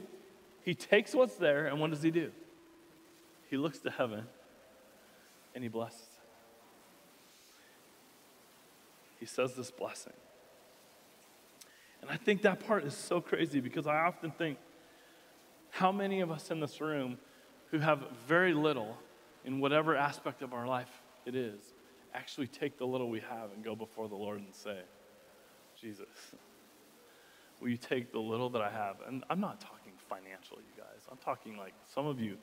He 0.65 0.73
takes 0.73 1.13
what's 1.13 1.35
there, 1.35 1.67
and 1.67 1.79
what 1.79 1.91
does 1.91 2.01
he 2.01 2.09
do? 2.09 2.31
He 3.51 3.57
looks 3.57 3.77
to 3.79 3.91
heaven 3.91 4.25
and 5.53 5.63
he 5.63 5.69
blesses. 5.69 6.07
He 9.19 9.27
says 9.27 9.53
this 9.53 9.69
blessing. 9.69 10.13
And 12.01 12.09
I 12.09 12.17
think 12.17 12.41
that 12.41 12.65
part 12.67 12.83
is 12.83 12.95
so 12.95 13.21
crazy 13.21 13.59
because 13.59 13.85
I 13.85 13.97
often 13.99 14.31
think 14.31 14.57
how 15.69 15.91
many 15.91 16.21
of 16.21 16.31
us 16.31 16.49
in 16.49 16.59
this 16.59 16.81
room 16.81 17.19
who 17.69 17.77
have 17.79 18.03
very 18.27 18.53
little 18.53 18.97
in 19.45 19.59
whatever 19.59 19.95
aspect 19.95 20.41
of 20.41 20.53
our 20.53 20.67
life 20.67 20.89
it 21.25 21.35
is 21.35 21.59
actually 22.13 22.47
take 22.47 22.77
the 22.77 22.85
little 22.85 23.09
we 23.09 23.19
have 23.19 23.51
and 23.53 23.63
go 23.63 23.75
before 23.75 24.07
the 24.07 24.15
Lord 24.15 24.39
and 24.39 24.53
say, 24.53 24.79
Jesus, 25.79 26.07
will 27.59 27.69
you 27.69 27.77
take 27.77 28.11
the 28.11 28.19
little 28.19 28.49
that 28.49 28.61
I 28.61 28.69
have? 28.69 28.97
And 29.07 29.23
I'm 29.29 29.39
not 29.39 29.61
talking 29.61 29.84
financial, 30.09 30.57
you 30.57 30.81
guys. 30.81 31.01
I'm 31.11 31.17
talking 31.17 31.57
like 31.57 31.73
some 31.93 32.05
of 32.05 32.19
you, 32.19 32.37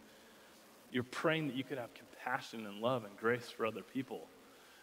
you're 0.90 1.02
praying 1.02 1.48
that 1.48 1.56
you 1.56 1.64
could 1.64 1.78
have 1.78 1.90
compassion 1.94 2.66
and 2.66 2.80
love 2.80 3.04
and 3.04 3.16
grace 3.16 3.48
for 3.48 3.66
other 3.66 3.82
people. 3.82 4.26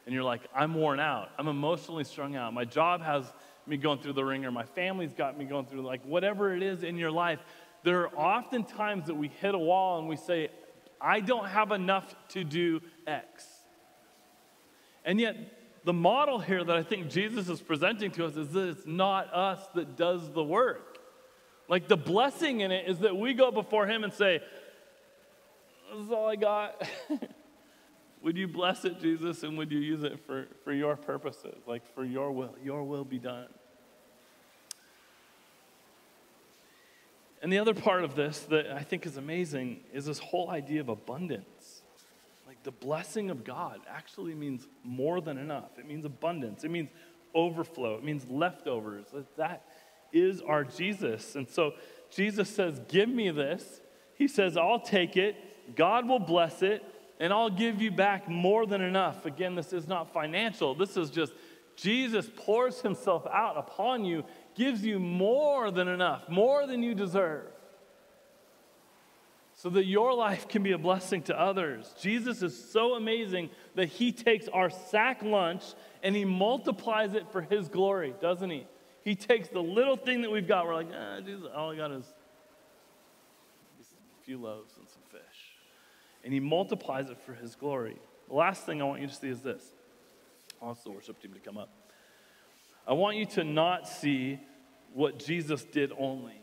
And 0.05 0.15
you're 0.15 0.23
like, 0.23 0.41
I'm 0.55 0.73
worn 0.73 0.99
out. 0.99 1.29
I'm 1.37 1.47
emotionally 1.47 2.03
strung 2.03 2.35
out. 2.35 2.53
My 2.53 2.65
job 2.65 3.01
has 3.01 3.31
me 3.67 3.77
going 3.77 3.99
through 3.99 4.13
the 4.13 4.25
wringer. 4.25 4.51
My 4.51 4.63
family's 4.63 5.13
got 5.13 5.37
me 5.37 5.45
going 5.45 5.67
through, 5.67 5.81
like, 5.81 6.03
whatever 6.03 6.55
it 6.55 6.63
is 6.63 6.83
in 6.83 6.97
your 6.97 7.11
life. 7.11 7.39
There 7.83 8.01
are 8.01 8.17
often 8.17 8.63
times 8.63 9.05
that 9.05 9.15
we 9.15 9.27
hit 9.27 9.53
a 9.53 9.59
wall 9.59 9.99
and 9.99 10.07
we 10.07 10.15
say, 10.15 10.49
I 10.99 11.19
don't 11.19 11.45
have 11.45 11.71
enough 11.71 12.15
to 12.29 12.43
do 12.43 12.81
X. 13.05 13.45
And 15.05 15.19
yet, 15.19 15.37
the 15.85 15.93
model 15.93 16.39
here 16.39 16.63
that 16.63 16.75
I 16.75 16.83
think 16.83 17.09
Jesus 17.09 17.47
is 17.47 17.61
presenting 17.61 18.11
to 18.11 18.25
us 18.25 18.35
is 18.35 18.51
that 18.51 18.69
it's 18.69 18.87
not 18.87 19.33
us 19.33 19.59
that 19.75 19.95
does 19.95 20.31
the 20.31 20.43
work. 20.43 20.88
Like 21.69 21.87
the 21.87 21.95
blessing 21.95 22.61
in 22.61 22.71
it 22.71 22.89
is 22.89 22.99
that 22.99 23.15
we 23.15 23.33
go 23.33 23.51
before 23.51 23.85
Him 23.85 24.03
and 24.03 24.11
say, 24.11 24.41
This 25.93 26.05
is 26.05 26.11
all 26.11 26.27
I 26.27 26.35
got. 26.35 26.81
would 28.23 28.35
you 28.35 28.47
bless 28.47 28.83
it, 28.83 28.99
Jesus, 28.99 29.43
and 29.43 29.57
would 29.57 29.71
you 29.71 29.79
use 29.79 30.03
it 30.03 30.19
for, 30.25 30.47
for 30.63 30.73
your 30.73 30.97
purposes, 30.97 31.61
like 31.67 31.83
for 31.93 32.03
your 32.03 32.31
will? 32.31 32.55
Your 32.61 32.83
will 32.83 33.05
be 33.05 33.19
done. 33.19 33.47
And 37.41 37.53
the 37.53 37.59
other 37.59 37.75
part 37.75 38.03
of 38.03 38.15
this 38.15 38.39
that 38.49 38.71
I 38.71 38.81
think 38.81 39.05
is 39.05 39.15
amazing 39.15 39.81
is 39.93 40.05
this 40.05 40.19
whole 40.19 40.49
idea 40.49 40.81
of 40.81 40.89
abundance. 40.89 41.83
Like 42.47 42.61
the 42.63 42.71
blessing 42.71 43.29
of 43.29 43.43
God 43.43 43.79
actually 43.87 44.33
means 44.33 44.67
more 44.83 45.21
than 45.21 45.37
enough. 45.37 45.77
It 45.77 45.87
means 45.87 46.03
abundance. 46.03 46.63
It 46.63 46.71
means 46.71 46.89
overflow. 47.33 47.95
It 47.95 48.03
means 48.03 48.25
leftovers. 48.27 49.05
That 49.37 49.63
is 50.11 50.41
our 50.41 50.63
Jesus. 50.63 51.35
And 51.35 51.49
so 51.49 51.73
Jesus 52.11 52.49
says, 52.49 52.79
Give 52.87 53.09
me 53.09 53.29
this. 53.29 53.81
He 54.15 54.27
says, 54.27 54.57
I'll 54.57 54.79
take 54.79 55.15
it. 55.17 55.35
God 55.75 56.07
will 56.07 56.19
bless 56.19 56.61
it, 56.61 56.83
and 57.19 57.31
I'll 57.31 57.49
give 57.49 57.81
you 57.81 57.91
back 57.91 58.27
more 58.27 58.65
than 58.65 58.81
enough. 58.81 59.25
Again, 59.25 59.55
this 59.55 59.71
is 59.71 59.87
not 59.87 60.11
financial. 60.11 60.73
This 60.75 60.97
is 60.97 61.09
just 61.09 61.33
Jesus 61.75 62.29
pours 62.35 62.81
himself 62.81 63.25
out 63.27 63.57
upon 63.57 64.03
you, 64.03 64.25
gives 64.55 64.83
you 64.83 64.99
more 64.99 65.71
than 65.71 65.87
enough, 65.87 66.27
more 66.27 66.67
than 66.67 66.83
you 66.83 66.93
deserve, 66.93 67.47
so 69.55 69.69
that 69.69 69.85
your 69.85 70.13
life 70.13 70.49
can 70.49 70.63
be 70.63 70.73
a 70.73 70.77
blessing 70.77 71.21
to 71.23 71.39
others. 71.39 71.93
Jesus 72.01 72.41
is 72.41 72.71
so 72.71 72.95
amazing 72.95 73.49
that 73.75 73.87
he 73.87 74.11
takes 74.11 74.49
our 74.49 74.69
sack 74.69 75.23
lunch 75.23 75.63
and 76.03 76.15
he 76.15 76.25
multiplies 76.25 77.13
it 77.13 77.31
for 77.31 77.41
his 77.41 77.69
glory, 77.69 78.13
doesn't 78.19 78.49
he? 78.49 78.67
He 79.09 79.15
takes 79.15 79.47
the 79.47 79.59
little 79.59 79.97
thing 79.97 80.21
that 80.21 80.29
we've 80.29 80.47
got. 80.47 80.67
We're 80.67 80.75
like, 80.75 80.91
ah, 80.95 81.19
Jesus, 81.25 81.47
all 81.55 81.71
I 81.71 81.75
got 81.75 81.89
is 81.89 82.05
a 83.81 84.23
few 84.23 84.37
loaves 84.37 84.77
and 84.77 84.87
some 84.87 85.01
fish. 85.09 85.55
And 86.23 86.31
he 86.31 86.39
multiplies 86.39 87.09
it 87.09 87.17
for 87.25 87.33
his 87.33 87.55
glory. 87.55 87.97
The 88.27 88.35
last 88.35 88.67
thing 88.67 88.83
I 88.83 88.85
want 88.85 89.01
you 89.01 89.07
to 89.07 89.13
see 89.15 89.29
is 89.29 89.41
this. 89.41 89.63
I 90.61 90.65
want 90.65 90.83
the 90.83 90.91
worship 90.91 91.19
team 91.19 91.33
to 91.33 91.39
come 91.39 91.57
up. 91.57 91.71
I 92.87 92.93
want 92.93 93.17
you 93.17 93.25
to 93.25 93.43
not 93.43 93.87
see 93.87 94.39
what 94.93 95.17
Jesus 95.17 95.63
did 95.63 95.91
only, 95.97 96.39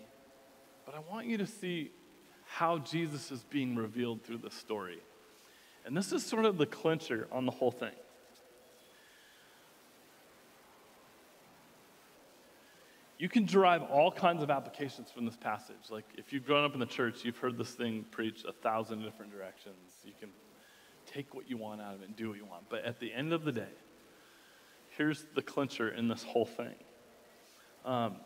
but 0.84 0.96
I 0.96 0.98
want 1.08 1.28
you 1.28 1.38
to 1.38 1.46
see 1.46 1.92
how 2.46 2.78
Jesus 2.78 3.30
is 3.30 3.44
being 3.44 3.76
revealed 3.76 4.24
through 4.24 4.38
the 4.38 4.50
story. 4.50 4.98
And 5.84 5.96
this 5.96 6.10
is 6.10 6.26
sort 6.26 6.44
of 6.44 6.58
the 6.58 6.66
clincher 6.66 7.28
on 7.30 7.46
the 7.46 7.52
whole 7.52 7.70
thing. 7.70 7.94
You 13.18 13.28
can 13.28 13.46
derive 13.46 13.82
all 13.82 14.10
kinds 14.12 14.42
of 14.42 14.50
applications 14.50 15.10
from 15.10 15.24
this 15.24 15.36
passage. 15.36 15.90
Like 15.90 16.04
if 16.16 16.32
you've 16.32 16.44
grown 16.44 16.64
up 16.64 16.74
in 16.74 16.80
the 16.80 16.86
church, 16.86 17.24
you've 17.24 17.38
heard 17.38 17.56
this 17.56 17.70
thing 17.70 18.04
preached 18.10 18.44
a 18.46 18.52
thousand 18.52 19.02
different 19.02 19.32
directions. 19.32 19.76
You 20.04 20.12
can 20.20 20.28
take 21.06 21.34
what 21.34 21.48
you 21.48 21.56
want 21.56 21.80
out 21.80 21.94
of 21.94 22.02
it 22.02 22.08
and 22.08 22.16
do 22.16 22.28
what 22.28 22.36
you 22.36 22.44
want. 22.44 22.68
But 22.68 22.84
at 22.84 23.00
the 23.00 23.12
end 23.12 23.32
of 23.32 23.44
the 23.44 23.52
day, 23.52 23.72
here's 24.96 25.24
the 25.34 25.42
clincher 25.42 25.88
in 25.88 26.08
this 26.08 26.22
whole 26.22 26.46
thing 26.46 26.74
um, 27.84 28.16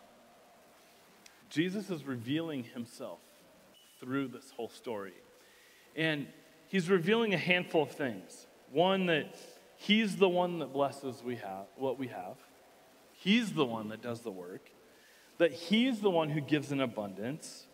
Jesus 1.49 1.89
is 1.89 2.03
revealing 2.03 2.63
himself 2.63 3.19
through 3.99 4.29
this 4.29 4.51
whole 4.57 4.69
story. 4.69 5.13
And 5.95 6.27
he's 6.67 6.89
revealing 6.89 7.33
a 7.33 7.37
handful 7.37 7.83
of 7.83 7.91
things. 7.91 8.47
One, 8.71 9.05
that 9.07 9.35
he's 9.77 10.15
the 10.15 10.29
one 10.29 10.59
that 10.59 10.73
blesses 10.73 11.21
we 11.23 11.35
have, 11.35 11.65
what 11.75 11.99
we 11.99 12.07
have. 12.07 12.37
He's 13.13 13.53
the 13.53 13.65
one 13.65 13.89
that 13.89 14.01
does 14.01 14.21
the 14.21 14.31
work 14.31 14.70
that 15.37 15.51
He's 15.51 15.99
the 15.99 16.09
one 16.09 16.29
who 16.29 16.41
gives 16.41 16.71
in 16.71 16.81
abundance, 16.81 17.67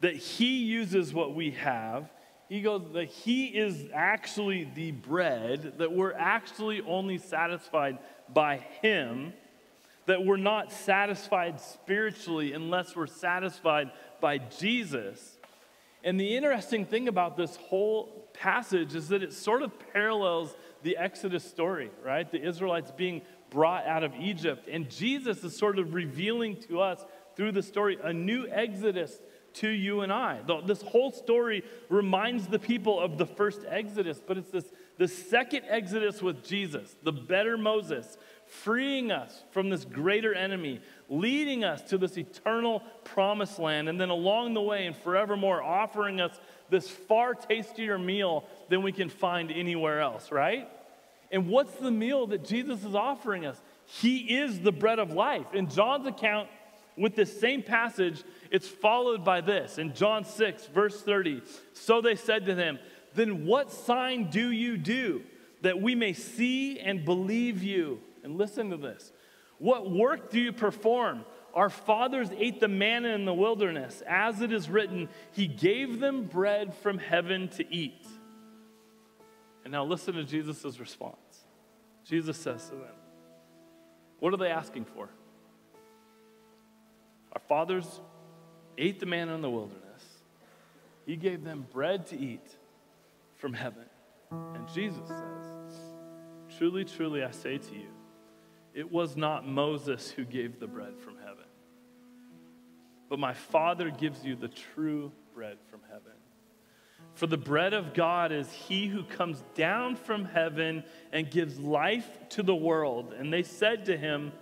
that 0.00 0.16
He 0.16 0.58
uses 0.64 1.12
what 1.12 1.34
we 1.34 1.52
have. 1.52 2.10
He 2.48 2.62
goes 2.62 2.82
that 2.94 3.08
He 3.08 3.46
is 3.46 3.86
actually 3.94 4.70
the 4.74 4.92
bread, 4.92 5.74
that 5.78 5.92
we're 5.92 6.14
actually 6.14 6.80
only 6.82 7.18
satisfied 7.18 7.98
by 8.28 8.58
Him, 8.82 9.32
that 10.06 10.24
we're 10.24 10.36
not 10.36 10.72
satisfied 10.72 11.60
spiritually 11.60 12.52
unless 12.52 12.96
we're 12.96 13.06
satisfied 13.06 13.90
by 14.20 14.38
Jesus. 14.38 15.38
And 16.02 16.18
the 16.18 16.36
interesting 16.36 16.86
thing 16.86 17.08
about 17.08 17.36
this 17.36 17.56
whole 17.56 18.28
passage 18.32 18.94
is 18.94 19.08
that 19.08 19.22
it 19.22 19.32
sort 19.32 19.62
of 19.62 19.72
parallels 19.92 20.56
the 20.82 20.96
Exodus 20.96 21.44
story, 21.44 21.90
right? 22.02 22.30
The 22.30 22.42
Israelites 22.42 22.90
being 22.90 23.22
brought 23.50 23.86
out 23.86 24.04
of 24.04 24.14
Egypt. 24.16 24.68
And 24.70 24.88
Jesus 24.88 25.44
is 25.44 25.56
sort 25.56 25.78
of 25.78 25.94
revealing 25.94 26.56
to 26.68 26.80
us 26.80 27.04
through 27.36 27.52
the 27.52 27.62
story 27.62 27.98
a 28.02 28.12
new 28.12 28.46
exodus 28.48 29.18
to 29.52 29.68
you 29.68 30.02
and 30.02 30.12
I. 30.12 30.40
This 30.64 30.82
whole 30.82 31.10
story 31.10 31.64
reminds 31.88 32.46
the 32.46 32.58
people 32.58 33.00
of 33.00 33.18
the 33.18 33.26
first 33.26 33.60
Exodus, 33.68 34.20
but 34.24 34.38
it's 34.38 34.50
this 34.50 34.64
the 34.98 35.08
second 35.08 35.62
Exodus 35.66 36.20
with 36.20 36.44
Jesus, 36.44 36.94
the 37.02 37.12
better 37.12 37.56
Moses, 37.56 38.18
freeing 38.46 39.10
us 39.10 39.42
from 39.50 39.70
this 39.70 39.84
greater 39.84 40.34
enemy, 40.34 40.80
leading 41.08 41.64
us 41.64 41.80
to 41.84 41.96
this 41.96 42.18
eternal 42.18 42.82
promised 43.02 43.58
land, 43.58 43.88
and 43.88 43.98
then 43.98 44.10
along 44.10 44.52
the 44.52 44.60
way 44.60 44.86
and 44.86 44.94
forevermore 44.94 45.62
offering 45.62 46.20
us 46.20 46.38
this 46.68 46.88
far 46.88 47.34
tastier 47.34 47.98
meal 47.98 48.44
than 48.68 48.82
we 48.82 48.92
can 48.92 49.08
find 49.08 49.50
anywhere 49.50 50.00
else, 50.00 50.30
right? 50.30 50.68
And 51.30 51.48
what's 51.48 51.74
the 51.74 51.90
meal 51.90 52.26
that 52.28 52.44
Jesus 52.44 52.84
is 52.84 52.94
offering 52.94 53.46
us? 53.46 53.60
He 53.86 54.36
is 54.38 54.60
the 54.60 54.72
bread 54.72 54.98
of 54.98 55.12
life. 55.12 55.54
In 55.54 55.68
John's 55.68 56.06
account, 56.06 56.48
with 56.96 57.14
this 57.14 57.40
same 57.40 57.62
passage, 57.62 58.22
it's 58.50 58.68
followed 58.68 59.24
by 59.24 59.40
this. 59.40 59.78
In 59.78 59.94
John 59.94 60.24
6, 60.24 60.66
verse 60.66 61.00
30, 61.02 61.42
so 61.72 62.00
they 62.00 62.16
said 62.16 62.46
to 62.46 62.54
him, 62.54 62.78
Then 63.14 63.46
what 63.46 63.72
sign 63.72 64.28
do 64.30 64.50
you 64.50 64.76
do 64.76 65.22
that 65.62 65.80
we 65.80 65.94
may 65.94 66.12
see 66.12 66.78
and 66.78 67.04
believe 67.04 67.62
you? 67.62 68.00
And 68.22 68.36
listen 68.36 68.70
to 68.70 68.76
this. 68.76 69.12
What 69.58 69.90
work 69.90 70.30
do 70.30 70.38
you 70.38 70.52
perform? 70.52 71.24
Our 71.54 71.70
fathers 71.70 72.28
ate 72.36 72.60
the 72.60 72.68
manna 72.68 73.08
in 73.08 73.24
the 73.24 73.34
wilderness. 73.34 74.02
As 74.06 74.40
it 74.40 74.52
is 74.52 74.68
written, 74.68 75.08
He 75.32 75.46
gave 75.46 76.00
them 76.00 76.24
bread 76.24 76.74
from 76.74 76.98
heaven 76.98 77.48
to 77.50 77.74
eat. 77.74 78.06
And 79.64 79.72
now 79.72 79.84
listen 79.84 80.14
to 80.14 80.24
Jesus' 80.24 80.78
response. 80.80 81.44
Jesus 82.04 82.36
says 82.36 82.64
to 82.66 82.76
them, 82.76 82.94
What 84.18 84.32
are 84.32 84.38
they 84.38 84.50
asking 84.50 84.86
for? 84.86 85.08
Our 87.32 87.40
fathers 87.48 88.00
ate 88.78 89.00
the 89.00 89.06
manna 89.06 89.34
in 89.34 89.42
the 89.42 89.50
wilderness. 89.50 89.80
He 91.06 91.16
gave 91.16 91.44
them 91.44 91.66
bread 91.72 92.06
to 92.08 92.18
eat 92.18 92.46
from 93.36 93.52
heaven. 93.52 93.84
And 94.30 94.68
Jesus 94.68 95.06
says, 95.08 96.56
Truly, 96.58 96.84
truly, 96.84 97.22
I 97.22 97.30
say 97.30 97.58
to 97.58 97.74
you, 97.74 97.88
it 98.74 98.90
was 98.90 99.16
not 99.16 99.46
Moses 99.46 100.10
who 100.10 100.24
gave 100.24 100.60
the 100.60 100.66
bread 100.66 100.98
from 101.00 101.16
heaven, 101.16 101.44
but 103.08 103.18
my 103.18 103.34
Father 103.34 103.90
gives 103.90 104.24
you 104.24 104.36
the 104.36 104.48
true 104.48 105.10
bread 105.34 105.58
from 105.70 105.80
heaven. 105.88 106.19
For 107.20 107.26
the 107.26 107.36
bread 107.36 107.74
of 107.74 107.92
God 107.92 108.32
is 108.32 108.50
he 108.50 108.86
who 108.86 109.04
comes 109.04 109.44
down 109.54 109.96
from 109.96 110.24
heaven 110.24 110.84
and 111.12 111.30
gives 111.30 111.58
life 111.58 112.08
to 112.30 112.42
the 112.42 112.54
world. 112.54 113.12
And 113.12 113.30
they 113.30 113.42
said 113.42 113.84
to 113.84 113.96
him, 113.98 114.32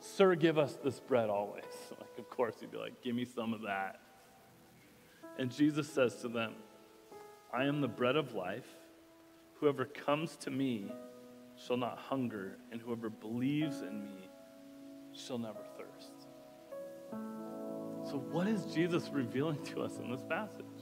Sir, 0.00 0.34
give 0.34 0.58
us 0.58 0.76
this 0.84 1.00
bread 1.00 1.30
always. 1.30 1.64
Like, 1.98 2.18
of 2.18 2.28
course, 2.28 2.56
he'd 2.60 2.70
be 2.70 2.76
like, 2.76 3.02
Give 3.02 3.14
me 3.14 3.24
some 3.24 3.54
of 3.54 3.62
that. 3.62 4.00
And 5.38 5.50
Jesus 5.50 5.88
says 5.88 6.16
to 6.16 6.28
them, 6.28 6.52
I 7.50 7.64
am 7.64 7.80
the 7.80 7.88
bread 7.88 8.16
of 8.16 8.34
life. 8.34 8.68
Whoever 9.60 9.86
comes 9.86 10.36
to 10.36 10.50
me 10.50 10.92
shall 11.56 11.78
not 11.78 11.96
hunger, 11.96 12.58
and 12.70 12.78
whoever 12.78 13.08
believes 13.08 13.80
in 13.80 14.04
me 14.04 14.28
shall 15.14 15.38
never 15.38 15.64
thirst. 15.78 16.28
So, 18.04 18.18
what 18.18 18.46
is 18.48 18.66
Jesus 18.66 19.08
revealing 19.10 19.64
to 19.64 19.80
us 19.80 19.96
in 19.96 20.10
this 20.10 20.22
passage? 20.28 20.75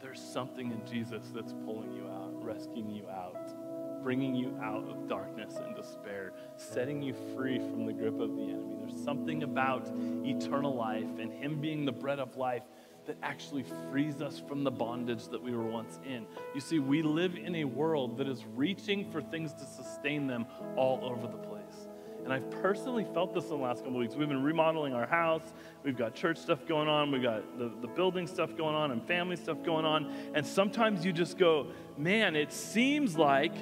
There's 0.00 0.20
something 0.20 0.70
in 0.70 0.80
Jesus 0.86 1.24
that's 1.34 1.52
pulling 1.64 1.92
you 1.92 2.06
out, 2.06 2.32
rescuing 2.44 2.90
you 2.90 3.08
out, 3.08 4.02
bringing 4.02 4.34
you 4.34 4.56
out 4.62 4.88
of 4.88 5.08
darkness 5.08 5.56
and 5.56 5.74
despair, 5.74 6.32
setting 6.56 7.02
you 7.02 7.14
free 7.34 7.58
from 7.58 7.84
the 7.84 7.92
grip 7.92 8.20
of 8.20 8.36
the 8.36 8.42
enemy. 8.42 8.76
There's 8.80 9.02
something 9.02 9.42
about 9.42 9.90
eternal 10.24 10.74
life 10.74 11.18
and 11.18 11.32
Him 11.32 11.60
being 11.60 11.84
the 11.84 11.92
bread 11.92 12.20
of 12.20 12.36
life 12.36 12.62
that 13.06 13.16
actually 13.22 13.64
frees 13.90 14.20
us 14.20 14.40
from 14.46 14.62
the 14.62 14.70
bondage 14.70 15.28
that 15.28 15.42
we 15.42 15.52
were 15.52 15.64
once 15.64 15.98
in. 16.06 16.26
You 16.54 16.60
see, 16.60 16.78
we 16.78 17.02
live 17.02 17.36
in 17.36 17.56
a 17.56 17.64
world 17.64 18.18
that 18.18 18.28
is 18.28 18.44
reaching 18.54 19.10
for 19.10 19.20
things 19.20 19.52
to 19.54 19.64
sustain 19.64 20.26
them 20.26 20.46
all 20.76 21.00
over 21.02 21.26
the 21.26 21.38
place. 21.38 21.57
And 22.28 22.34
I've 22.34 22.50
personally 22.60 23.06
felt 23.14 23.32
this 23.32 23.44
in 23.44 23.48
the 23.48 23.56
last 23.56 23.82
couple 23.82 23.98
weeks. 23.98 24.14
We've 24.14 24.28
been 24.28 24.42
remodeling 24.42 24.92
our 24.92 25.06
house. 25.06 25.54
We've 25.82 25.96
got 25.96 26.14
church 26.14 26.36
stuff 26.36 26.66
going 26.66 26.86
on. 26.86 27.10
We've 27.10 27.22
got 27.22 27.58
the, 27.58 27.72
the 27.80 27.88
building 27.88 28.26
stuff 28.26 28.54
going 28.54 28.74
on 28.74 28.90
and 28.90 29.02
family 29.08 29.34
stuff 29.34 29.62
going 29.64 29.86
on. 29.86 30.12
And 30.34 30.46
sometimes 30.46 31.06
you 31.06 31.12
just 31.14 31.38
go, 31.38 31.68
man, 31.96 32.36
it 32.36 32.52
seems 32.52 33.16
like 33.16 33.54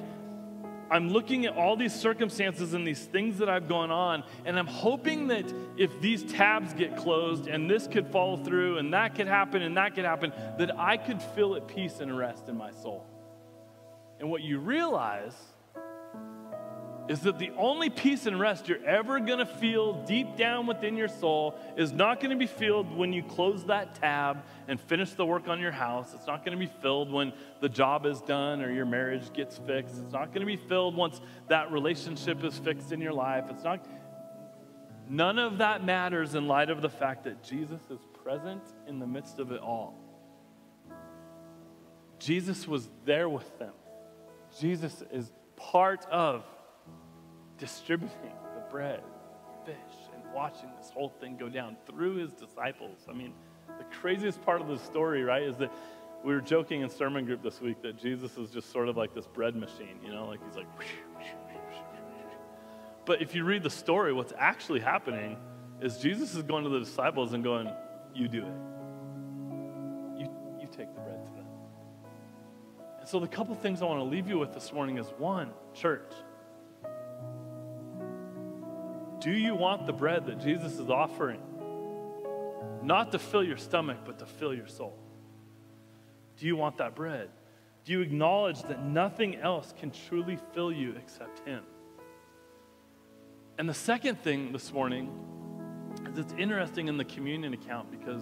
I'm 0.91 1.07
looking 1.07 1.45
at 1.45 1.55
all 1.55 1.77
these 1.77 1.95
circumstances 1.95 2.73
and 2.73 2.85
these 2.85 3.05
things 3.05 3.37
that 3.37 3.47
I've 3.47 3.69
gone 3.69 3.89
on, 3.89 4.25
and 4.43 4.59
I'm 4.59 4.67
hoping 4.67 5.27
that 5.27 5.45
if 5.77 6.01
these 6.01 6.25
tabs 6.25 6.73
get 6.73 6.97
closed 6.97 7.47
and 7.47 7.69
this 7.69 7.87
could 7.87 8.07
fall 8.09 8.35
through 8.35 8.79
and 8.79 8.93
that 8.93 9.15
could 9.15 9.27
happen 9.27 9.61
and 9.61 9.77
that 9.77 9.95
could 9.95 10.03
happen, 10.03 10.33
that 10.57 10.77
I 10.77 10.97
could 10.97 11.21
feel 11.21 11.55
at 11.55 11.69
peace 11.69 12.01
and 12.01 12.17
rest 12.17 12.49
in 12.49 12.57
my 12.57 12.71
soul. 12.71 13.05
And 14.19 14.29
what 14.29 14.41
you 14.41 14.59
realize 14.59 15.35
is 17.07 17.21
that 17.21 17.39
the 17.39 17.51
only 17.57 17.89
peace 17.89 18.25
and 18.25 18.39
rest 18.39 18.67
you're 18.67 18.83
ever 18.85 19.19
going 19.19 19.39
to 19.39 19.45
feel 19.45 20.03
deep 20.05 20.35
down 20.35 20.67
within 20.67 20.97
your 20.97 21.07
soul 21.07 21.57
is 21.77 21.91
not 21.93 22.19
going 22.19 22.31
to 22.31 22.37
be 22.37 22.47
filled 22.47 22.95
when 22.95 23.13
you 23.13 23.23
close 23.23 23.65
that 23.65 23.95
tab 23.95 24.43
and 24.67 24.79
finish 24.79 25.11
the 25.11 25.25
work 25.25 25.47
on 25.47 25.59
your 25.59 25.71
house. 25.71 26.13
It's 26.13 26.27
not 26.27 26.43
going 26.43 26.57
to 26.57 26.65
be 26.65 26.71
filled 26.81 27.11
when 27.11 27.31
the 27.61 27.69
job 27.69 28.05
is 28.05 28.19
done 28.21 28.61
or 28.61 28.71
your 28.71 28.85
marriage 28.85 29.31
gets 29.33 29.57
fixed. 29.57 29.95
It's 30.03 30.11
not 30.11 30.33
going 30.33 30.41
to 30.41 30.45
be 30.45 30.57
filled 30.57 30.95
once 30.95 31.21
that 31.47 31.71
relationship 31.71 32.43
is 32.43 32.57
fixed 32.57 32.91
in 32.91 32.99
your 32.99 33.13
life. 33.13 33.45
It's 33.49 33.63
not 33.63 33.85
None 35.09 35.39
of 35.39 35.59
that 35.59 35.85
matters 35.85 36.35
in 36.35 36.47
light 36.47 36.69
of 36.69 36.81
the 36.81 36.89
fact 36.89 37.23
that 37.23 37.41
Jesus 37.41 37.81
is 37.89 37.99
present 38.23 38.61
in 38.87 38.99
the 38.99 39.07
midst 39.07 39.39
of 39.39 39.51
it 39.51 39.61
all. 39.61 39.95
Jesus 42.19 42.67
was 42.67 42.89
there 43.05 43.29
with 43.29 43.57
them. 43.57 43.73
Jesus 44.59 45.03
is 45.11 45.31
part 45.55 46.05
of 46.07 46.43
distributing 47.57 48.31
the 48.55 48.61
bread, 48.69 49.01
fish, 49.65 49.75
and 50.13 50.23
watching 50.33 50.69
this 50.79 50.89
whole 50.89 51.09
thing 51.09 51.37
go 51.37 51.49
down 51.49 51.77
through 51.85 52.15
his 52.15 52.31
disciples. 52.33 53.05
I 53.09 53.13
mean, 53.13 53.33
the 53.77 53.85
craziest 53.85 54.41
part 54.43 54.61
of 54.61 54.67
the 54.67 54.77
story, 54.77 55.23
right, 55.23 55.43
is 55.43 55.57
that 55.57 55.71
we 56.23 56.33
were 56.33 56.41
joking 56.41 56.81
in 56.81 56.89
sermon 56.89 57.25
group 57.25 57.43
this 57.43 57.61
week 57.61 57.81
that 57.81 57.97
Jesus 57.97 58.37
is 58.37 58.49
just 58.49 58.71
sort 58.71 58.89
of 58.89 58.97
like 58.97 59.13
this 59.13 59.27
bread 59.27 59.55
machine, 59.55 59.99
you 60.03 60.11
know, 60.11 60.25
like 60.25 60.39
he's 60.45 60.55
like. 60.55 60.67
But 63.05 63.21
if 63.21 63.33
you 63.33 63.45
read 63.45 63.63
the 63.63 63.69
story, 63.69 64.11
what's 64.11 64.33
actually 64.37 64.81
happening 64.81 65.37
is 65.81 65.97
Jesus 65.97 66.35
is 66.35 66.43
going 66.43 66.65
to 66.65 66.69
the 66.69 66.79
disciples 66.79 67.33
and 67.33 67.43
going, 67.43 67.69
You 68.13 68.27
do 68.27 68.39
it. 68.39 68.53
You, 70.19 70.29
you 70.59 70.67
take 70.67 70.93
the 70.93 70.99
bread 71.01 71.23
to 71.23 71.31
them. 71.31 71.45
And 72.99 73.07
so, 73.07 73.19
the 73.19 73.27
couple 73.27 73.55
things 73.55 73.81
I 73.81 73.85
want 73.85 73.99
to 73.99 74.03
leave 74.03 74.27
you 74.27 74.37
with 74.37 74.53
this 74.53 74.73
morning 74.73 74.97
is 74.97 75.07
one, 75.17 75.51
church, 75.73 76.11
do 79.19 79.31
you 79.31 79.55
want 79.55 79.85
the 79.85 79.93
bread 79.93 80.25
that 80.27 80.39
Jesus 80.39 80.73
is 80.73 80.89
offering? 80.89 81.41
Not 82.83 83.11
to 83.11 83.19
fill 83.19 83.43
your 83.43 83.57
stomach, 83.57 83.99
but 84.05 84.19
to 84.19 84.25
fill 84.25 84.53
your 84.53 84.67
soul. 84.67 84.97
Do 86.37 86.45
you 86.45 86.55
want 86.55 86.77
that 86.77 86.95
bread? 86.95 87.29
Do 87.83 87.93
you 87.93 88.01
acknowledge 88.01 88.61
that 88.63 88.83
nothing 88.83 89.37
else 89.37 89.73
can 89.79 89.91
truly 89.91 90.37
fill 90.53 90.71
you 90.71 90.95
except 90.97 91.45
Him? 91.47 91.63
And 93.57 93.67
the 93.67 93.73
second 93.73 94.19
thing 94.21 94.51
this 94.51 94.71
morning 94.71 95.09
is 96.11 96.19
it's 96.19 96.33
interesting 96.37 96.87
in 96.87 96.97
the 96.97 97.05
communion 97.05 97.53
account 97.53 97.89
because 97.89 98.21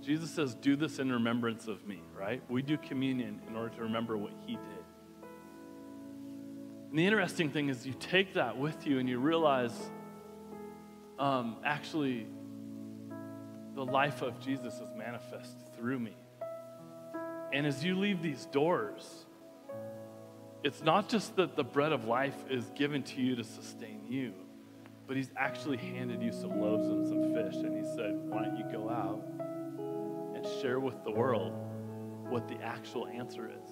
Jesus 0.00 0.30
says, 0.30 0.54
Do 0.56 0.74
this 0.74 0.98
in 0.98 1.12
remembrance 1.12 1.68
of 1.68 1.86
me, 1.86 2.00
right? 2.18 2.42
We 2.48 2.62
do 2.62 2.76
communion 2.76 3.40
in 3.46 3.54
order 3.54 3.74
to 3.76 3.82
remember 3.82 4.16
what 4.16 4.32
He 4.44 4.54
did. 4.54 4.84
And 6.90 6.98
the 6.98 7.06
interesting 7.06 7.50
thing 7.50 7.68
is, 7.68 7.86
you 7.86 7.94
take 7.94 8.34
that 8.34 8.58
with 8.58 8.86
you 8.86 8.98
and 8.98 9.08
you 9.08 9.18
realize 9.18 9.72
um, 11.22 11.58
actually, 11.64 12.26
the 13.76 13.84
life 13.84 14.22
of 14.22 14.40
Jesus 14.40 14.74
is 14.74 14.88
manifest 14.96 15.56
through 15.76 16.00
me. 16.00 16.16
And 17.52 17.64
as 17.64 17.84
you 17.84 17.96
leave 17.96 18.22
these 18.22 18.46
doors, 18.46 19.24
it's 20.64 20.82
not 20.82 21.08
just 21.08 21.36
that 21.36 21.54
the 21.54 21.62
bread 21.62 21.92
of 21.92 22.06
life 22.06 22.34
is 22.50 22.64
given 22.74 23.04
to 23.04 23.20
you 23.20 23.36
to 23.36 23.44
sustain 23.44 24.00
you, 24.08 24.32
but 25.06 25.16
he's 25.16 25.30
actually 25.36 25.76
handed 25.76 26.20
you 26.20 26.32
some 26.32 26.60
loaves 26.60 26.88
and 26.88 27.06
some 27.06 27.32
fish. 27.32 27.54
And 27.54 27.76
he 27.76 27.84
said, 27.94 28.14
Why 28.28 28.42
don't 28.42 28.56
you 28.56 28.64
go 28.72 28.90
out 28.90 29.22
and 30.34 30.44
share 30.60 30.80
with 30.80 31.04
the 31.04 31.12
world 31.12 31.52
what 32.30 32.48
the 32.48 32.60
actual 32.62 33.06
answer 33.06 33.48
is? 33.48 33.70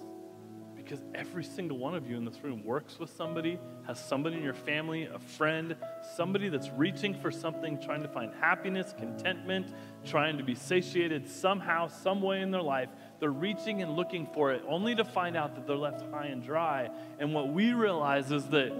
Because 0.91 1.05
every 1.15 1.45
single 1.45 1.77
one 1.77 1.95
of 1.95 2.09
you 2.09 2.17
in 2.17 2.25
this 2.25 2.43
room 2.43 2.65
works 2.65 2.99
with 2.99 3.09
somebody, 3.15 3.57
has 3.87 3.97
somebody 3.97 4.35
in 4.35 4.43
your 4.43 4.53
family, 4.53 5.05
a 5.05 5.19
friend, 5.19 5.77
somebody 6.17 6.49
that's 6.49 6.69
reaching 6.71 7.13
for 7.13 7.31
something, 7.31 7.81
trying 7.81 8.01
to 8.01 8.09
find 8.09 8.33
happiness, 8.41 8.93
contentment, 8.97 9.73
trying 10.03 10.37
to 10.37 10.43
be 10.43 10.53
satiated 10.53 11.29
somehow, 11.29 11.87
some 11.87 12.21
way 12.21 12.41
in 12.41 12.51
their 12.51 12.61
life. 12.61 12.89
They're 13.21 13.31
reaching 13.31 13.81
and 13.81 13.95
looking 13.95 14.27
for 14.33 14.51
it, 14.51 14.63
only 14.67 14.93
to 14.95 15.05
find 15.05 15.37
out 15.37 15.55
that 15.55 15.65
they're 15.65 15.77
left 15.77 16.01
high 16.11 16.25
and 16.25 16.43
dry. 16.43 16.89
And 17.19 17.33
what 17.33 17.47
we 17.47 17.71
realize 17.71 18.29
is 18.29 18.45
that 18.47 18.73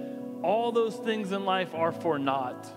all 0.43 0.74
those 0.74 0.97
things 0.97 1.32
in 1.32 1.45
life 1.45 1.74
are 1.74 1.93
for 1.93 2.20
naught 2.20 2.68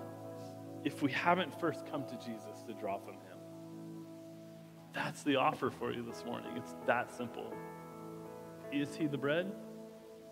if 0.84 1.02
we 1.02 1.10
haven't 1.10 1.58
first 1.58 1.84
come 1.90 2.04
to 2.04 2.14
Jesus 2.24 2.62
to 2.68 2.74
draw 2.74 2.98
from 2.98 3.14
Him. 3.14 3.38
That's 4.92 5.24
the 5.24 5.34
offer 5.34 5.72
for 5.72 5.90
you 5.92 6.04
this 6.04 6.24
morning. 6.24 6.56
It's 6.56 6.76
that 6.86 7.10
simple. 7.10 7.52
Is 8.74 8.96
he 8.96 9.06
the 9.06 9.16
bread? 9.16 9.52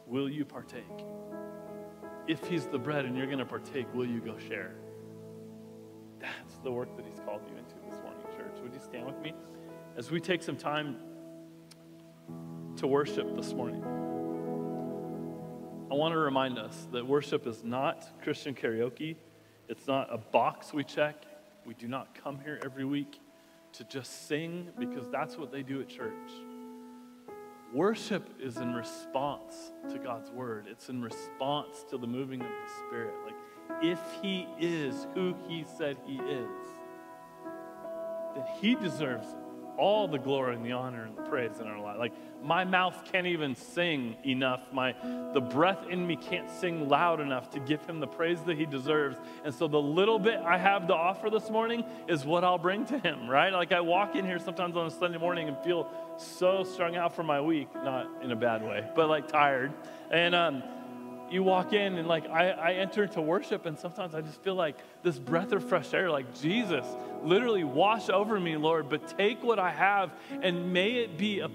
Will 0.04 0.28
you 0.28 0.44
partake? 0.44 0.82
If 2.26 2.44
he's 2.48 2.66
the 2.66 2.78
bread 2.78 3.04
and 3.04 3.16
you're 3.16 3.26
going 3.26 3.38
to 3.38 3.44
partake, 3.44 3.86
will 3.94 4.04
you 4.04 4.20
go 4.20 4.36
share? 4.36 4.74
That's 6.18 6.56
the 6.64 6.72
work 6.72 6.96
that 6.96 7.06
he's 7.06 7.20
called 7.20 7.42
you 7.48 7.56
into 7.56 7.76
this 7.88 8.02
morning, 8.02 8.20
church. 8.36 8.60
Would 8.60 8.74
you 8.74 8.80
stand 8.80 9.06
with 9.06 9.20
me 9.20 9.32
as 9.96 10.10
we 10.10 10.18
take 10.18 10.42
some 10.42 10.56
time 10.56 10.96
to 12.78 12.88
worship 12.88 13.36
this 13.36 13.52
morning? 13.52 13.84
I 15.88 15.94
want 15.94 16.12
to 16.12 16.18
remind 16.18 16.58
us 16.58 16.88
that 16.90 17.06
worship 17.06 17.46
is 17.46 17.62
not 17.62 18.22
Christian 18.22 18.56
karaoke. 18.56 19.14
It's 19.68 19.86
not 19.86 20.12
a 20.12 20.18
box 20.18 20.74
we 20.74 20.82
check. 20.82 21.14
We 21.64 21.74
do 21.74 21.86
not 21.86 22.20
come 22.20 22.40
here 22.42 22.58
every 22.64 22.84
week 22.84 23.20
to 23.74 23.84
just 23.84 24.26
sing 24.26 24.70
because 24.80 25.08
that's 25.10 25.38
what 25.38 25.52
they 25.52 25.62
do 25.62 25.80
at 25.80 25.88
church. 25.88 26.30
Worship 27.72 28.28
is 28.38 28.58
in 28.58 28.74
response 28.74 29.72
to 29.90 29.98
God's 29.98 30.30
word. 30.30 30.66
It's 30.70 30.90
in 30.90 31.00
response 31.00 31.84
to 31.88 31.96
the 31.96 32.06
moving 32.06 32.42
of 32.42 32.46
the 32.46 32.72
Spirit. 32.86 33.14
Like, 33.24 33.34
if 33.82 33.98
He 34.20 34.46
is 34.60 35.06
who 35.14 35.34
He 35.48 35.64
said 35.78 35.96
He 36.06 36.16
is, 36.16 36.48
then 38.34 38.44
He 38.60 38.74
deserves 38.74 39.26
all 39.78 40.06
the 40.06 40.18
glory 40.18 40.54
and 40.54 40.64
the 40.64 40.72
honor 40.72 41.04
and 41.04 41.16
the 41.16 41.22
praise 41.22 41.58
in 41.60 41.66
our 41.66 41.80
life. 41.80 41.96
Like 41.98 42.12
my 42.42 42.64
mouth 42.64 43.04
can't 43.10 43.26
even 43.26 43.54
sing 43.54 44.16
enough. 44.24 44.60
My 44.72 44.94
the 45.32 45.40
breath 45.40 45.86
in 45.88 46.06
me 46.06 46.16
can't 46.16 46.50
sing 46.50 46.88
loud 46.88 47.20
enough 47.20 47.50
to 47.50 47.60
give 47.60 47.84
him 47.86 48.00
the 48.00 48.06
praise 48.06 48.40
that 48.42 48.58
he 48.58 48.66
deserves. 48.66 49.16
And 49.44 49.54
so 49.54 49.68
the 49.68 49.80
little 49.80 50.18
bit 50.18 50.40
I 50.40 50.58
have 50.58 50.86
to 50.88 50.94
offer 50.94 51.30
this 51.30 51.48
morning 51.50 51.84
is 52.08 52.24
what 52.24 52.44
I'll 52.44 52.58
bring 52.58 52.84
to 52.86 52.98
him, 52.98 53.28
right? 53.28 53.52
Like 53.52 53.72
I 53.72 53.80
walk 53.80 54.14
in 54.14 54.26
here 54.26 54.38
sometimes 54.38 54.76
on 54.76 54.86
a 54.86 54.90
Sunday 54.90 55.18
morning 55.18 55.48
and 55.48 55.56
feel 55.58 55.90
so 56.22 56.64
strung 56.64 56.96
out 56.96 57.14
from 57.14 57.26
my 57.26 57.40
week, 57.40 57.68
not 57.74 58.08
in 58.22 58.32
a 58.32 58.36
bad 58.36 58.62
way, 58.62 58.88
but 58.94 59.08
like 59.08 59.28
tired. 59.28 59.72
And 60.10 60.34
um 60.34 60.62
you 61.32 61.42
walk 61.42 61.72
in 61.72 61.96
and 61.96 62.06
like 62.06 62.28
I, 62.28 62.50
I 62.50 62.72
enter 62.74 63.04
into 63.04 63.20
worship 63.22 63.64
and 63.64 63.78
sometimes 63.78 64.14
I 64.14 64.20
just 64.20 64.42
feel 64.42 64.54
like 64.54 64.76
this 65.02 65.18
breath 65.18 65.52
of 65.52 65.66
fresh 65.66 65.94
air, 65.94 66.10
like 66.10 66.38
Jesus, 66.38 66.84
literally 67.22 67.64
wash 67.64 68.10
over 68.10 68.38
me, 68.38 68.56
Lord, 68.56 68.88
but 68.88 69.16
take 69.16 69.42
what 69.42 69.58
I 69.58 69.70
have 69.70 70.12
and 70.42 70.72
may 70.72 70.92
it 70.96 71.16
be 71.16 71.40
a 71.40 71.48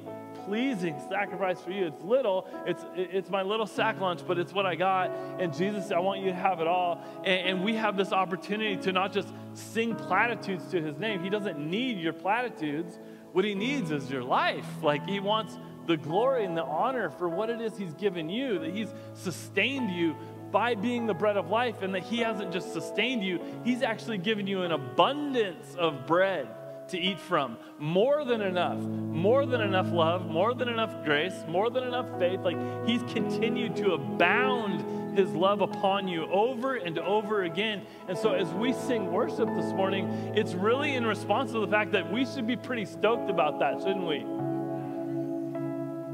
pleasing 0.46 1.00
sacrifice 1.10 1.60
for 1.60 1.72
you. 1.72 1.88
It's 1.88 2.02
little, 2.02 2.48
it's, 2.66 2.84
it's 2.96 3.30
my 3.30 3.42
little 3.42 3.68
sack 3.68 4.00
lunch, 4.00 4.22
but 4.26 4.40
it's 4.40 4.54
what 4.54 4.66
I 4.66 4.76
got. 4.76 5.12
And 5.40 5.54
Jesus, 5.54 5.92
I 5.92 6.00
want 6.00 6.22
you 6.22 6.28
to 6.28 6.36
have 6.36 6.62
it 6.62 6.68
all. 6.68 7.04
And, 7.26 7.48
and 7.48 7.64
we 7.64 7.76
have 7.76 7.98
this 7.98 8.14
opportunity 8.14 8.78
to 8.78 8.92
not 8.92 9.12
just 9.12 9.28
sing 9.54 9.94
platitudes 9.96 10.66
to 10.72 10.82
his 10.82 10.98
name. 10.98 11.22
He 11.22 11.30
doesn't 11.30 11.60
need 11.60 11.98
your 11.98 12.14
platitudes. 12.14 12.98
What 13.38 13.46
he 13.46 13.54
needs 13.54 13.92
is 13.92 14.10
your 14.10 14.24
life. 14.24 14.66
Like 14.82 15.08
he 15.08 15.20
wants 15.20 15.60
the 15.86 15.96
glory 15.96 16.44
and 16.44 16.58
the 16.58 16.64
honor 16.64 17.12
for 17.12 17.30
what 17.30 17.52
it 17.52 17.62
is 17.62 17.78
He's 17.78 17.94
given 17.94 18.32
you, 18.32 18.58
that 18.58 18.74
He's 18.74 18.92
sustained 19.14 19.92
you 19.92 20.16
by 20.50 20.74
being 20.74 21.06
the 21.06 21.14
bread 21.14 21.38
of 21.38 21.52
life, 21.52 21.84
and 21.84 21.94
that 21.94 22.02
He 22.02 22.18
hasn't 22.18 22.52
just 22.52 22.74
sustained 22.74 23.24
you, 23.24 23.40
He's 23.64 23.84
actually 23.84 24.18
given 24.18 24.48
you 24.48 24.64
an 24.64 24.72
abundance 24.72 25.76
of 25.76 26.08
bread 26.08 26.48
to 26.90 26.98
eat 26.98 27.20
from. 27.20 27.58
More 27.78 28.26
than 28.26 28.42
enough. 28.42 28.80
More 28.80 29.46
than 29.46 29.62
enough 29.62 29.92
love, 29.92 30.26
more 30.26 30.56
than 30.56 30.68
enough 30.68 31.06
grace, 31.06 31.36
more 31.48 31.70
than 31.70 31.84
enough 31.84 32.08
faith. 32.18 32.40
Like 32.40 32.58
He's 32.88 33.04
continued 33.04 33.76
to 33.76 33.92
abound 33.92 34.84
His 35.18 35.34
love 35.34 35.62
upon 35.62 36.08
you 36.08 36.26
over 36.28 36.76
and 36.76 36.98
over 37.00 37.44
again. 37.44 37.82
And 38.08 38.18
so, 38.18 38.34
as 38.34 38.48
we 38.54 38.72
sing 38.72 39.12
worship 39.12 39.50
this 39.56 39.74
morning, 39.74 40.08
it's 40.36 40.54
really 40.54 40.94
in 40.94 41.06
response 41.06 41.52
to 41.54 41.60
the 41.60 41.68
fact 41.68 41.92
that 41.94 42.14
we 42.14 42.26
should 42.26 42.48
be 42.48 42.56
pretty 42.56 42.86
stoked 42.86 43.30
about 43.30 43.60
that, 43.60 43.80
shouldn't 43.80 44.08
we? 44.08 44.24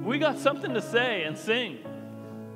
we 0.03 0.19
got 0.19 0.37
something 0.37 0.73
to 0.73 0.81
say 0.81 1.23
and 1.23 1.37
sing. 1.37 1.79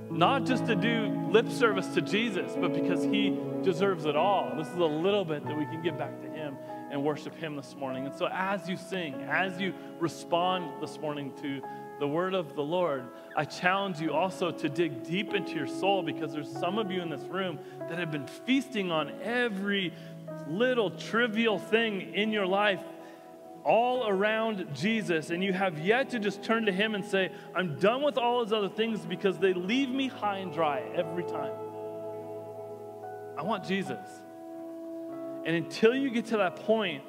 Not 0.10 0.46
just 0.46 0.66
to 0.68 0.76
do 0.76 1.08
lip 1.32 1.50
service 1.50 1.88
to 1.96 2.02
Jesus, 2.02 2.54
but 2.60 2.74
because 2.74 3.04
he 3.04 3.38
deserves 3.62 4.06
it 4.06 4.16
all. 4.16 4.54
This 4.56 4.68
is 4.68 4.78
a 4.78 4.86
little 4.86 5.26
bit 5.26 5.46
that 5.46 5.58
we 5.58 5.66
can 5.66 5.82
give 5.82 5.98
back 5.98 6.22
to 6.22 6.30
him 6.30 6.56
and 6.92 7.04
worship 7.04 7.36
him 7.36 7.58
this 7.58 7.76
morning. 7.76 8.06
And 8.06 8.16
so, 8.16 8.30
as 8.32 8.70
you 8.70 8.78
sing, 8.78 9.16
as 9.30 9.60
you 9.60 9.74
respond 10.00 10.82
this 10.82 10.98
morning 11.00 11.34
to 11.42 11.62
the 12.00 12.08
word 12.08 12.34
of 12.34 12.56
the 12.56 12.64
Lord, 12.64 13.06
I 13.36 13.46
challenge 13.46 14.00
you 14.00 14.14
also 14.14 14.52
to 14.52 14.70
dig 14.70 15.04
deep 15.04 15.34
into 15.34 15.54
your 15.54 15.68
soul 15.68 16.04
because 16.04 16.32
there's 16.32 16.52
some 16.52 16.78
of 16.78 16.92
you 16.92 17.02
in 17.02 17.10
this 17.10 17.24
room 17.24 17.60
that 17.90 17.98
have 17.98 18.12
been 18.12 18.28
feasting 18.28 18.92
on 18.92 19.12
every 19.22 19.94
little 20.48 20.92
trivial 20.92 21.58
thing 21.58 22.14
in 22.14 22.32
your 22.32 22.46
life 22.46 22.82
all 23.64 24.08
around 24.08 24.66
Jesus 24.74 25.30
and 25.30 25.44
you 25.44 25.52
have 25.52 25.80
yet 25.80 26.10
to 26.12 26.20
just 26.20 26.42
turn 26.42 26.66
to 26.66 26.72
Him 26.72 26.96
and 26.96 27.04
say, 27.04 27.32
I'm 27.54 27.78
done 27.80 28.02
with 28.02 28.18
all 28.18 28.44
those 28.44 28.54
other 28.54 28.70
things 28.70 29.06
because 29.06 29.40
they 29.40 29.54
leave 29.54 29.90
me 29.90 30.08
high 30.08 30.38
and 30.38 30.54
dry 30.54 30.84
every 30.96 31.24
time. 31.24 31.52
I 33.38 33.44
want 33.44 33.66
Jesus. 33.66 34.08
And 35.46 35.56
until 35.56 35.96
you 35.96 36.10
get 36.10 36.26
to 36.28 36.38
that 36.38 36.56
point, 36.58 37.04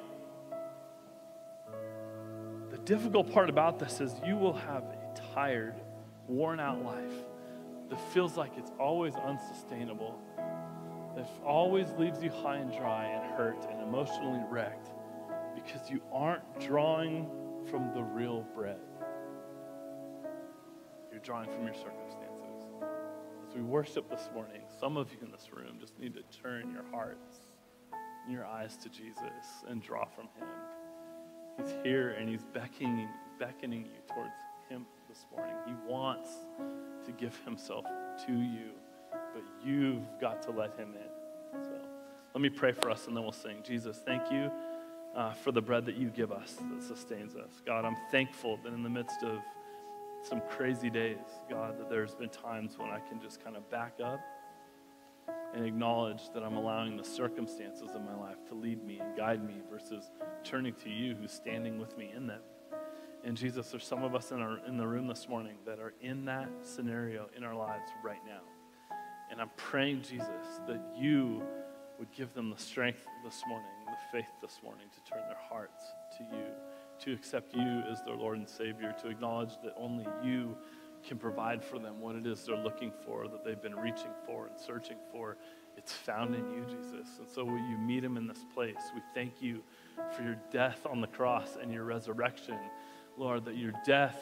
difficult 2.89 3.31
part 3.31 3.51
about 3.51 3.77
this 3.77 4.01
is 4.01 4.15
you 4.25 4.35
will 4.35 4.53
have 4.53 4.81
a 4.81 5.13
tired, 5.35 5.75
worn 6.27 6.59
out 6.59 6.83
life 6.83 7.13
that 7.87 7.99
feels 8.11 8.35
like 8.35 8.51
it's 8.57 8.71
always 8.79 9.13
unsustainable, 9.13 10.19
that 11.15 11.29
always 11.45 11.91
leaves 11.99 12.23
you 12.23 12.31
high 12.31 12.55
and 12.55 12.71
dry 12.71 13.05
and 13.05 13.31
hurt 13.35 13.63
and 13.69 13.79
emotionally 13.83 14.41
wrecked 14.49 14.89
because 15.53 15.87
you 15.87 16.01
aren't 16.11 16.41
drawing 16.59 17.29
from 17.69 17.93
the 17.93 18.01
real 18.01 18.43
bread. 18.55 18.79
You're 21.11 21.21
drawing 21.21 21.47
from 21.51 21.65
your 21.65 21.75
circumstances. 21.75 22.65
As 23.47 23.53
we 23.53 23.61
worship 23.61 24.09
this 24.09 24.31
morning, 24.33 24.61
some 24.79 24.97
of 24.97 25.11
you 25.11 25.19
in 25.23 25.31
this 25.31 25.49
room 25.53 25.77
just 25.79 25.99
need 25.99 26.15
to 26.15 26.23
turn 26.41 26.71
your 26.73 26.85
hearts 26.89 27.37
and 28.25 28.33
your 28.33 28.47
eyes 28.47 28.77
to 28.77 28.89
Jesus 28.89 29.45
and 29.67 29.79
draw 29.79 30.05
from 30.05 30.25
him. 30.39 30.47
He's 31.59 31.75
here 31.83 32.09
and 32.11 32.29
he's 32.29 32.43
beckoning, 32.53 33.09
beckoning 33.37 33.85
you 33.85 34.13
towards 34.13 34.33
him 34.69 34.85
this 35.07 35.25
morning. 35.35 35.55
He 35.65 35.73
wants 35.87 36.29
to 37.05 37.11
give 37.11 37.37
himself 37.43 37.85
to 38.25 38.31
you, 38.33 38.71
but 39.33 39.43
you've 39.63 40.07
got 40.21 40.41
to 40.43 40.51
let 40.51 40.77
him 40.77 40.93
in. 40.95 41.63
So 41.63 41.71
let 42.33 42.41
me 42.41 42.49
pray 42.49 42.71
for 42.71 42.89
us 42.89 43.07
and 43.07 43.15
then 43.15 43.23
we'll 43.23 43.31
sing. 43.31 43.57
Jesus, 43.63 43.99
thank 44.05 44.31
you 44.31 44.51
uh, 45.15 45.33
for 45.33 45.51
the 45.51 45.61
bread 45.61 45.85
that 45.85 45.95
you 45.95 46.09
give 46.09 46.31
us 46.31 46.57
that 46.71 46.83
sustains 46.83 47.35
us. 47.35 47.61
God, 47.65 47.85
I'm 47.85 47.97
thankful 48.11 48.57
that 48.63 48.73
in 48.73 48.83
the 48.83 48.89
midst 48.89 49.23
of 49.23 49.39
some 50.21 50.41
crazy 50.49 50.89
days, 50.89 51.17
God, 51.49 51.79
that 51.79 51.89
there's 51.89 52.15
been 52.15 52.29
times 52.29 52.77
when 52.77 52.89
I 52.89 52.99
can 52.99 53.21
just 53.21 53.43
kind 53.43 53.55
of 53.55 53.69
back 53.69 53.93
up 54.03 54.19
and 55.53 55.65
acknowledge 55.65 56.29
that 56.33 56.43
I'm 56.43 56.57
allowing 56.57 56.97
the 56.97 57.03
circumstances 57.03 57.89
of 57.93 58.03
my 58.03 58.15
life 58.15 58.37
to 58.49 58.55
lead 58.55 58.83
me 58.83 58.99
and 58.99 59.15
guide 59.17 59.43
me 59.43 59.55
versus 59.69 60.11
turning 60.43 60.73
to 60.83 60.89
you 60.89 61.15
who's 61.15 61.31
standing 61.31 61.79
with 61.79 61.97
me 61.97 62.11
in 62.15 62.27
them. 62.27 62.41
And 63.23 63.35
Jesus, 63.35 63.69
there's 63.69 63.85
some 63.85 64.03
of 64.03 64.15
us 64.15 64.31
in, 64.31 64.39
our, 64.41 64.59
in 64.65 64.77
the 64.77 64.87
room 64.87 65.07
this 65.07 65.27
morning 65.27 65.57
that 65.65 65.79
are 65.79 65.93
in 66.01 66.25
that 66.25 66.49
scenario 66.61 67.29
in 67.35 67.43
our 67.43 67.55
lives 67.55 67.91
right 68.03 68.21
now. 68.25 68.41
And 69.31 69.41
I'm 69.41 69.51
praying, 69.57 70.03
Jesus, 70.03 70.61
that 70.67 70.81
you 70.97 71.43
would 71.97 72.11
give 72.11 72.33
them 72.33 72.49
the 72.49 72.57
strength 72.57 73.05
this 73.23 73.41
morning 73.47 73.67
the 73.89 74.17
faith 74.17 74.29
this 74.41 74.59
morning 74.63 74.85
to 74.93 75.11
turn 75.11 75.23
their 75.27 75.37
hearts 75.49 75.93
to 76.17 76.23
you, 76.23 76.45
to 76.99 77.13
accept 77.13 77.55
you 77.55 77.83
as 77.91 78.01
their 78.03 78.15
Lord 78.15 78.37
and 78.37 78.47
Savior, 78.47 78.95
to 79.01 79.09
acknowledge 79.09 79.53
that 79.63 79.73
only 79.77 80.07
you 80.23 80.55
can 81.07 81.17
provide 81.17 81.63
for 81.63 81.79
them 81.79 81.99
what 81.99 82.15
it 82.15 82.25
is 82.25 82.45
they're 82.45 82.57
looking 82.57 82.91
for, 83.05 83.27
that 83.27 83.43
they've 83.43 83.61
been 83.61 83.75
reaching 83.75 84.11
for 84.25 84.47
and 84.47 84.59
searching 84.59 84.97
for. 85.11 85.37
It's 85.77 85.93
found 85.93 86.35
in 86.35 86.49
you, 86.51 86.65
Jesus. 86.65 87.07
And 87.19 87.27
so 87.27 87.45
will 87.45 87.57
you 87.57 87.77
meet 87.77 88.01
them 88.01 88.17
in 88.17 88.27
this 88.27 88.45
place? 88.53 88.75
We 88.93 89.01
thank 89.13 89.41
you 89.41 89.63
for 90.15 90.23
your 90.23 90.37
death 90.51 90.85
on 90.85 91.01
the 91.01 91.07
cross 91.07 91.57
and 91.61 91.71
your 91.71 91.85
resurrection. 91.85 92.57
Lord, 93.17 93.45
that 93.45 93.57
your 93.57 93.73
death 93.85 94.17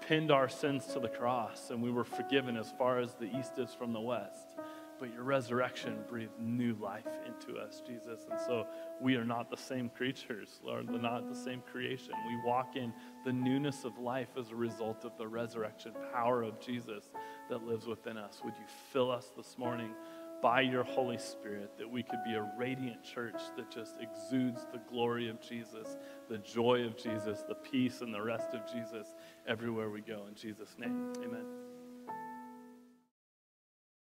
pinned 0.00 0.30
our 0.30 0.48
sins 0.48 0.86
to 0.86 1.00
the 1.00 1.08
cross 1.08 1.70
and 1.70 1.82
we 1.82 1.90
were 1.90 2.04
forgiven 2.04 2.56
as 2.56 2.72
far 2.78 2.98
as 2.98 3.14
the 3.14 3.26
east 3.38 3.58
is 3.58 3.74
from 3.74 3.92
the 3.92 4.00
west 4.00 4.56
but 4.98 5.12
your 5.12 5.22
resurrection 5.22 5.98
breathed 6.08 6.38
new 6.40 6.74
life 6.74 7.06
into 7.26 7.58
us, 7.60 7.82
Jesus. 7.86 8.26
And 8.30 8.40
so 8.40 8.66
we 9.00 9.16
are 9.16 9.24
not 9.24 9.50
the 9.50 9.56
same 9.56 9.88
creatures, 9.88 10.60
Lord. 10.62 10.90
We're 10.90 10.98
not 10.98 11.28
the 11.28 11.38
same 11.38 11.62
creation. 11.72 12.12
We 12.26 12.48
walk 12.48 12.76
in 12.76 12.92
the 13.24 13.32
newness 13.32 13.84
of 13.84 13.98
life 13.98 14.28
as 14.38 14.50
a 14.50 14.56
result 14.56 15.04
of 15.04 15.16
the 15.18 15.26
resurrection 15.26 15.92
power 16.12 16.42
of 16.42 16.60
Jesus 16.60 17.10
that 17.48 17.64
lives 17.64 17.86
within 17.86 18.16
us. 18.16 18.40
Would 18.44 18.54
you 18.56 18.66
fill 18.92 19.10
us 19.10 19.32
this 19.36 19.56
morning 19.58 19.90
by 20.42 20.60
your 20.60 20.84
Holy 20.84 21.18
Spirit 21.18 21.76
that 21.78 21.90
we 21.90 22.02
could 22.02 22.22
be 22.24 22.34
a 22.34 22.50
radiant 22.56 23.02
church 23.02 23.40
that 23.56 23.70
just 23.70 23.96
exudes 24.00 24.66
the 24.72 24.80
glory 24.90 25.28
of 25.28 25.40
Jesus, 25.40 25.96
the 26.28 26.38
joy 26.38 26.84
of 26.84 26.96
Jesus, 26.96 27.42
the 27.48 27.54
peace 27.54 28.00
and 28.02 28.14
the 28.14 28.22
rest 28.22 28.48
of 28.54 28.60
Jesus 28.72 29.14
everywhere 29.46 29.90
we 29.90 30.00
go. 30.00 30.26
In 30.28 30.34
Jesus' 30.34 30.76
name, 30.78 31.12
amen. 31.24 31.87